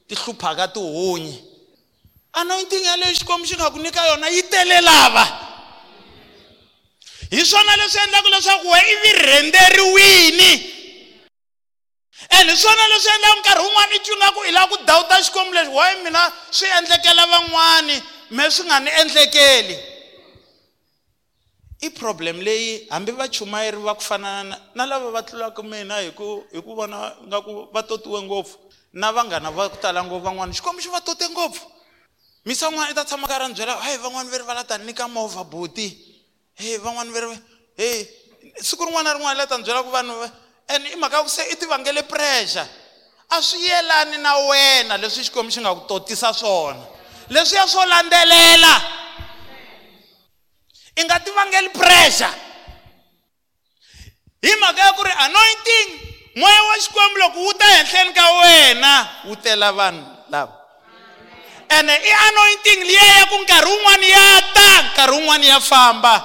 ti 0.08 0.16
hluphaka 0.16 0.68
tihunyi. 0.68 1.36
Anointing 2.34 2.84
yaleyo 2.86 3.14
xikwembu 3.16 3.46
xi 3.48 3.56
nga 3.56 3.70
ku 3.72 3.80
nyika 3.80 4.08
yona 4.08 4.28
yi 4.30 4.44
tele 4.44 4.82
lava. 4.82 5.26
Hi 7.32 7.46
swona 7.46 7.76
leswi 7.78 8.00
endlaka 8.04 8.30
leswaku 8.30 8.68
we 8.72 8.80
i 8.80 8.96
virhenderiwini. 9.04 10.52
Ene 12.30 12.52
hi 12.52 12.58
swona 12.58 12.88
leswi 12.88 13.12
endlaka 13.16 13.40
nkarhi 13.40 13.64
wun'wani 13.66 13.96
i 13.96 14.00
twi 14.00 14.16
nga 14.16 14.32
ku 14.32 14.42
i 14.46 14.52
lava 14.52 14.68
ku 14.68 14.78
dawuta 14.86 15.22
xikwembu 15.24 15.54
lexi 15.54 15.72
wayi 15.72 16.04
mina 16.04 16.32
swi 16.52 16.68
endlekela 16.78 17.26
van'wani 17.28 18.02
me 18.32 18.52
swi 18.52 18.66
nga 18.66 18.80
ni 18.80 18.90
endlekeli 19.02 19.76
i 21.86 21.90
problem 21.90 22.42
leyi 22.42 22.88
hambi 22.90 23.12
vachumayeri 23.12 23.78
va 23.78 23.96
ku 23.96 24.02
fana 24.02 24.44
na 24.76 24.86
lava 24.86 25.12
va 25.12 25.22
tlulaka 25.22 25.64
mina 25.64 26.02
hi 26.02 26.12
ku 26.12 26.44
hi 26.52 26.62
ku 26.62 26.76
vona 26.76 27.14
nga 27.28 27.42
ku 27.42 27.70
va 27.74 27.84
totiwe 27.84 28.22
ngopfu 28.22 28.58
na 28.94 29.12
vanghana 29.12 29.52
va 29.52 29.70
ku 29.70 29.78
tala 29.78 30.04
ngopfu 30.04 30.26
van'wani 30.26 30.54
xikwembu 30.54 30.82
xi 30.82 30.90
va 30.90 31.02
tote 31.02 31.28
ngopfu. 31.30 31.66
Misa 32.46 32.70
n'wana 32.70 32.92
i 32.92 32.94
ta 32.94 33.06
tshama 33.06 33.28
karhi 33.28 33.48
ni 33.48 33.54
byela 33.54 33.76
heyi 33.82 33.98
van'wani 33.98 34.30
va 34.30 34.38
ri 34.38 34.44
va 34.44 34.54
la 34.54 34.64
ta 34.64 34.78
nyika 34.78 35.08
movha 35.08 35.44
buti. 35.44 35.88
Heyi 36.56 36.78
van'wani 36.78 37.12
va 37.12 37.20
ri 37.20 37.40
heyi 37.78 38.08
siku 38.62 38.86
rin'wana 38.86 39.14
na 39.14 39.18
rin'wana 39.18 39.40
leta 39.42 39.58
ni 39.58 39.64
byela 39.64 39.84
ku 39.84 39.92
vanhu 39.92 40.16
and 40.68 40.86
i 40.88 40.96
mhaka 40.96 41.18
ya 41.18 41.24
ku 41.24 41.30
se 41.30 41.44
i 41.52 41.56
tivangele 41.56 42.04
pressure. 42.04 42.68
A 43.30 43.42
swi 43.42 43.60
yelani 43.60 44.18
na 44.18 44.38
wena 44.38 44.98
leswi 44.98 45.24
xikwembu 45.24 45.52
xi 45.52 45.60
nga 45.60 45.76
ku 45.76 45.88
totisa 45.88 46.34
swona. 46.34 46.80
Leswiya 47.30 47.68
swo 47.68 47.86
landzelela 47.86 48.95
i 50.96 51.02
nga 51.04 51.20
tivangeli 51.20 51.70
pressure. 51.70 52.36
Hi 54.46 54.54
mhaka 54.62 54.82
ya 54.82 54.94
ku 54.94 55.04
ri 55.04 55.12
anointing 55.12 55.90
moya 56.36 56.62
wa 56.64 56.76
xikwembu 56.80 57.18
loko 57.18 57.40
wu 57.40 57.54
ta 57.54 57.66
henhleni 57.66 58.14
ka 58.14 58.26
wena 58.40 58.94
wu 59.26 59.36
tela 59.36 59.72
vanhu 59.72 60.06
lava. 60.30 60.54
Ene 61.66 61.96
i 61.98 62.12
anointing 62.30 62.82
liya 62.86 63.06
ya 63.18 63.26
ku 63.26 63.36
nkarhi 63.42 63.66
wun'wani 63.72 64.10
ya 64.10 64.30
ta 64.54 64.70
nkarhi 64.94 65.14
wun'wani 65.18 65.48
ya 65.48 65.60
famba. 65.60 66.16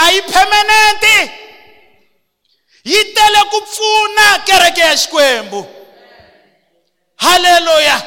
A 0.00 0.04
yi 0.10 0.22
permanenti 0.24 1.18
yi 2.88 3.00
tele 3.14 3.40
ku 3.52 3.58
pfuna 3.68 4.26
kereke 4.48 4.80
ya 4.80 4.96
xikwembu. 4.96 5.60
Halleluya 7.22 7.98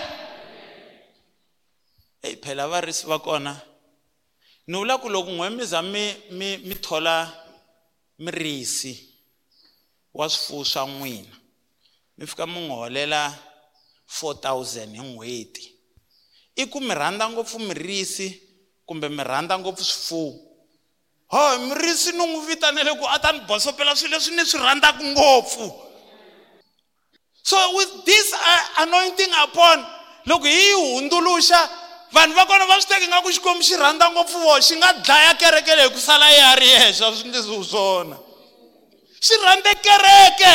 eyi 2.26 2.36
phela 2.42 2.68
varisi 2.68 3.06
va 3.06 3.20
kona. 3.22 3.75
Ni 4.68 4.78
vula 4.78 4.98
ku 4.98 5.10
loko 5.10 5.32
n'we 5.32 5.50
mi 5.50 5.66
za 5.66 5.82
mi 5.82 6.16
mi 6.32 6.58
mi 6.58 6.76
thola 6.76 7.32
mirisi 8.20 8.94
wa 10.14 10.30
swifuwo 10.30 10.66
swa 10.66 10.88
n'wina 10.88 11.36
mi 12.18 12.28
fika 12.28 12.48
mi 12.48 12.60
n'wi 12.60 12.76
holela 12.76 13.34
4000 14.08 14.96
hi 14.96 15.02
n'hweti 15.02 15.76
i 16.56 16.66
ku 16.66 16.80
mi 16.80 16.94
rhandza 16.96 17.30
ngopfu 17.30 17.60
mirisi 17.60 18.42
kumbe 18.86 19.10
mi 19.10 19.24
rhandza 19.24 19.60
ngopfu 19.60 19.84
swifuwo. 19.84 20.34
Ho 21.28 21.60
mirisi 21.60 22.12
ni 22.12 22.26
n'wi 22.26 22.46
vitanele 22.46 22.96
ku 22.96 23.06
a 23.08 23.20
ta 23.20 23.32
ni 23.32 23.40
bosopela 23.40 23.96
swilo 23.96 24.18
leswi 24.18 24.36
ni 24.36 24.46
swi 24.46 24.60
rhandzaka 24.60 25.04
ngopfu. 25.04 25.74
So 27.44 27.58
with 27.78 28.06
this 28.06 28.34
uh, 28.34 28.82
anointing 28.82 29.34
upon 29.44 29.86
loko 30.26 30.46
hi 30.46 30.54
yi 30.54 30.74
hundzuluxa 30.74 31.70
vanhu 32.16 32.36
va 32.36 32.46
kona 32.46 32.66
va 32.66 32.80
swi 32.80 32.90
teka 32.90 33.06
ingaku 33.06 33.30
xikwembu 33.36 33.64
xi 33.64 33.76
rhandza 33.76 34.10
ngopfu 34.12 34.38
vo 34.40 34.56
xi 34.62 34.76
nga 34.80 34.94
dlaya 35.04 35.34
kereke 35.36 35.76
leyi 35.76 35.90
ku 35.92 36.00
sala 36.00 36.32
ya 36.32 36.56
ri 36.56 36.68
yexe 36.68 37.04
a 37.04 37.12
swi 37.12 37.28
ndlisiwi 37.30 37.66
swona 37.66 38.18
xi 39.26 39.36
rhandze 39.42 39.74
kereke! 39.82 40.54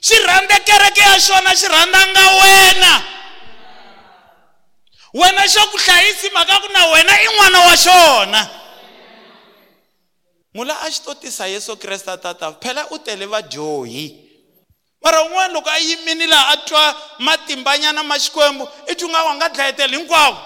Xi 0.00 0.16
rhandze 0.26 0.56
kereke 0.68 1.00
ya 1.00 1.16
xona 1.20 1.50
xi 1.56 1.66
rhandzanga 1.68 2.24
wena! 2.40 2.94
Wena 5.14 5.42
xo 5.48 5.62
ku 5.72 5.76
hlayisi 5.78 6.30
mhaka 6.30 6.60
ku 6.60 6.68
na 6.72 6.86
wena 6.92 7.14
i 7.18 7.26
n'wana 7.34 7.58
wa 7.66 7.74
xona. 7.76 8.42
Mula 10.54 10.74
a 10.84 10.90
xi 10.90 11.00
to 11.02 11.14
tisa 11.14 11.46
yesu 11.48 11.76
kreste 11.76 12.14
tata 12.20 12.52
phela 12.62 12.86
u 12.90 12.98
tele 12.98 13.26
vadyohi 13.26 14.29
mara 15.02 15.24
un'wana 15.24 15.52
loko 15.54 15.70
a 15.70 15.78
yimini 15.78 16.26
laha 16.26 16.52
a 16.52 16.56
twa 16.56 16.96
matimbanyana 17.18 18.02
ma 18.02 18.18
xikwembu 18.18 18.68
i 18.86 18.94
twi 18.94 19.08
nga 19.08 19.22
wa 19.24 19.34
nga 19.34 19.48
dlayeteli 19.48 19.96
hinkwawo. 19.96 20.36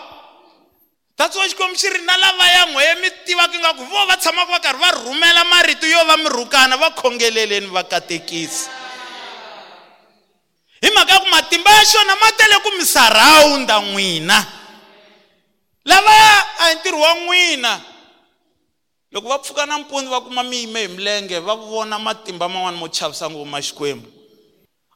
That's 1.16 1.36
why 1.36 1.48
xikwembu 1.48 1.76
xi 1.76 1.90
ri 1.90 2.02
na 2.02 2.16
lavaya 2.16 2.66
n'wehe 2.66 2.94
mi 3.00 3.10
tivaka 3.26 3.54
ingaku 3.56 3.84
vo 3.84 4.06
va 4.06 4.16
tshamaka 4.16 4.52
va 4.52 4.60
karhi 4.60 4.80
va 4.80 4.90
rhumela 4.90 5.44
marito 5.44 5.86
yo 5.86 6.04
va 6.06 6.16
mi 6.16 6.28
rhukana 6.28 6.76
va 6.76 6.90
khongeleleni 6.90 7.66
va 7.66 7.82
katekisi. 7.84 8.70
Hi 10.82 10.90
mhaka 10.90 11.12
ya 11.12 11.20
ku 11.20 11.26
matimba 11.26 11.70
ya 11.70 11.84
xona 11.84 12.14
ma 12.16 12.32
tele 12.32 12.56
ku 12.62 12.70
mi 12.78 12.84
sarawunda 12.84 13.80
n'wina. 13.80 14.46
Lavaya 15.84 16.46
a 16.58 16.68
hi 16.68 16.74
ntirho 16.74 17.00
wa 17.00 17.14
n'wina 17.14 17.80
loko 19.10 19.28
va 19.28 19.38
pfuka 19.38 19.66
nampundzu 19.66 20.10
va 20.10 20.20
kuma 20.20 20.42
mi 20.42 20.56
yime 20.66 20.80
hi 20.80 20.88
milenge 20.88 21.38
va 21.38 21.54
vona 21.54 21.98
matimba 21.98 22.48
man'wani 22.48 22.78
mo 22.78 22.88
chavisa 22.88 23.30
ngopfu 23.30 23.46
ma 23.46 23.62
xikwembu. 23.62 24.13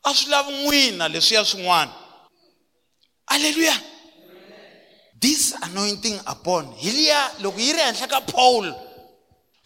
A 0.05 0.15
swi 0.15 0.31
lavi 0.31 0.53
n'wina 0.53 1.09
leswiya 1.09 1.45
swin'wana. 1.45 1.93
Alleluya 3.29 3.75
this 5.21 5.55
anointing 5.63 6.19
upon 6.27 6.73
hi 6.79 6.91
liya 6.91 7.31
loko 7.43 7.59
yi 7.59 7.73
ri 7.73 7.81
henhla 7.81 8.07
ka 8.07 8.21
paul 8.21 8.67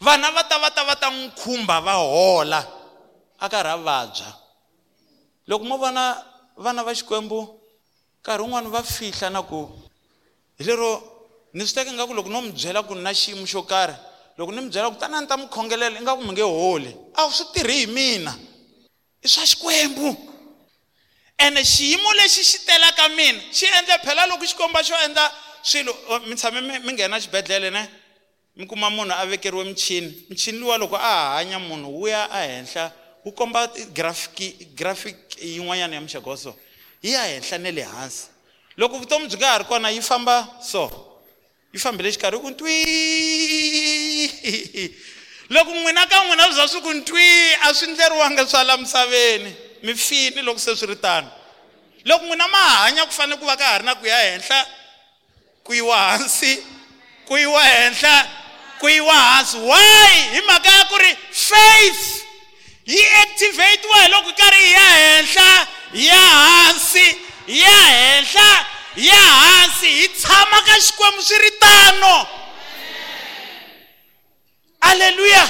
vana 0.01 0.31
va 0.31 0.43
ta 0.43 0.57
va 0.59 0.69
ta 0.71 0.83
va 0.83 0.95
ta 0.95 1.09
n'wi 1.09 1.31
khumba 1.37 1.81
va 1.81 1.93
hola 1.95 2.59
a 3.39 3.49
karhi 3.49 3.69
a 3.69 3.77
vabya. 3.77 4.29
Loko 5.47 5.63
mo 5.65 5.77
vona 5.77 6.17
vana 6.57 6.83
va 6.83 6.93
xikwembu 6.93 7.59
nkarhi 8.19 8.43
wun'wani 8.43 8.69
va 8.69 8.83
fihla 8.83 9.29
na 9.29 9.41
ku 9.43 9.69
hi 10.57 10.63
lero 10.63 11.03
ni 11.53 11.65
swi 11.65 11.75
teka 11.75 11.91
ingaku 11.91 12.13
loko 12.13 12.29
no 12.29 12.41
mi 12.41 12.51
byela 12.51 12.83
ku 12.83 12.95
ni 12.95 13.01
na 13.01 13.13
xiyimo 13.13 13.45
xo 13.45 13.63
karhi 13.63 13.95
loko 14.37 14.51
ni 14.51 14.61
mi 14.61 14.69
byela 14.69 14.89
ku 14.89 14.97
tanani 14.97 15.27
ta 15.27 15.37
mi 15.37 15.47
khongelela 15.47 15.99
ingaku 15.99 16.23
mi 16.23 16.31
nge 16.31 16.41
holi 16.41 16.91
a 17.15 17.29
swi 17.29 17.45
tirhi 17.53 17.85
hi 17.85 17.87
mina. 17.87 18.33
I 19.23 19.27
swa 19.27 19.45
xikwembu. 19.45 20.17
Ene 21.37 21.63
xiyimo 21.63 22.13
lexi 22.13 22.43
xi 22.43 22.59
telaka 22.65 23.09
mina 23.09 23.41
xi 23.51 23.65
endle 23.65 23.97
phela 24.03 24.25
loko 24.27 24.45
xikomba 24.45 24.83
xo 24.83 24.95
endla 25.05 25.31
swilo 25.63 25.93
mi 26.27 26.35
tshame 26.35 26.61
mi 26.61 26.79
mi 26.79 26.93
nghena 26.93 27.19
xibedhlele 27.19 27.71
ne? 27.71 27.89
Mi 28.55 28.67
kuma 28.67 28.89
munhu 28.89 29.11
a 29.11 29.25
vekeriwe 29.25 29.63
michini. 29.63 30.25
Michini 30.29 30.59
luwa 30.59 30.77
loko 30.77 30.95
a 30.95 31.35
hanya 31.37 31.59
munhu 31.59 32.01
wu 32.01 32.07
ya 32.07 32.29
ehenhla 32.43 32.91
wu 33.25 33.31
komba 33.31 33.67
graphic 33.93 34.75
graphic 34.75 35.17
yin'wanyana 35.41 35.95
ya 35.95 36.01
muxaka 36.01 36.29
wa 36.29 36.37
so 36.37 36.55
yi 37.01 37.11
ya 37.11 37.23
henhla 37.23 37.57
ne 37.57 37.71
le 37.71 37.81
hansi. 37.81 38.27
Loko 38.77 38.97
vutomi 38.99 39.27
byi 39.27 39.37
nga 39.37 39.47
ha 39.47 39.57
ri 39.57 39.65
kona 39.65 39.89
yi 39.89 40.01
famba 40.01 40.59
so 40.61 40.89
yi 41.73 41.79
fambile 41.79 42.11
xikarhi 42.11 42.39
ku 42.39 42.49
ntwi 42.49 42.73
loko 45.49 45.71
n'wina 45.71 46.07
ka 46.07 46.23
n'wina 46.23 46.49
bya 46.49 46.67
swi 46.67 46.81
ku 46.81 46.93
ntwi 46.93 47.53
a 47.61 47.73
swi 47.73 47.87
ndleriwangi 47.87 48.47
swa 48.47 48.63
la 48.63 48.77
misaveni. 48.77 49.55
Mi 49.83 49.93
fini 49.95 50.41
loko 50.41 50.59
se 50.59 50.75
swi 50.75 50.87
ri 50.87 50.95
tano. 50.95 51.31
Loko 52.05 52.25
n'wina 52.25 52.47
ma 52.47 52.57
hanya 52.57 53.05
ku 53.05 53.11
fanele 53.11 53.37
ku 53.37 53.45
va 53.45 53.57
ka 53.57 53.65
ha 53.65 53.77
ri 53.77 53.85
na 53.85 53.95
ku 53.95 54.05
ya 54.05 54.17
henhla 54.17 54.65
ku 55.63 55.73
yiwa 55.73 55.97
hansi 55.97 56.63
ku 57.27 57.37
yiwa 57.37 57.63
henhla 57.63 58.27
ku 58.79 58.87
yiwa 58.89 59.13
hansi. 59.13 59.57
Why? 59.57 60.11
Hi 60.33 60.41
mhaka 60.47 60.69
ya 60.69 60.85
ku 60.85 60.97
ri 60.97 61.11
faith 61.31 62.23
yi 62.85 63.03
activate-wa 63.23 63.97
hi 64.01 64.07
loko 64.11 64.31
karhi 64.35 64.63
yi 64.63 64.71
ya 64.71 64.87
henhla 64.89 65.67
ya 65.93 66.21
hansi 66.21 67.07
ya 67.47 67.77
henhla 67.91 68.65
ya 68.95 69.21
hansi. 69.21 69.87
Hi 69.87 70.07
tshama 70.07 70.61
ka 70.63 70.75
xikwembu 70.79 71.21
swi 71.23 71.37
ri 71.37 71.51
tano. 71.59 72.42
Alleluya 74.89 75.45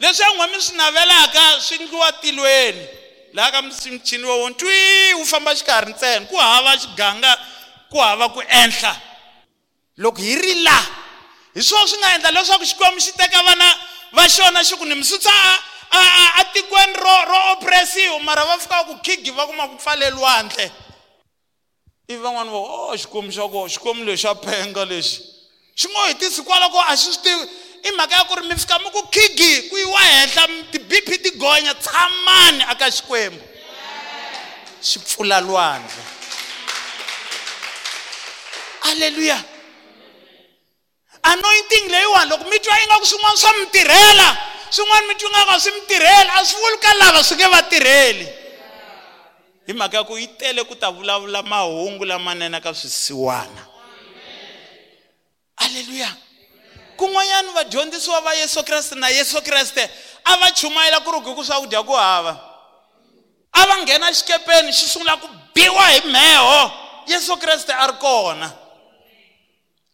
leswi 0.00 0.24
a 0.24 0.32
n'we 0.34 0.46
mi 0.50 0.58
swi 0.62 0.76
navelaka 0.76 1.60
swi 1.60 1.78
ndliwa 1.78 2.12
tilweni. 2.12 2.86
Laha 3.32 3.50
ka 3.50 3.62
michini 3.62 4.24
wo 4.24 4.48
ntwi 4.50 5.14
wu 5.14 5.24
famba 5.24 5.54
xikarhi 5.54 5.92
ntsena. 5.92 6.26
Ku 6.26 6.36
hava 6.36 6.76
xiganga 6.76 7.38
ku 7.90 7.98
hava 7.98 8.28
ku 8.28 8.40
endla 8.40 8.92
loko 9.96 10.22
hi 10.22 10.36
ri 10.36 10.54
la 10.64 10.78
hi 11.54 11.62
swona 11.62 11.86
swi 11.86 11.98
nga 11.98 12.14
endla 12.14 12.30
leswaku 12.30 12.64
xikwembu 12.64 13.00
xi 13.00 13.12
teka 13.12 13.42
vana 13.42 13.68
va 14.12 14.28
xona 14.28 14.64
xi 14.64 14.76
ku 14.76 14.84
ni 14.84 14.94
mi 14.94 15.04
sutsa 15.04 15.30
a, 15.90 16.00
a, 16.00 16.40
a 16.40 16.44
tikweni 16.52 16.96
ro 16.96 17.16
ro 17.28 17.38
oppressive 17.52 18.18
mara 18.24 18.44
va 18.44 18.58
fika 18.58 18.84
ku 18.84 18.96
khigi 19.04 19.30
va 19.30 19.46
kuma 19.46 19.68
ku 19.68 19.76
pfaleliwandle 19.76 20.72
ivi 22.08 22.22
van'wani 22.22 22.50
va 22.50 22.58
o 22.58 22.96
xikwembu 22.96 23.32
xa 23.32 23.48
koho 23.48 23.68
xikwembu 23.68 24.04
lexi 24.04 24.26
xa 24.26 24.34
phenga 24.34 24.84
lexi. 24.84 25.20
Xi 25.76 25.88
ngo 25.88 26.00
hetisi 26.08 26.42
kwaloko 26.42 26.80
a 26.80 26.96
xi 26.96 27.12
swi 27.12 27.22
tivi. 27.22 27.44
I 27.82 27.90
mhaka 27.92 28.14
ya 28.14 28.24
ku 28.24 28.34
ri 28.34 28.46
mi 28.48 28.56
fika 28.56 28.78
mi 28.78 28.90
ku 28.90 29.02
khigi 29.10 29.68
ku 29.68 29.76
yiwa 29.78 30.00
henhla 30.00 30.44
ti-bp 30.70 31.08
ti 31.22 31.30
gonya 31.34 31.74
tshamani 31.74 32.62
aka 32.70 32.90
xikwembu? 32.90 33.42
Xi 34.82 34.98
pfula 34.98 35.40
lwandle 35.40 36.02
alleluya 38.82 39.38
anointing 41.22 41.86
leyiwani 41.88 42.30
loko 42.30 42.44
mi 42.50 42.58
twa 42.58 42.82
ingaku 42.82 43.06
swin'wana 43.06 43.36
swa 43.36 43.52
mi 43.58 43.66
tirhela 43.66 44.28
swin'wana 44.70 45.06
mi 45.06 45.14
twa 45.14 45.28
ingaku 45.30 45.50
a 45.50 45.60
swi 45.60 45.72
mi 45.72 45.82
tirheli 45.86 46.30
a 46.34 46.44
swi 46.44 46.58
vuli 46.60 46.78
ka 46.78 46.94
lava 46.94 47.20
swi 47.22 47.36
nge 47.36 47.46
va 47.46 47.62
tirheli. 47.62 48.26
Hi 49.66 49.72
mhaka 49.72 49.96
ya 49.96 50.04
ku 50.04 50.18
yi 50.18 50.26
tele 50.26 50.64
ku 50.64 50.74
ta 50.74 50.90
vulavula 50.90 51.42
mahungu 51.42 52.04
lamanene 52.04 52.60
ka 52.60 52.74
swisiwana. 52.74 53.62
Alleluya 55.56 56.10
kun'wanyani 57.02 57.50
vadyondzisiwa 57.52 58.20
va 58.20 58.34
yesu 58.34 58.62
kreste 58.62 58.94
na 58.94 59.08
yesu 59.08 59.42
kreste 59.42 59.90
a 60.24 60.36
va 60.36 60.50
chumayela 60.50 61.00
ku 61.00 61.10
ri 61.10 61.20
ku 61.20 61.34
ku 61.34 61.44
swakudya 61.44 61.82
ku 61.82 61.92
hava. 61.92 62.38
A 63.52 63.66
va 63.66 63.76
nghena 63.82 64.12
xikepeni 64.12 64.72
xi 64.72 64.86
sungula 64.86 65.16
ku 65.16 65.28
biwa 65.54 65.86
hi 65.90 66.00
mheho 66.06 66.70
yesu 67.06 67.36
kreste 67.36 67.72
a 67.72 67.86
ri 67.86 67.92
kona. 67.98 68.52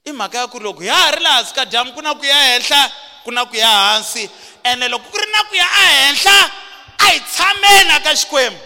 I 0.04 0.12
mhaka 0.12 0.38
ya 0.38 0.46
ku 0.46 0.61
loko 0.61 0.82
ya 0.84 0.94
ha 0.94 1.11
ri 1.11 1.22
laha 1.22 1.36
hansi 1.36 1.54
ka 1.54 1.64
dyambu 1.64 1.92
ku 1.92 2.02
na 2.02 2.14
ku 2.14 2.24
ya 2.24 2.36
henhla 2.36 2.92
ku 3.24 3.30
na 3.30 3.44
ku 3.44 3.56
ya 3.56 3.68
hansi. 3.68 4.30
Ene 4.64 4.88
loko 4.88 5.09
ku 5.11 5.16
ri 5.16 5.32
na 5.32 5.42
ku 5.48 5.54
ya 5.54 5.64
ehenhla 5.64 6.36
a 6.98 7.04
hi 7.09 7.20
tshameni 7.20 7.90
aka 7.90 8.16
xikwembu. 8.16 8.61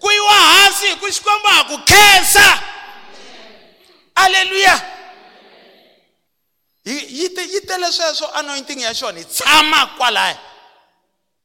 Ku 0.00 0.10
yiwa 0.10 0.34
hansi 0.34 0.86
hi 0.86 0.96
ku 1.00 1.06
xikwembu 1.08 1.48
ha 1.48 1.64
ku 1.64 1.76
khensa. 1.88 2.62
Alleluya 4.14 4.97
yi 6.92 7.28
te 7.34 7.42
yi 7.42 7.60
tele 7.60 7.92
sweswo 7.92 8.26
anointing 8.34 8.80
ya 8.80 8.94
xona 8.94 9.18
hi 9.18 9.24
tshama 9.24 9.86
kwalaya 9.98 10.38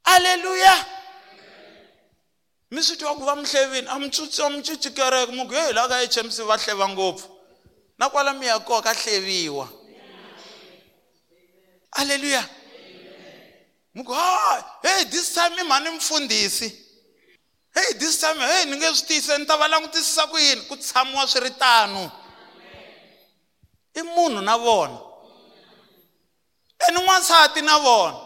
aleluya 0.04 0.86
mi 2.74 2.82
swi 2.84 2.98
twa 2.98 3.16
ku 3.16 3.24
va 3.24 3.36
mihlevini 3.36 3.88
a 3.88 4.00
micinci 4.00 4.90
kereke. 4.94 5.32
Mu 5.32 5.46
ku 5.46 5.54
heyi 5.54 5.74
laha 5.74 5.88
ka 5.88 6.22
hmc 6.22 6.42
va 6.42 6.58
hleva 6.58 6.88
ngopfu. 6.90 7.30
Na 8.00 8.10
kwala 8.10 8.34
mi 8.34 8.46
ya 8.48 8.60
koho 8.60 8.82
ka 8.82 8.94
hleviwa. 8.94 9.70
Aleluya 11.92 12.50
mu 13.94 14.04
ku 14.04 14.12
ha 14.14 14.80
hey 14.82 15.06
this 15.06 15.34
time 15.34 15.54
i 15.60 15.64
mhani 15.64 15.90
mfundhisi. 15.90 16.66
Hey 17.76 17.94
this 18.00 18.18
time 18.20 18.40
hey 18.40 18.66
ni 18.66 18.78
nge 18.78 18.96
swi 18.96 19.08
tiyise 19.08 19.38
ni 19.38 19.46
ta 19.46 19.58
va 19.58 19.68
langutisisa 19.68 20.28
ku 20.28 20.38
yini? 20.38 20.62
Ku 20.62 20.76
tshamiwa 20.76 21.28
swi 21.28 21.42
ri 21.42 21.52
tano. 21.52 22.12
I 23.96 24.02
munhu 24.02 24.42
na 24.42 24.58
vona. 24.58 24.98
E 26.88 26.92
ni 26.92 27.00
n'wansati 27.00 27.62
na 27.62 27.78
vona. 27.78 28.18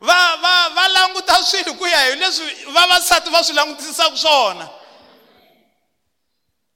Va 0.00 0.36
va 0.36 0.68
va 0.74 0.88
languta 0.88 1.44
swilo 1.44 1.74
ku 1.74 1.86
ya 1.86 2.04
hi 2.04 2.16
leswi 2.16 2.72
vavasati 2.72 3.30
va 3.30 3.44
swi 3.44 3.54
langutisaka 3.54 4.16
swona. 4.16 4.68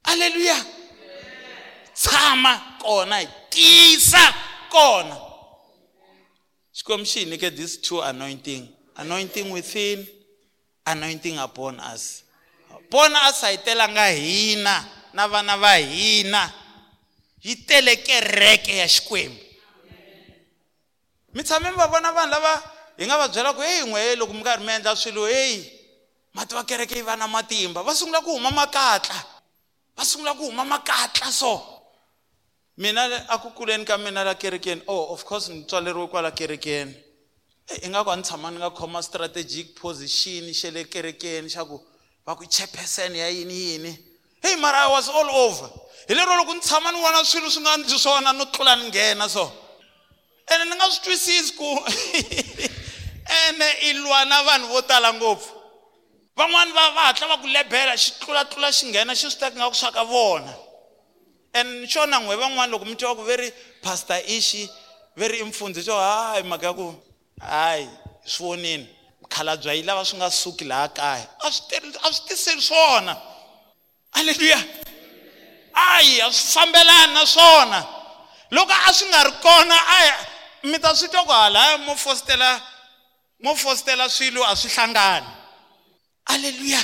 Aleluya 0.03 0.65
tshama 1.93 2.61
kona 2.81 3.19
hi 3.19 3.27
kona. 4.69 5.17
Xikwembu 6.73 7.05
xi 7.05 7.19
hi 7.19 7.25
nyike 7.25 7.51
these 7.55 7.77
two 7.77 8.01
anointing. 8.01 8.67
Anointing 8.95 9.51
within 9.51 10.07
anointing 10.85 11.37
upon 11.39 11.79
us. 11.79 12.23
Upon 12.69 13.15
us 13.15 13.43
a 13.43 13.51
yi 13.51 13.57
telanga 13.57 14.07
hina 14.11 14.85
na 15.13 15.27
vana 15.27 15.57
va 15.57 15.77
hina. 15.77 16.53
Yi 17.41 17.55
tele 17.55 17.95
kereke 17.95 18.77
ya 18.77 18.87
xikwembu 18.87 19.44
mi 21.35 21.43
tshame 21.43 21.71
mi 21.71 21.77
va 21.77 21.87
vona 21.87 22.11
vanhu 22.11 22.31
lava 22.31 22.53
hi 22.97 23.05
nga 23.05 23.17
va 23.17 23.27
byela 23.27 23.53
ku 23.53 23.61
heyi 23.61 23.85
n'we 23.85 24.15
loko 24.15 24.33
mi 24.33 24.43
karhi 24.43 24.63
mi 24.65 24.71
endla 24.71 24.95
swilo 24.95 25.27
heyi 25.27 25.75
mati 26.35 26.55
wa 26.55 26.63
kereke 26.63 26.95
yi 26.95 27.01
va 27.01 27.15
na 27.15 27.27
matimba. 27.27 27.83
Va 27.83 27.95
sungula 27.95 28.21
ku 28.21 28.31
huma 28.31 28.51
makatla. 28.51 29.15
Va 29.97 30.03
sungula 30.05 30.33
ku 30.33 30.43
huma 30.45 30.65
makatla 30.65 31.31
so. 31.31 31.61
Mina 32.77 33.07
a 33.29 33.37
ku 33.37 33.51
kuleni 33.51 33.85
ka 33.85 33.97
mina 33.97 34.23
la 34.23 34.35
kerekeni? 34.35 34.81
Oh 34.87 35.13
of 35.13 35.23
course 35.23 35.49
ni 35.49 35.63
tswaleriwe 35.63 36.07
kwala 36.07 36.31
kerekeni. 36.31 36.93
Ingaku 37.83 38.11
a 38.11 38.15
ni 38.15 38.21
tshama 38.23 38.51
ni 38.51 38.57
nga 38.57 38.69
khoma 38.69 39.01
strategic 39.01 39.79
position 39.79 40.53
xa 40.53 40.71
le 40.71 40.83
kerekeni 40.83 41.49
xa 41.49 41.65
ku 41.65 41.79
va 42.25 42.35
ku 42.35 42.45
chairperson 42.45 43.15
ya 43.15 43.29
yini 43.29 43.53
yini? 43.53 43.99
Hey 44.41 44.55
mara 44.55 44.87
i 44.87 44.91
was 44.91 45.09
all 45.09 45.29
over. 45.29 45.69
Hi 46.07 46.13
lero 46.13 46.35
loko 46.35 46.53
ni 46.53 46.59
tshama 46.59 46.91
ni 46.91 46.99
vona 46.99 47.23
swilo 47.23 47.49
swi 47.49 47.61
nga 47.61 47.77
ndli 47.77 47.99
swona 47.99 48.33
no 48.33 48.45
tlula 48.45 48.75
ni 48.75 48.89
nghena 48.89 49.29
so. 49.29 49.64
Ene 50.51 50.65
ni 50.65 50.75
nga 50.75 50.91
swi 50.91 51.01
twisisi 51.03 51.53
ku 51.57 51.69
ene 53.47 53.67
i 53.81 53.93
lwa 53.93 54.25
na 54.25 54.43
vanhu 54.43 54.67
vo 54.67 54.81
tala 54.81 55.13
ngopfu. 55.13 55.51
Van'wani 56.37 56.71
va 56.71 56.89
va 56.91 57.01
hatla 57.07 57.27
va 57.27 57.37
ku 57.37 57.47
lebela 57.47 57.97
xi 57.97 58.11
tlulatlula 58.19 58.71
xi 58.71 58.85
nghena 58.85 59.15
xi 59.15 59.29
swi 59.29 59.39
teka 59.39 59.57
nga 59.57 59.69
ku 59.69 59.75
swa 59.75 59.91
ka 59.91 60.03
vona. 60.03 60.53
And 61.53 61.87
xona 61.87 62.19
n'we 62.19 62.35
van'wani 62.35 62.71
loko 62.71 62.85
mi 62.85 62.95
twa 62.95 63.15
ku 63.15 63.23
ve 63.23 63.35
ri 63.37 63.49
pastor 63.81 64.21
ishi 64.27 64.69
ve 65.15 65.27
ri 65.27 65.39
i 65.39 65.43
mfundhisi 65.43 65.89
xo 65.89 65.97
hayi 65.97 66.43
mhaka 66.43 66.65
ya 66.65 66.73
ku 66.73 66.93
hayi 67.41 67.89
swi 68.25 68.45
vonini 68.45 68.87
mukhalabya 69.21 69.73
yi 69.73 69.83
lava 69.83 70.05
swi 70.05 70.17
nga 70.17 70.29
suki 70.29 70.65
laha 70.65 70.87
kaya. 70.87 71.27
A 71.41 71.51
swi 71.51 71.77
a 72.03 72.13
swi 72.13 72.27
tiseli 72.27 72.61
swona. 72.61 73.17
Halleluya 74.11 74.59
ayi 75.73 76.21
a 76.21 76.29
swi 76.31 76.51
fambelani 76.53 77.13
na 77.13 77.25
swona. 77.25 77.79
Loko 78.51 78.73
a 78.87 78.93
swi 78.93 79.07
nga 79.09 79.23
ri 79.23 79.33
kona 79.41 79.77
aya 79.97 80.34
mi 80.65 80.79
ta 80.79 80.95
swi 80.95 81.07
twa 81.09 81.23
ku 81.23 81.31
hala 81.31 81.77
mo 81.77 81.95
fositela 81.95 82.61
mo 83.43 83.55
fositela 83.55 84.09
swilo 84.09 84.43
a 84.43 84.55
swi 84.55 84.69
hlangani. 84.69 85.27
Halleluya 86.25 86.81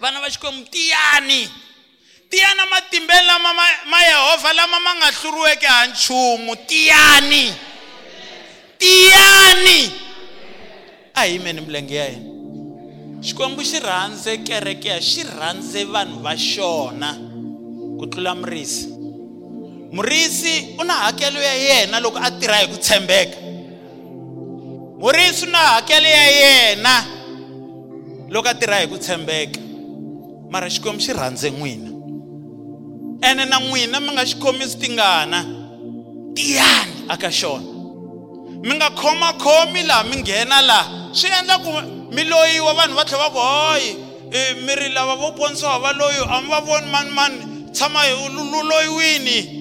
vana 0.00 0.20
va 0.20 0.30
xikwembu 0.30 0.70
tiyani. 0.70 1.50
Tiyana 2.30 2.66
matimbeni 2.66 3.26
lama 3.26 3.54
ma, 3.54 3.62
ma 3.90 3.98
yehovha 4.02 4.52
lama 4.52 4.80
ma 4.80 4.94
nga 4.94 5.10
hluriweke 5.12 5.66
ha 5.66 5.86
nchumu. 5.86 6.56
Tiyani. 6.66 7.54
Tiyani. 8.78 9.92
A 11.14 11.24
hi 11.24 11.32
yimeni 11.32 11.60
milenge 11.60 11.94
ya 11.94 12.06
hina. 12.06 12.30
Xikwembu 13.22 13.62
xi 13.62 13.80
rhandze 13.80 14.36
kereke 14.38 14.88
ya 14.88 15.00
xi 15.00 15.22
rhandze 15.22 15.84
vanhu 15.84 16.20
va 16.22 16.36
xona 16.36 17.14
ku 17.98 18.06
tlula 18.06 18.34
murisi. 18.34 18.95
Murisi 19.92 20.74
u 20.78 20.84
na 20.84 20.94
hakelo 20.94 21.42
ya 21.42 21.54
yena 21.54 22.00
loko 22.00 22.18
a 22.18 22.30
tirha 22.30 22.56
hi 22.56 22.66
ku 22.66 22.76
tshembeka. 22.76 23.38
Murisi 24.98 25.46
u 25.46 25.50
na 25.50 25.58
hakelo 25.58 26.08
ya 26.08 26.26
yena 26.26 27.04
loko 28.28 28.48
a 28.48 28.54
tirha 28.54 28.80
hi 28.80 28.86
ku 28.86 28.98
tshembeka. 28.98 29.60
Mara 30.50 30.70
xikwembu 30.70 31.00
xi 31.00 31.12
rhandze 31.12 31.50
n'wina. 31.50 31.90
Ene 33.22 33.44
na 33.44 33.58
n'wina 33.60 34.00
mi 34.00 34.12
nga 34.12 34.26
xi 34.26 34.36
khomisi 34.36 34.78
tingana 34.78 35.44
tiyani 36.34 37.08
aka 37.08 37.30
xona. 37.30 37.66
Mi 38.62 38.74
nga 38.74 38.90
khomakhomi 38.90 39.82
laha 39.82 40.04
mi 40.04 40.16
nghena 40.16 40.62
laha 40.62 41.12
swi 41.12 41.30
endla 41.30 41.58
ku 41.58 41.70
mi 42.12 42.24
loyiwa 42.24 42.74
vanhu 42.74 42.96
va 42.96 43.04
tlhela 43.04 43.28
va 43.28 43.30
ku 43.30 43.38
hoyi 43.38 43.96
mi 44.64 44.74
ri 44.74 44.88
lava 44.92 45.14
vo 45.14 45.32
ponisiwa 45.32 45.78
va 45.78 45.92
loyi 45.92 46.18
a 46.28 46.40
mi 46.40 46.48
va 46.48 46.60
voni 46.60 46.90
mani 46.90 47.10
mani 47.10 47.38
tshama 47.72 48.00
hi 48.00 48.12
loyiwini? 48.70 49.55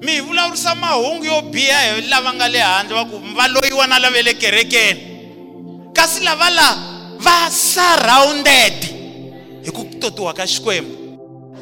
Mi 0.00 0.12
hi 0.12 0.20
vulavurisa 0.20 0.74
mahungu 0.74 1.24
yo 1.24 1.42
biha 1.42 1.94
hi 1.94 2.08
lava 2.08 2.32
nga 2.34 2.48
le 2.48 2.58
handle 2.58 2.94
va 2.94 3.04
ku 3.04 3.16
va 3.36 3.48
loyiwa 3.48 3.86
na 3.86 3.98
lava 3.98 4.22
le 4.22 4.34
kerekeni. 4.34 5.00
Kasi 5.92 6.24
lava 6.24 6.50
laha 6.50 6.76
va 7.18 7.50
surrounded 7.50 8.74
hi 9.64 9.70
ku 9.70 9.84
totiwa 10.00 10.34
ka 10.34 10.46
xikwembu. 10.46 10.94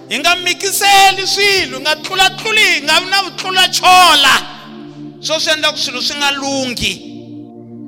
Hi 0.08 0.18
nga 0.18 0.36
mikiseli 0.36 1.26
swilo 1.26 1.78
hi 1.78 1.82
nga 1.82 1.96
tlulatluli 1.96 2.60
hi 2.60 2.80
nga 2.82 3.00
vi 3.00 3.10
na 3.10 3.22
vutlula 3.22 3.68
chola. 3.68 4.34
Swo 5.20 5.40
swi 5.40 5.52
endla 5.52 5.72
ku 5.72 5.78
swilo 5.78 6.02
swi 6.02 6.16
nga 6.16 6.30
lunghi 6.30 6.92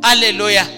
aleluya 0.02 0.77